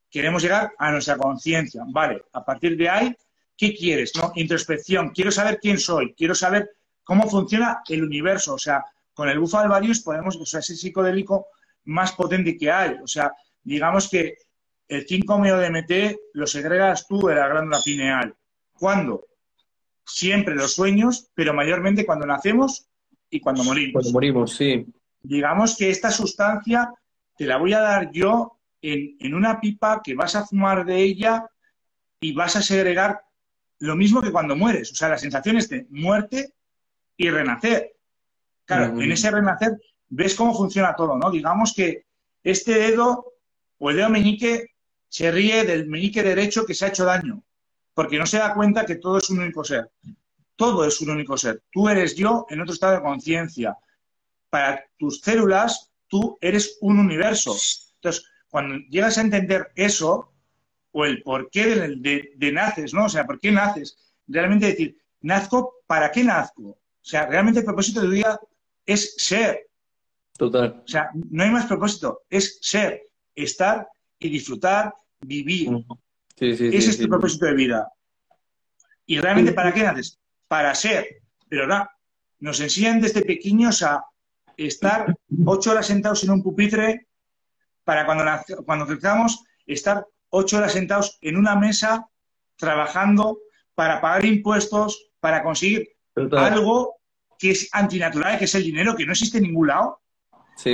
Queremos 0.10 0.41
llegar 0.41 0.73
a 0.79 0.91
nuestra 0.91 1.15
conciencia. 1.15 1.84
Vale, 1.86 2.23
a 2.34 2.43
partir 2.43 2.75
de 2.75 2.89
ahí, 2.89 3.15
¿qué 3.55 3.75
quieres? 3.75 4.13
¿No? 4.15 4.32
Introspección. 4.34 5.12
Quiero 5.12 5.29
saber 5.29 5.60
quién 5.62 5.77
soy. 5.77 6.15
Quiero 6.15 6.34
saber 6.34 6.71
cómo 7.03 7.29
funciona 7.29 7.84
el 7.88 8.03
universo. 8.03 8.55
O 8.55 8.58
sea, 8.58 8.84
con 9.13 9.29
el 9.29 9.38
bufo 9.38 9.60
Alvarius 9.60 9.99
podemos, 9.99 10.38
o 10.38 10.47
sea, 10.47 10.62
ese 10.62 10.75
psicodélico 10.75 11.49
más 11.84 12.13
potente 12.13 12.58
que 12.58 12.71
hay. 12.71 12.95
O 13.03 13.05
sea, 13.05 13.32
digamos 13.62 14.10
que 14.10 14.38
el 14.88 15.05
5-meo-DMT 15.05 16.17
lo 16.34 16.47
segregas 16.47 17.05
tú 17.08 17.27
de 17.27 17.36
la 17.36 17.47
glándula 17.47 17.77
pineal. 17.86 18.36
¿Cuándo? 18.73 19.28
Siempre 20.10 20.56
los 20.56 20.74
sueños, 20.74 21.30
pero 21.34 21.54
mayormente 21.54 22.06
cuando 22.06 22.26
nacemos 22.26 22.88
y 23.30 23.39
cuando 23.39 23.63
morimos. 23.63 23.93
Cuando 23.93 24.12
morimos, 24.12 24.56
sí. 24.56 24.86
Digamos 25.22 25.78
que 25.78 25.89
esta 25.89 26.12
sustancia 26.12 26.91
te 27.38 27.45
la 27.45 27.58
voy 27.58 27.74
a 27.74 27.80
dar 27.80 28.12
yo 28.12 28.60
en, 28.82 29.34
una 29.34 29.60
pipa 29.60 30.02
que 30.04 30.15
vas 30.15 30.36
a 30.36 30.45
fumar 30.45 30.86
de 30.86 31.02
ella 31.02 31.45
y 32.19 32.34
vas 32.34 32.56
a 32.56 32.62
segregar 32.62 33.22
lo 33.80 33.95
mismo 33.95 34.22
que 34.22 34.32
cuando 34.32 34.56
mueres. 34.56 34.91
O 34.91 34.95
sea, 34.95 35.10
las 35.10 35.22
sensaciones 35.22 35.69
de 35.69 35.86
muerte 35.89 36.54
y 37.17 37.30
renacer. 37.30 37.93
Claro, 38.65 39.02
en 39.02 39.12
ese 39.12 39.32
renacer 39.32 39.80
ves 40.10 40.36
cómo 40.36 40.56
funciona 40.56 40.95
todo, 40.95 41.17
¿no? 41.17 41.32
Digamos 41.32 41.74
que 41.74 42.06
este 42.43 42.74
dedo 42.74 43.34
o 43.78 43.89
el 43.89 43.98
dedo 43.98 44.10
meñique 44.10 44.76
se 45.08 45.32
ríe 45.32 45.63
del 45.65 45.88
meñique 45.88 46.24
derecho 46.24 46.65
que 46.65 46.74
se 46.74 46.86
ha 46.86 46.89
hecho 46.89 47.06
daño, 47.06 47.43
porque 47.93 48.17
no 48.17 48.25
se 48.25 48.38
da 48.38 48.54
cuenta 48.54 48.86
que 48.86 48.95
todo 48.95 49.17
es 49.17 49.30
un 49.30 49.39
único 49.39 49.63
ser. 49.63 49.91
Todo 50.56 50.86
es 50.86 50.99
un 51.02 51.10
único 51.12 51.38
ser. 51.38 51.63
Tú 51.71 51.89
eres 51.89 52.15
yo 52.15 52.45
en 52.49 52.62
otro 52.62 52.73
estado 52.73 52.95
de 52.95 53.02
conciencia. 53.02 53.78
Para 54.49 54.84
tus 54.97 55.21
células, 55.21 55.91
tú 56.08 56.38
eres 56.41 56.78
un 56.82 56.99
universo. 56.99 57.56
Entonces, 57.95 58.25
cuando 58.49 58.75
llegas 58.89 59.17
a 59.17 59.21
entender 59.21 59.71
eso, 59.75 60.32
o 60.91 61.06
el 61.06 61.21
por 61.21 61.49
qué 61.49 61.75
de, 61.75 62.52
naces, 62.52 62.93
¿no? 62.93 63.06
O 63.06 63.10
sea, 63.10 63.25
¿por 63.25 63.39
qué 63.39 63.52
naces? 63.52 63.97
Realmente 64.28 64.67
decir, 64.67 64.97
¿nazco? 65.21 65.75
¿Para 65.86 66.12
qué 66.12 66.23
nazco? 66.23 66.63
O 66.63 66.78
sea, 67.02 67.28
realmente 67.28 67.60
el 67.60 67.65
propósito 67.65 68.02
de 68.02 68.08
tu 68.08 68.13
vida 68.13 68.39
es 68.86 69.15
ser. 69.17 69.67
Total. 70.38 70.82
O 70.84 70.88
sea, 70.88 71.10
no 71.13 71.43
hay 71.43 71.52
más 71.52 71.65
propósito, 71.65 72.23
es 72.30 72.60
ser, 72.62 73.04
estar 73.36 73.88
y 74.17 74.30
disfrutar, 74.30 74.93
vivir. 75.21 75.69
Ese 76.39 76.89
es 76.91 76.99
tu 76.99 77.08
propósito 77.08 77.45
de 77.45 77.54
vida. 77.54 77.91
¿Y 79.06 79.19
realmente 79.19 79.54
para 79.54 79.73
qué 79.73 79.84
naces? 79.84 80.19
Para 80.47 80.73
ser. 80.75 81.21
Pero 81.47 81.67
no, 81.67 81.88
nos 82.39 82.60
enseñan 82.60 83.02
desde 83.02 83.23
pequeños 83.23 83.82
a 83.84 84.04
estar 84.56 85.15
ocho 85.45 85.71
horas 85.71 85.88
sentados 85.88 86.23
en 86.23 86.32
un 86.32 86.43
pupitre 86.43 87.08
para 87.84 88.06
cuando, 88.06 88.23
cuando 88.65 88.86
crezcamos, 88.86 89.43
estar 89.65 90.06
ocho 90.30 90.58
horas 90.58 90.73
sentados 90.73 91.17
en 91.21 91.38
una 91.38 91.56
mesa 91.56 92.08
trabajando 92.56 93.39
para 93.73 94.02
pagar 94.02 94.25
impuestos, 94.25 95.12
para 95.19 95.41
conseguir 95.41 95.89
algo 96.32 96.97
que 97.38 97.52
es 97.52 97.69
antinatural, 97.71 98.38
que 98.38 98.45
es 98.45 98.56
el 98.56 98.63
dinero, 98.63 98.95
que 98.95 99.06
no 99.06 99.13
existe 99.13 99.38
en 99.38 99.45
ningún 99.45 99.67
lado, 99.67 100.02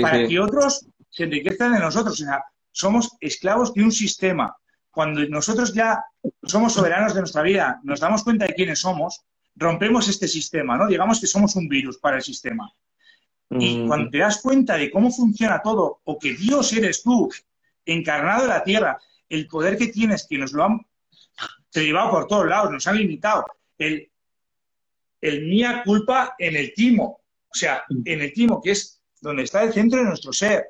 para 0.01 0.27
que 0.27 0.39
otros 0.39 0.87
se 1.09 1.23
enriquezcan 1.23 1.73
de 1.73 1.79
nosotros. 1.79 2.19
O 2.19 2.25
sea, 2.25 2.43
somos 2.71 3.15
esclavos 3.21 3.73
de 3.73 3.83
un 3.83 3.91
sistema. 3.91 4.55
Cuando 4.95 5.27
nosotros 5.27 5.73
ya 5.73 6.01
somos 6.43 6.71
soberanos 6.73 7.13
de 7.13 7.19
nuestra 7.19 7.41
vida, 7.41 7.81
nos 7.83 7.99
damos 7.99 8.23
cuenta 8.23 8.45
de 8.45 8.53
quiénes 8.53 8.79
somos, 8.79 9.25
rompemos 9.53 10.07
este 10.07 10.25
sistema, 10.25 10.77
¿no? 10.77 10.87
Digamos 10.87 11.19
que 11.19 11.27
somos 11.27 11.53
un 11.57 11.67
virus 11.67 11.97
para 11.97 12.15
el 12.15 12.23
sistema. 12.23 12.71
Y 13.49 13.77
mm. 13.77 13.87
cuando 13.87 14.09
te 14.09 14.19
das 14.19 14.41
cuenta 14.41 14.77
de 14.77 14.89
cómo 14.89 15.11
funciona 15.11 15.61
todo, 15.61 15.99
o 16.05 16.17
que 16.17 16.33
Dios 16.33 16.71
eres 16.71 17.03
tú, 17.03 17.29
encarnado 17.85 18.43
en 18.43 18.49
la 18.49 18.63
tierra, 18.63 18.97
el 19.27 19.47
poder 19.47 19.77
que 19.77 19.87
tienes, 19.87 20.25
que 20.27 20.37
nos 20.37 20.53
lo 20.53 20.63
han 20.63 20.79
llevado 21.73 22.11
por 22.11 22.27
todos 22.27 22.47
lados, 22.47 22.71
nos 22.71 22.87
han 22.87 22.97
limitado, 22.97 23.45
el, 23.77 24.09
el 25.19 25.45
mía 25.45 25.83
culpa 25.85 26.35
en 26.39 26.55
el 26.55 26.73
timo, 26.73 27.19
o 27.49 27.53
sea, 27.53 27.83
mm. 27.89 28.01
en 28.05 28.21
el 28.21 28.31
timo, 28.31 28.61
que 28.61 28.71
es 28.71 29.03
donde 29.19 29.43
está 29.43 29.61
el 29.63 29.73
centro 29.73 29.99
de 29.99 30.05
nuestro 30.05 30.31
ser. 30.31 30.67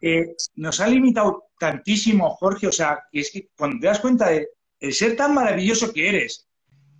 Eh, 0.00 0.34
nos 0.56 0.80
ha 0.80 0.86
limitado 0.86 1.50
tantísimo, 1.58 2.30
Jorge, 2.30 2.68
o 2.68 2.72
sea, 2.72 3.00
que 3.10 3.20
es 3.20 3.30
que 3.30 3.48
cuando 3.56 3.80
te 3.80 3.86
das 3.86 4.00
cuenta 4.00 4.28
de 4.28 4.48
el 4.80 4.92
ser 4.92 5.16
tan 5.16 5.34
maravilloso 5.34 5.92
que 5.92 6.08
eres, 6.08 6.46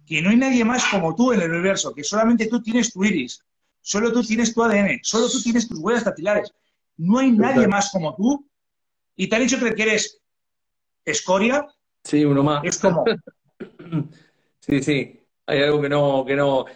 que 0.04 0.20
no 0.20 0.30
hay 0.30 0.36
nadie 0.36 0.64
más 0.64 0.84
como 0.90 1.14
tú 1.14 1.32
en 1.32 1.42
el 1.42 1.50
universo, 1.50 1.94
que 1.94 2.02
solamente 2.02 2.46
tú 2.46 2.62
tienes 2.62 2.92
tu 2.92 3.04
iris, 3.04 3.44
Solo 3.88 4.12
tú 4.12 4.22
tienes 4.22 4.52
tu 4.52 4.62
ADN, 4.62 4.98
solo 5.02 5.30
tú 5.30 5.40
tienes 5.40 5.66
tus 5.66 5.78
huellas 5.78 6.04
dactilares. 6.04 6.52
No 6.98 7.20
hay 7.20 7.32
nadie 7.32 7.66
más 7.66 7.90
como 7.90 8.14
tú. 8.14 8.46
Y 9.16 9.28
te 9.28 9.36
han 9.36 9.42
dicho 9.42 9.58
que 9.58 9.82
eres 9.82 10.20
escoria. 11.06 11.66
Sí, 12.04 12.22
uno 12.22 12.42
más. 12.42 12.62
Es 12.64 12.76
como. 12.76 13.04
sí, 14.60 14.82
sí. 14.82 15.20
Hay 15.46 15.62
algo 15.62 15.80
que 15.80 15.88
no, 15.88 16.22
que 16.26 16.36
no, 16.36 16.66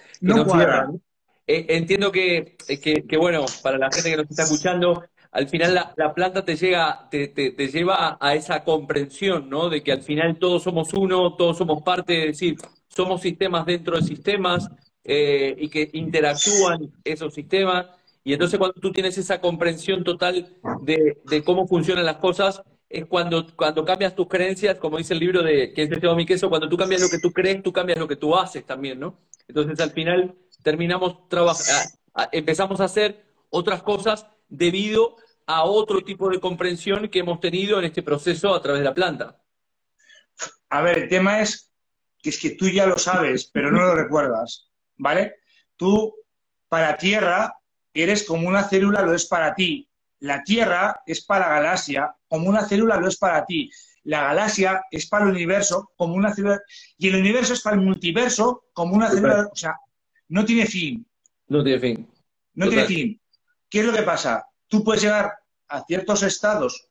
eh, 1.47 1.67
entiendo 1.69 2.11
que, 2.11 2.57
que, 2.67 3.17
bueno, 3.19 3.45
para 3.63 3.77
la 3.77 3.91
gente 3.93 4.11
que 4.11 4.17
nos 4.17 4.31
está 4.31 4.45
escuchando, 4.45 5.05
al 5.33 5.49
final 5.49 5.75
la, 5.97 6.15
planta 6.15 6.45
te 6.45 6.57
lleva 6.57 8.19
a 8.21 8.35
esa 8.35 8.63
comprensión, 8.63 9.49
¿no? 9.49 9.69
De 9.69 9.83
que 9.83 9.91
al 9.93 10.03
final 10.03 10.39
todos 10.39 10.63
somos 10.63 10.93
uno, 10.95 11.35
todos 11.35 11.59
somos 11.59 11.83
parte, 11.83 12.21
es 12.21 12.39
decir, 12.39 12.57
somos 12.89 13.23
sistemas 13.23 13.67
dentro 13.67 13.97
de 13.97 14.03
sistemas, 14.03 14.71
eh, 15.05 15.57
y 15.59 15.69
que 15.69 15.91
interactúan 15.95 16.93
esos 17.05 17.35
sistemas. 17.35 17.87
Y 18.25 18.33
entonces 18.35 18.59
cuando 18.59 18.81
tú 18.81 18.93
tienes 18.93 19.19
esa 19.19 19.41
comprensión 19.41 20.05
total 20.05 20.57
de, 20.83 21.43
cómo 21.45 21.67
funcionan 21.67 22.07
las 22.07 22.17
cosas, 22.17 22.63
es 22.89 23.07
cuando, 23.07 23.47
cuando 23.57 23.85
cambias 23.85 24.15
tus 24.15 24.29
creencias, 24.29 24.77
como 24.77 24.99
dice 24.99 25.15
el 25.15 25.21
libro 25.21 25.43
de 25.43 25.73
que 25.73 25.83
es 25.83 26.17
mi 26.17 26.27
queso, 26.27 26.49
cuando 26.49 26.69
tú 26.69 26.77
cambias 26.77 27.01
lo 27.01 27.09
que 27.09 27.19
tú 27.19 27.33
crees, 27.33 27.63
tú 27.63 27.73
cambias 27.73 27.99
lo 27.99 28.07
que 28.07 28.17
tú 28.17 28.37
haces 28.37 28.65
también, 28.65 29.01
¿no? 29.01 29.19
Entonces 29.49 29.81
al 29.81 29.91
final 29.91 30.35
terminamos 30.63 31.29
trabajando, 31.29 31.99
empezamos 32.31 32.81
a 32.81 32.85
hacer 32.85 33.25
otras 33.51 33.83
cosas 33.83 34.27
debido 34.53 35.17
a 35.47 35.65
otro 35.65 36.03
tipo 36.03 36.29
de 36.31 36.39
comprensión 36.39 37.09
que 37.09 37.21
hemos 37.21 37.41
tenido 37.41 37.79
en 37.79 37.87
este 37.87 38.03
proceso 38.03 38.55
a 38.55 38.63
través 38.63 38.81
de 38.81 38.85
la 38.85 38.95
planta. 38.95 39.43
A 40.69 40.83
ver, 40.83 40.99
el 40.99 41.09
tema 41.09 41.41
es 41.41 41.71
que 42.21 42.31
es 42.31 42.39
que 42.39 42.51
tú 42.51 42.69
ya 42.69 42.87
lo 42.87 42.99
sabes, 42.99 43.51
pero 43.53 43.71
no 43.71 43.81
lo 43.81 43.95
recuerdas. 43.95 44.73
¿vale? 45.03 45.35
Tú 45.77 46.15
para 46.69 46.97
Tierra 46.97 47.55
eres 47.93 48.25
como 48.25 48.49
una 48.49 48.63
célula 48.63 49.03
lo 49.03 49.15
es 49.15 49.27
para 49.27 49.55
ti. 49.55 49.89
La 50.21 50.43
Tierra 50.45 51.03
es 51.05 51.25
para 51.25 51.49
la 51.49 51.55
galaxia, 51.61 52.15
como 52.29 52.49
una 52.49 52.67
célula 52.67 52.97
lo 52.97 53.09
es 53.09 53.17
para 53.17 53.45
ti. 53.45 53.71
La 54.05 54.23
galaxia 54.23 54.83
es 54.91 55.09
para 55.09 55.25
el 55.25 55.33
universo, 55.33 55.93
como 55.97 56.15
una 56.15 56.33
célula. 56.33 56.61
Y 56.97 57.09
el 57.09 57.17
universo 57.17 57.55
es 57.55 57.63
para 57.63 57.77
el 57.77 57.83
multiverso, 57.83 58.67
como 58.73 58.95
una 58.95 59.11
célula. 59.11 59.49
O 59.53 59.57
sea, 59.57 59.77
no 60.29 60.45
tiene 60.45 60.67
fin. 60.67 61.05
No 61.49 61.63
tiene 61.63 61.81
fin. 61.81 62.09
No 62.55 62.69
tiene 62.69 62.85
fin. 62.85 63.21
¿Qué 63.73 63.81
es 63.81 63.87
lo 63.87 63.93
que 63.95 64.03
pasa? 64.03 64.47
Tú 64.69 64.85
puedes 64.85 65.03
llegar 65.03 65.33
a 65.69 65.83
ciertos 65.87 66.23
estados 66.23 66.91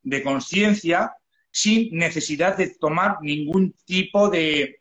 de 0.00 0.22
conciencia 0.22 1.12
sin 1.50 1.92
necesidad 1.96 2.56
de 2.56 2.68
tomar 2.68 3.16
ningún 3.20 3.74
tipo 3.84 4.30
de 4.30 4.80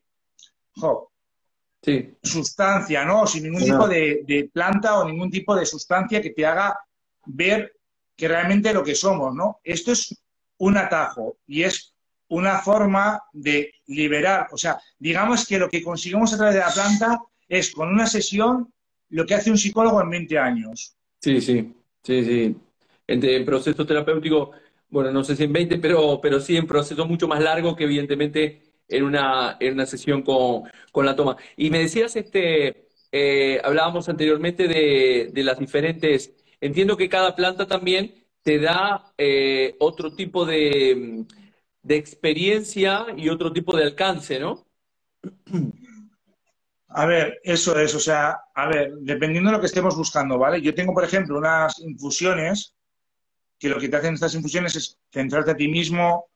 sustancia, 2.21 3.03
¿no? 3.03 3.25
Sin 3.25 3.45
ningún 3.45 3.63
tipo 3.63 3.87
de, 3.87 4.47
planta 4.53 4.99
o 4.99 5.09
ningún 5.09 5.31
tipo 5.31 5.55
de 5.55 5.65
sustancia 5.65 6.21
que 6.21 6.29
te 6.29 6.45
haga 6.45 6.79
ver 7.25 7.73
que 8.15 8.27
realmente 8.27 8.71
lo 8.71 8.83
que 8.83 8.93
somos, 8.93 9.33
¿no? 9.33 9.59
Esto 9.63 9.93
es 9.93 10.21
un 10.59 10.77
atajo 10.77 11.37
y 11.47 11.63
es 11.63 11.95
una 12.27 12.59
forma 12.59 13.23
de 13.33 13.73
liberar, 13.87 14.49
o 14.51 14.57
sea, 14.57 14.79
digamos 14.99 15.47
que 15.47 15.57
lo 15.57 15.67
que 15.67 15.81
conseguimos 15.81 16.31
a 16.31 16.37
través 16.37 16.53
de 16.53 16.61
la 16.61 16.71
planta 16.71 17.19
es 17.47 17.71
con 17.71 17.89
una 17.89 18.05
sesión 18.05 18.71
lo 19.09 19.25
que 19.25 19.33
hace 19.33 19.49
un 19.49 19.57
psicólogo 19.57 19.99
en 19.99 20.11
20 20.11 20.37
años. 20.37 20.95
Sí, 21.21 21.41
sí, 21.41 21.73
sí, 22.03 22.23
sí. 22.23 22.55
En, 23.07 23.45
proceso 23.45 23.85
terapéutico, 23.85 24.51
bueno, 24.89 25.11
no 25.11 25.23
sé 25.23 25.35
si 25.35 25.43
en 25.43 25.53
20, 25.53 25.77
pero, 25.79 26.19
pero 26.21 26.39
sí 26.39 26.55
en 26.57 26.67
proceso 26.67 27.05
mucho 27.05 27.27
más 27.27 27.41
largo 27.41 27.75
que 27.75 27.83
evidentemente 27.85 28.61
en 28.87 29.03
una, 29.03 29.57
en 29.59 29.73
una 29.73 29.85
sesión 29.85 30.23
con, 30.23 30.63
la 31.05 31.15
toma. 31.15 31.37
Y 31.57 31.69
me 31.71 31.79
decías, 31.79 32.15
este, 32.15 32.87
eh, 33.11 33.59
hablábamos 33.63 34.07
anteriormente 34.09 34.67
de, 34.67 35.29
de, 35.33 35.43
las 35.43 35.59
diferentes, 35.59 36.33
entiendo 36.61 36.97
que 36.97 37.09
cada 37.09 37.35
planta 37.35 37.67
también 37.67 38.13
te 38.43 38.59
da 38.59 39.13
eh, 39.17 39.75
otro 39.79 40.13
tipo 40.15 40.45
de, 40.45 41.25
de 41.83 41.95
experiencia 41.95 43.07
y 43.17 43.29
otro 43.29 43.51
tipo 43.53 43.75
de 43.75 43.83
alcance, 43.83 44.39
¿no? 44.39 44.65
A 46.89 47.05
ver, 47.05 47.39
eso 47.43 47.79
es, 47.79 47.93
o 47.93 47.99
sea, 47.99 48.39
a 48.55 48.67
ver, 48.67 48.93
dependiendo 49.01 49.51
de 49.51 49.57
lo 49.57 49.61
que 49.61 49.67
estemos 49.67 49.95
buscando, 49.95 50.39
¿vale? 50.39 50.59
Yo 50.59 50.73
tengo, 50.73 50.93
por 50.93 51.03
ejemplo, 51.03 51.37
unas 51.37 51.79
infusiones 51.79 52.73
que 53.59 53.69
lo 53.69 53.79
que 53.79 53.89
te 53.89 53.97
hacen 53.97 54.15
estas 54.15 54.33
infusiones 54.33 54.75
es 54.75 54.97
centrarte 55.11 55.51
a 55.51 55.55
ti 55.55 55.67
mismo, 55.67 56.29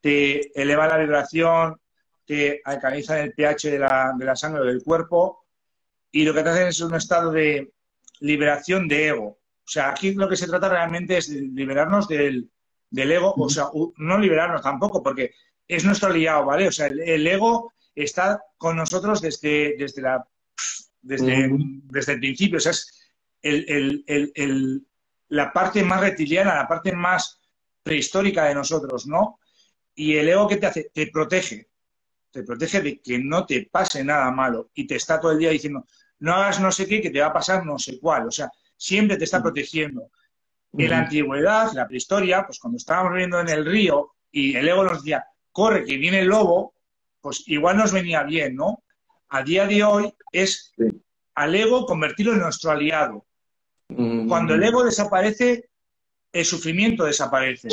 te 0.00 0.60
eleva 0.60 0.86
la 0.86 0.98
vibración, 0.98 1.80
te 2.24 2.60
alcaliza 2.64 3.20
el 3.20 3.32
pH 3.32 3.70
de 3.70 3.78
la, 3.80 4.12
de 4.16 4.24
la 4.24 4.36
sangre 4.36 4.60
o 4.60 4.64
del 4.64 4.84
cuerpo 4.84 5.44
y 6.12 6.24
lo 6.24 6.32
que 6.32 6.42
te 6.42 6.50
hacen 6.50 6.68
es 6.68 6.80
un 6.80 6.94
estado 6.94 7.32
de 7.32 7.72
liberación 8.20 8.86
de 8.86 9.08
ego. 9.08 9.26
O 9.26 9.68
sea, 9.68 9.90
aquí 9.90 10.14
lo 10.14 10.28
que 10.28 10.36
se 10.36 10.46
trata 10.46 10.68
realmente 10.68 11.16
es 11.16 11.32
de 11.32 11.40
liberarnos 11.40 12.06
del, 12.06 12.48
ego, 12.92 13.34
o 13.36 13.48
sea, 13.48 13.64
no 13.96 14.18
liberarnos 14.18 14.62
tampoco, 14.62 15.02
porque 15.02 15.34
es 15.66 15.84
nuestro 15.84 16.10
aliado, 16.10 16.44
¿vale? 16.44 16.68
O 16.68 16.72
sea, 16.72 16.86
el 16.86 17.26
ego 17.26 17.72
está 18.04 18.42
con 18.58 18.76
nosotros 18.76 19.20
desde, 19.20 19.74
desde, 19.78 20.02
la, 20.02 20.28
desde, 21.02 21.48
desde 21.50 22.12
el 22.12 22.20
principio. 22.20 22.58
O 22.58 22.60
sea, 22.60 22.72
es 22.72 23.08
el, 23.42 24.86
la 25.28 25.52
parte 25.52 25.82
más 25.82 26.00
reptiliana, 26.00 26.54
la 26.54 26.68
parte 26.68 26.92
más 26.92 27.40
prehistórica 27.82 28.44
de 28.44 28.54
nosotros, 28.54 29.06
¿no? 29.06 29.38
Y 29.94 30.16
el 30.16 30.28
ego 30.28 30.46
que 30.46 30.56
te 30.56 30.66
hace, 30.66 30.90
te 30.92 31.06
protege, 31.08 31.68
te 32.30 32.42
protege 32.42 32.80
de 32.82 33.00
que 33.00 33.18
no 33.18 33.46
te 33.46 33.68
pase 33.70 34.04
nada 34.04 34.30
malo 34.30 34.70
y 34.74 34.86
te 34.86 34.96
está 34.96 35.18
todo 35.18 35.32
el 35.32 35.38
día 35.38 35.50
diciendo, 35.50 35.86
no 36.18 36.34
hagas 36.34 36.60
no 36.60 36.70
sé 36.70 36.86
qué, 36.86 37.00
que 37.00 37.10
te 37.10 37.20
va 37.20 37.26
a 37.28 37.32
pasar 37.32 37.64
no 37.64 37.78
sé 37.78 37.98
cuál. 37.98 38.28
O 38.28 38.30
sea, 38.30 38.50
siempre 38.76 39.16
te 39.16 39.24
está 39.24 39.42
protegiendo. 39.42 40.10
En 40.78 40.90
la 40.90 40.98
antigüedad, 40.98 41.72
la 41.72 41.86
prehistoria, 41.88 42.44
pues 42.44 42.58
cuando 42.58 42.76
estábamos 42.76 43.12
viviendo 43.12 43.40
en 43.40 43.48
el 43.48 43.64
río 43.64 44.16
y 44.30 44.54
el 44.56 44.68
ego 44.68 44.84
nos 44.84 44.98
decía, 44.98 45.24
corre, 45.50 45.84
que 45.84 45.96
viene 45.96 46.20
el 46.20 46.26
lobo, 46.26 46.74
pues 47.26 47.42
igual 47.48 47.76
nos 47.76 47.90
venía 47.90 48.22
bien, 48.22 48.54
¿no? 48.54 48.84
A 49.30 49.42
día 49.42 49.66
de 49.66 49.82
hoy 49.82 50.14
es 50.30 50.72
al 51.34 51.56
ego 51.56 51.84
convertirlo 51.84 52.34
en 52.34 52.38
nuestro 52.38 52.70
aliado. 52.70 53.26
Mm. 53.88 54.28
Cuando 54.28 54.54
el 54.54 54.62
ego 54.62 54.84
desaparece, 54.84 55.68
el 56.32 56.44
sufrimiento 56.44 57.02
desaparece. 57.02 57.66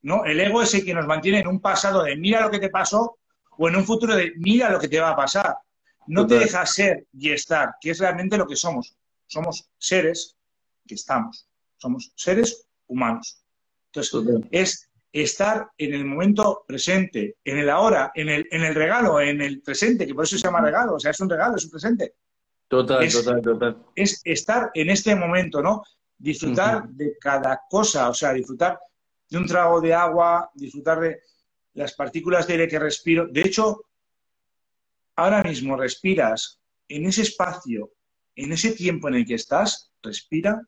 ¿no? 0.00 0.24
El 0.24 0.40
ego 0.40 0.62
es 0.62 0.72
el 0.72 0.82
que 0.82 0.94
nos 0.94 1.06
mantiene 1.06 1.40
en 1.40 1.48
un 1.48 1.60
pasado 1.60 2.04
de 2.04 2.16
mira 2.16 2.40
lo 2.40 2.50
que 2.50 2.58
te 2.58 2.70
pasó 2.70 3.18
o 3.50 3.68
en 3.68 3.76
un 3.76 3.84
futuro 3.84 4.16
de 4.16 4.32
mira 4.38 4.70
lo 4.70 4.80
que 4.80 4.88
te 4.88 4.98
va 4.98 5.10
a 5.10 5.16
pasar. 5.16 5.58
No 6.06 6.26
te 6.26 6.38
deja 6.38 6.64
ser 6.64 7.04
y 7.12 7.32
estar, 7.32 7.74
que 7.82 7.90
es 7.90 7.98
realmente 7.98 8.38
lo 8.38 8.46
que 8.46 8.56
somos. 8.56 8.96
Somos 9.26 9.68
seres 9.76 10.38
que 10.86 10.94
estamos. 10.94 11.46
Somos 11.76 12.12
seres 12.16 12.66
humanos. 12.86 13.44
Entonces, 13.92 14.48
es 14.50 14.89
estar 15.12 15.68
en 15.76 15.94
el 15.94 16.04
momento 16.04 16.64
presente, 16.66 17.36
en 17.44 17.58
el 17.58 17.68
ahora, 17.68 18.12
en 18.14 18.28
el, 18.28 18.46
en 18.50 18.62
el 18.62 18.74
regalo, 18.74 19.20
en 19.20 19.40
el 19.40 19.60
presente, 19.60 20.06
que 20.06 20.14
por 20.14 20.24
eso 20.24 20.36
se 20.38 20.44
llama 20.44 20.60
regalo, 20.60 20.94
o 20.94 21.00
sea, 21.00 21.10
es 21.10 21.20
un 21.20 21.28
regalo, 21.28 21.56
es 21.56 21.64
un 21.64 21.70
presente. 21.70 22.14
Total, 22.68 23.10
total, 23.10 23.42
total. 23.42 23.86
Es 23.96 24.20
estar 24.24 24.70
en 24.74 24.90
este 24.90 25.16
momento, 25.16 25.60
¿no? 25.60 25.82
Disfrutar 26.16 26.88
de 26.88 27.16
cada 27.18 27.62
cosa, 27.68 28.08
o 28.08 28.14
sea, 28.14 28.32
disfrutar 28.32 28.78
de 29.28 29.38
un 29.38 29.46
trago 29.46 29.80
de 29.80 29.92
agua, 29.92 30.50
disfrutar 30.54 31.00
de 31.00 31.20
las 31.74 31.94
partículas 31.94 32.46
de 32.46 32.52
aire 32.52 32.68
que 32.68 32.78
respiro. 32.78 33.26
De 33.26 33.40
hecho, 33.40 33.86
ahora 35.16 35.42
mismo 35.42 35.76
respiras 35.76 36.60
en 36.88 37.06
ese 37.06 37.22
espacio, 37.22 37.92
en 38.36 38.52
ese 38.52 38.72
tiempo 38.72 39.08
en 39.08 39.14
el 39.14 39.26
que 39.26 39.34
estás, 39.34 39.92
respira. 40.02 40.60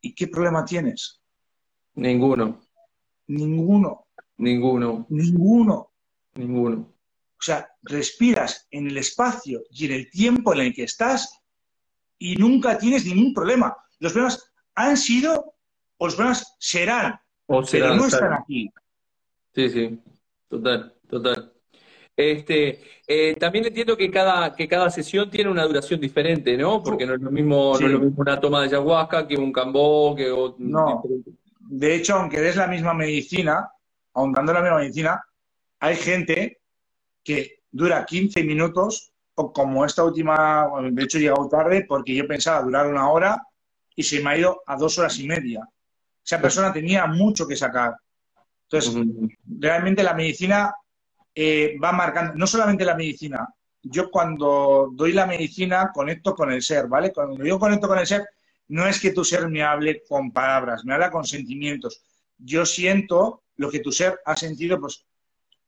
¿Y 0.00 0.14
qué 0.14 0.28
problema 0.28 0.64
tienes? 0.64 1.20
Ninguno. 1.94 2.61
Ninguno. 3.32 4.06
Ninguno. 4.38 5.06
Ninguno. 5.08 5.90
Ninguno. 6.34 6.76
O 6.76 7.44
sea, 7.44 7.68
respiras 7.82 8.68
en 8.70 8.86
el 8.86 8.98
espacio 8.98 9.62
y 9.70 9.86
en 9.86 9.92
el 9.92 10.10
tiempo 10.10 10.52
en 10.52 10.60
el 10.60 10.74
que 10.74 10.84
estás 10.84 11.40
y 12.18 12.36
nunca 12.36 12.78
tienes 12.78 13.06
ningún 13.06 13.34
problema. 13.34 13.76
Los 13.98 14.12
problemas 14.12 14.52
han 14.74 14.96
sido 14.96 15.54
o 15.96 16.06
los 16.06 16.14
problemas 16.14 16.56
serán, 16.58 17.18
o 17.46 17.62
pero 17.70 17.94
no 17.94 18.06
están 18.06 18.34
aquí. 18.34 18.70
Sí, 19.54 19.68
sí, 19.70 19.98
total, 20.48 20.94
total. 21.08 21.52
Este, 22.14 22.80
eh, 23.06 23.34
también 23.36 23.66
entiendo 23.66 23.96
que 23.96 24.10
cada, 24.10 24.54
que 24.54 24.68
cada 24.68 24.90
sesión 24.90 25.30
tiene 25.30 25.50
una 25.50 25.64
duración 25.64 25.98
diferente, 26.00 26.56
¿no? 26.56 26.82
Porque 26.82 27.06
no 27.06 27.14
es 27.14 27.20
lo 27.20 27.30
mismo, 27.30 27.76
no 27.78 27.86
es 27.86 27.92
lo 27.92 27.98
mismo 27.98 28.20
una 28.20 28.38
toma 28.38 28.60
de 28.60 28.66
ayahuasca 28.66 29.26
que 29.26 29.36
un 29.36 29.52
cambó, 29.52 30.14
que 30.14 30.28
no. 30.58 31.02
De 31.68 31.94
hecho, 31.94 32.16
aunque 32.16 32.40
des 32.40 32.56
la 32.56 32.66
misma 32.66 32.94
medicina, 32.94 33.68
aun 34.14 34.32
dando 34.32 34.52
la 34.52 34.60
misma 34.60 34.78
medicina, 34.78 35.22
hay 35.80 35.96
gente 35.96 36.60
que 37.24 37.62
dura 37.70 38.04
15 38.04 38.44
minutos, 38.44 39.12
o 39.34 39.52
como 39.52 39.84
esta 39.84 40.04
última, 40.04 40.68
de 40.90 41.02
hecho 41.02 41.18
he 41.18 41.22
llegado 41.22 41.48
tarde 41.48 41.86
porque 41.88 42.14
yo 42.14 42.26
pensaba 42.26 42.62
durar 42.62 42.86
una 42.86 43.08
hora 43.10 43.42
y 43.94 44.02
se 44.02 44.22
me 44.22 44.30
ha 44.30 44.38
ido 44.38 44.62
a 44.66 44.76
dos 44.76 44.98
horas 44.98 45.18
y 45.18 45.26
media. 45.26 45.66
Esa 46.24 46.40
persona 46.40 46.72
tenía 46.72 47.06
mucho 47.06 47.46
que 47.46 47.56
sacar. 47.56 47.96
Entonces, 48.64 48.94
realmente 49.58 50.02
la 50.02 50.14
medicina 50.14 50.74
eh, 51.34 51.76
va 51.82 51.92
marcando, 51.92 52.34
no 52.34 52.46
solamente 52.46 52.84
la 52.84 52.94
medicina, 52.94 53.48
yo 53.82 54.10
cuando 54.10 54.90
doy 54.92 55.12
la 55.12 55.26
medicina 55.26 55.90
conecto 55.92 56.34
con 56.34 56.52
el 56.52 56.62
ser, 56.62 56.86
¿vale? 56.86 57.12
Cuando 57.12 57.44
yo 57.44 57.58
conecto 57.58 57.88
con 57.88 57.98
el 57.98 58.06
ser, 58.06 58.24
no 58.72 58.86
es 58.86 58.98
que 58.98 59.12
tu 59.12 59.22
ser 59.22 59.48
me 59.50 59.62
hable 59.62 60.02
con 60.08 60.32
palabras, 60.32 60.82
me 60.86 60.94
habla 60.94 61.10
con 61.10 61.24
sentimientos. 61.24 62.02
Yo 62.38 62.64
siento 62.64 63.42
lo 63.56 63.70
que 63.70 63.80
tu 63.80 63.92
ser 63.92 64.20
ha 64.24 64.34
sentido, 64.34 64.80
pues 64.80 65.04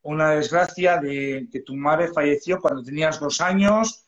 una 0.01 0.31
desgracia 0.31 0.97
de 0.97 1.47
que 1.53 1.61
tu 1.61 1.77
madre 1.77 2.09
falleció 2.09 2.59
cuando 2.63 2.83
tenías 2.83 3.21
dos 3.21 3.43
años 3.43 4.07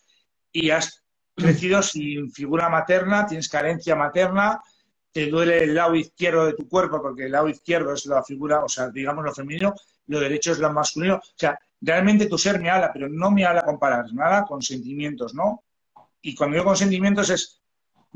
y 0.51 0.70
has 0.70 1.05
crecido 1.34 1.82
sin 1.82 2.32
figura 2.32 2.70
materna, 2.70 3.26
tienes 3.26 3.51
carencia 3.51 3.94
materna, 3.97 4.62
te 5.12 5.26
duele 5.26 5.64
el 5.64 5.74
lado 5.74 5.94
izquierdo 5.94 6.47
de 6.47 6.55
tu 6.55 6.66
cuerpo 6.66 7.03
porque 7.03 7.26
el 7.26 7.32
lado 7.32 7.51
izquierdo 7.51 7.92
es 7.92 8.07
la 8.07 8.24
figura, 8.24 8.64
o 8.64 8.68
sea, 8.68 8.88
digamos 8.88 9.22
lo 9.26 9.34
femenino, 9.34 9.74
lo 10.07 10.20
derecho 10.20 10.53
es 10.53 10.59
lo 10.59 10.72
masculino. 10.72 11.16
O 11.16 11.34
sea, 11.34 11.59
realmente 11.82 12.30
tu 12.30 12.38
ser 12.38 12.59
me 12.59 12.70
habla, 12.70 12.90
pero 12.94 13.11
no 13.11 13.30
me 13.30 13.44
habla 13.44 13.62
con 13.62 13.78
palabras, 13.78 14.11
me 14.14 14.24
habla 14.24 14.44
con 14.44 14.62
sentimientos, 14.62 15.34
¿no? 15.34 15.64
Y 16.22 16.34
cuando 16.34 16.55
digo 16.55 16.64
con 16.64 16.78
sentimientos 16.78 17.28
es 17.28 17.61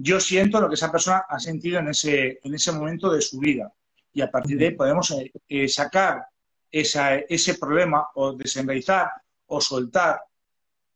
yo 0.02 0.18
siento 0.18 0.60
lo 0.60 0.68
que 0.68 0.76
esa 0.76 0.90
persona 0.90 1.24
ha 1.28 1.38
sentido 1.38 1.78
en 1.78 1.88
ese, 1.88 2.40
en 2.42 2.54
ese 2.54 2.72
momento 2.72 3.12
de 3.12 3.20
su 3.20 3.38
vida. 3.38 3.70
Y 4.12 4.22
a 4.22 4.30
partir 4.30 4.56
de 4.56 4.68
ahí 4.68 4.74
podemos 4.74 5.10
eh, 5.10 5.30
eh, 5.48 5.68
sacar 5.68 6.26
ese 6.70 7.54
problema 7.54 8.08
o 8.14 8.32
desenraizar 8.32 9.10
o 9.46 9.60
soltar. 9.60 10.22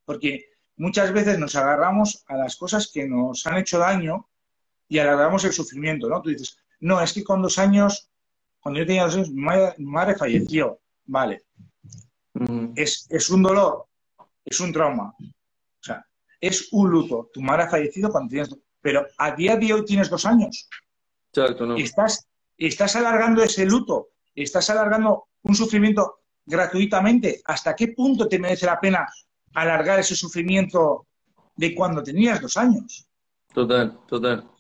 Porque 0.07 0.47
muchas 0.77 1.13
veces 1.13 1.39
nos 1.39 1.55
agarramos 1.55 2.25
a 2.29 2.37
las 2.37 2.57
cosas 2.57 2.91
que 2.93 3.07
nos 3.07 3.47
han 3.47 3.59
hecho 3.59 3.79
daño 3.79 4.27
y 4.89 4.99
alargamos 4.99 5.45
el 5.45 5.53
sufrimiento, 5.53 6.09
¿no? 6.09 6.23
Tú 6.23 6.31
dices, 6.31 6.57
no, 6.81 7.01
es 7.01 7.13
que 7.13 7.25
con 7.25 7.43
dos 7.43 7.59
años, 7.59 8.09
cuando 8.61 8.81
yo 8.81 8.87
tenía 8.87 9.05
dos 9.05 9.17
años, 9.17 9.31
mi 9.31 9.43
madre, 9.85 10.17
falleció. 10.17 10.81
Vale. 11.05 11.45
es, 12.75 13.07
es 13.11 13.29
un 13.29 13.43
dolor, 13.43 13.87
es 14.45 14.59
un 14.61 14.73
trauma. 14.73 15.15
O 15.21 15.83
sea, 15.83 16.07
es 16.41 16.69
un 16.73 16.91
luto. 16.91 17.31
Tu 17.35 17.43
madre 17.43 17.65
ha 17.65 17.69
fallecido 17.69 18.11
cuando 18.11 18.31
tienes... 18.31 18.64
Pero 18.85 19.07
a 19.17 19.35
día 19.35 19.57
de 19.57 19.73
hoy 19.73 19.83
tienes 19.87 20.11
dos 20.11 20.27
años. 20.27 20.69
Exacto, 21.33 21.65
no. 21.65 21.75
Estás, 21.77 22.29
estás 22.59 22.95
alargando 22.97 23.43
ese 23.43 23.65
luto, 23.65 24.09
estás 24.35 24.69
alargando 24.69 25.25
un 25.45 25.55
sufrimiento 25.55 26.19
gratuitamente. 26.45 27.41
¿Hasta 27.47 27.75
qué 27.75 27.89
punto 27.89 28.29
te 28.29 28.39
merece 28.39 28.67
la 28.67 28.79
pena 28.79 29.09
alargar 29.55 30.01
ese 30.01 30.15
sufrimiento 30.15 31.07
de 31.57 31.75
cuando 31.75 32.03
tenías 32.03 32.43
dos 32.43 32.59
años? 32.59 33.07
Total, 33.55 34.01
total. 34.07 34.51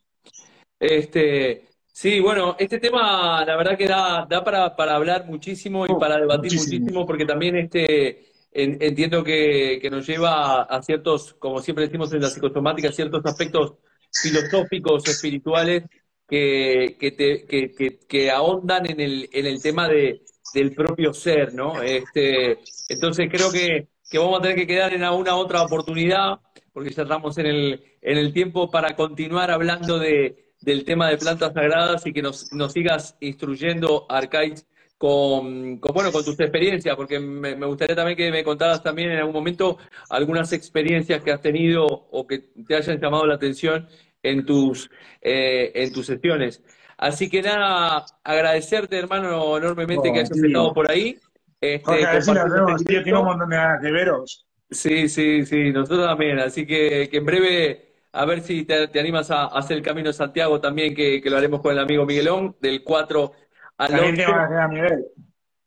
Este, 0.81 1.69
sí, 1.93 2.19
bueno, 2.21 2.57
este 2.59 2.79
tema 2.79 3.45
la 3.45 3.57
verdad 3.59 3.77
que 3.77 3.87
da, 3.87 4.27
da 4.27 4.43
para, 4.43 4.75
para 4.75 4.95
hablar 4.97 5.27
muchísimo 5.27 5.85
y 5.85 5.91
Oh, 5.91 5.99
para 5.99 6.17
debatir 6.17 6.51
muchísimo. 6.55 6.79
muchísimo, 6.79 7.07
porque 7.07 7.27
también 7.27 7.57
este, 7.57 8.33
en- 8.53 8.79
entiendo 8.81 9.23
que, 9.23 9.79
que 9.83 9.91
nos 9.91 10.07
lleva 10.07 10.63
a 10.63 10.83
ciertos, 10.83 11.35
como 11.35 11.61
siempre 11.61 11.85
decimos 11.85 12.11
en 12.15 12.23
la 12.23 12.31
psicosomática, 12.31 12.91
ciertos 12.91 13.21
aspectos 13.27 13.75
filosóficos, 14.21 15.07
espirituales, 15.09 15.85
que, 16.29 16.97
que, 16.99 17.13
te- 17.13 17.47
que, 17.47 17.75
que- 18.09 18.31
ahondan 18.31 18.91
en 18.91 19.01
el, 19.01 19.29
en 19.33 19.47
el 19.47 19.61
tema 19.61 19.89
de, 19.89 20.23
del 20.53 20.75
propio 20.75 21.13
ser, 21.13 21.53
¿no? 21.55 21.83
Este, 21.83 22.59
entonces 22.89 23.29
creo 23.31 23.51
que, 23.53 23.89
que 24.09 24.19
vamos 24.19 24.39
a 24.39 24.43
tener 24.43 24.57
que 24.57 24.67
quedar 24.67 24.95
en 24.95 25.05
alguna 25.05 25.37
otra 25.37 25.63
oportunidad, 25.63 26.41
porque 26.73 26.91
ya 26.91 27.03
estamos 27.03 27.37
en 27.39 27.47
el, 27.47 27.85
en 28.01 28.19
el 28.19 28.33
tiempo 28.33 28.71
para 28.71 28.97
continuar 28.97 29.51
hablando 29.51 29.99
de, 29.99 30.53
del 30.61 30.85
tema 30.85 31.09
de 31.11 31.19
plantas 31.19 31.53
sagradas 31.53 32.07
y 32.07 32.13
que 32.13 32.23
nos, 32.23 32.51
nos 32.53 32.73
sigas 32.73 33.17
instruyendo, 33.21 34.07
Arcais, 34.09 34.67
con, 34.99 35.79
con, 35.79 35.93
bueno, 35.95 36.13
con 36.13 36.25
tus 36.25 36.39
experiencias, 36.41 36.97
porque 36.97 37.19
me, 37.21 37.57
me 37.57 37.67
gustaría 37.67 37.97
también 37.97 38.17
que 38.17 38.31
me 38.31 38.45
contaras 38.45 38.83
también 38.83 39.11
en 39.11 39.19
algún 39.19 39.35
momento 39.35 39.79
algunas 40.09 40.53
experiencias 40.53 41.23
que 41.23 41.33
has 41.33 41.41
tenido 41.41 41.85
o 41.87 42.27
que 42.27 42.39
te 42.67 42.77
hayan 42.77 42.99
llamado 43.01 43.27
la 43.27 43.35
atención 43.35 43.89
en 44.23 44.45
tus, 44.47 44.91
eh, 45.21 45.73
en 45.75 45.93
tus 45.93 46.07
sesiones. 46.07 46.63
Así 46.97 47.29
que 47.29 47.43
nada, 47.43 48.07
agradecerte, 48.23 48.99
hermano, 48.99 49.57
enormemente 49.59 50.13
que 50.13 50.21
Oh, 50.21 50.21
hayas 50.21 50.43
estado 50.43 50.73
por 50.73 50.91
ahí. 50.91 51.19
Este, 51.61 51.83
Jorge, 51.85 52.07
a 52.07 52.13
ver 52.13 52.23
si 52.23 52.33
vemos, 52.49 52.85
tío. 52.87 53.03
Tengo 53.03 53.21
un 53.21 53.27
montón 53.27 53.49
de 53.51 53.57
ganas 53.57 53.83
de 53.83 53.91
veros. 53.93 54.47
Sí, 54.71 55.09
sí, 55.09 55.47
sí, 55.47 55.71
nosotros 55.73 56.07
también. 56.07 56.39
Así 56.41 56.67
que, 56.67 57.09
que 57.11 57.19
en 57.19 57.25
breve, 57.27 57.95
a 58.13 58.25
ver 58.25 58.41
si 58.43 58.65
te, 58.65 58.89
te 58.89 58.99
animas 59.01 59.31
a, 59.31 59.43
a 59.45 59.59
hacer 59.59 59.77
el 59.77 59.83
Camino 59.83 60.09
de 60.09 60.15
Santiago 60.15 60.61
también, 60.61 60.95
que, 60.95 61.21
que 61.21 61.31
lo 61.31 61.37
haremos 61.37 61.61
con 61.61 61.73
el 61.73 61.79
amigo 61.79 62.05
Miguelón, 62.07 62.57
del 62.61 62.83
4 62.83 63.33
al 63.79 63.89
También 63.91 64.11
11. 64.11 64.23
tengo 64.25 64.33
ganas 64.37 64.51
de 64.51 64.55
ver 64.57 64.63
a 64.65 64.69
Miguel. 64.69 65.05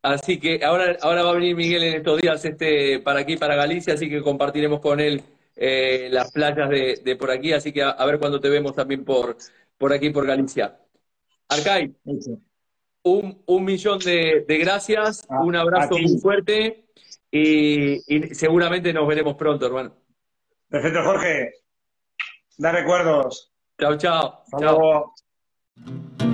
Así 0.02 0.38
que 0.38 0.64
ahora, 0.64 0.96
ahora 1.02 1.22
va 1.24 1.30
a 1.30 1.34
venir 1.34 1.56
Miguel 1.56 1.82
en 1.82 1.94
estos 1.96 2.20
días 2.20 2.44
este, 2.44 3.00
para 3.00 3.20
aquí, 3.20 3.36
para 3.36 3.56
Galicia, 3.56 3.94
así 3.94 4.08
que 4.08 4.22
compartiremos 4.22 4.80
con 4.80 5.00
él 5.00 5.22
eh, 5.56 6.08
las 6.10 6.30
playas 6.30 6.70
de, 6.70 7.00
de 7.04 7.16
por 7.16 7.30
aquí, 7.30 7.52
así 7.52 7.72
que 7.72 7.82
a, 7.82 7.90
a 7.90 8.06
ver 8.06 8.18
cuando 8.20 8.40
te 8.40 8.48
vemos 8.48 8.74
también 8.74 9.04
por, 9.04 9.36
por 9.76 9.92
aquí, 9.92 10.10
por 10.10 10.24
Galicia. 10.24 10.78
Arcay, 11.48 11.94
un, 13.02 13.42
un 13.46 13.64
millón 13.64 13.98
de, 13.98 14.44
de 14.46 14.58
gracias, 14.58 15.26
un 15.28 15.56
abrazo 15.56 15.98
muy 15.98 16.18
fuerte 16.18 16.84
y, 17.30 17.94
y 18.14 18.34
seguramente 18.34 18.92
nos 18.92 19.08
veremos 19.08 19.34
pronto, 19.34 19.66
hermano. 19.66 19.96
Perfecto, 20.68 21.02
Jorge. 21.02 21.54
Da 22.56 22.70
recuerdos. 22.72 23.52
Chao, 23.80 23.96
chao. 23.96 24.42
Hasta 24.44 24.58
Chao. 24.58 24.78
luego. 24.78 26.27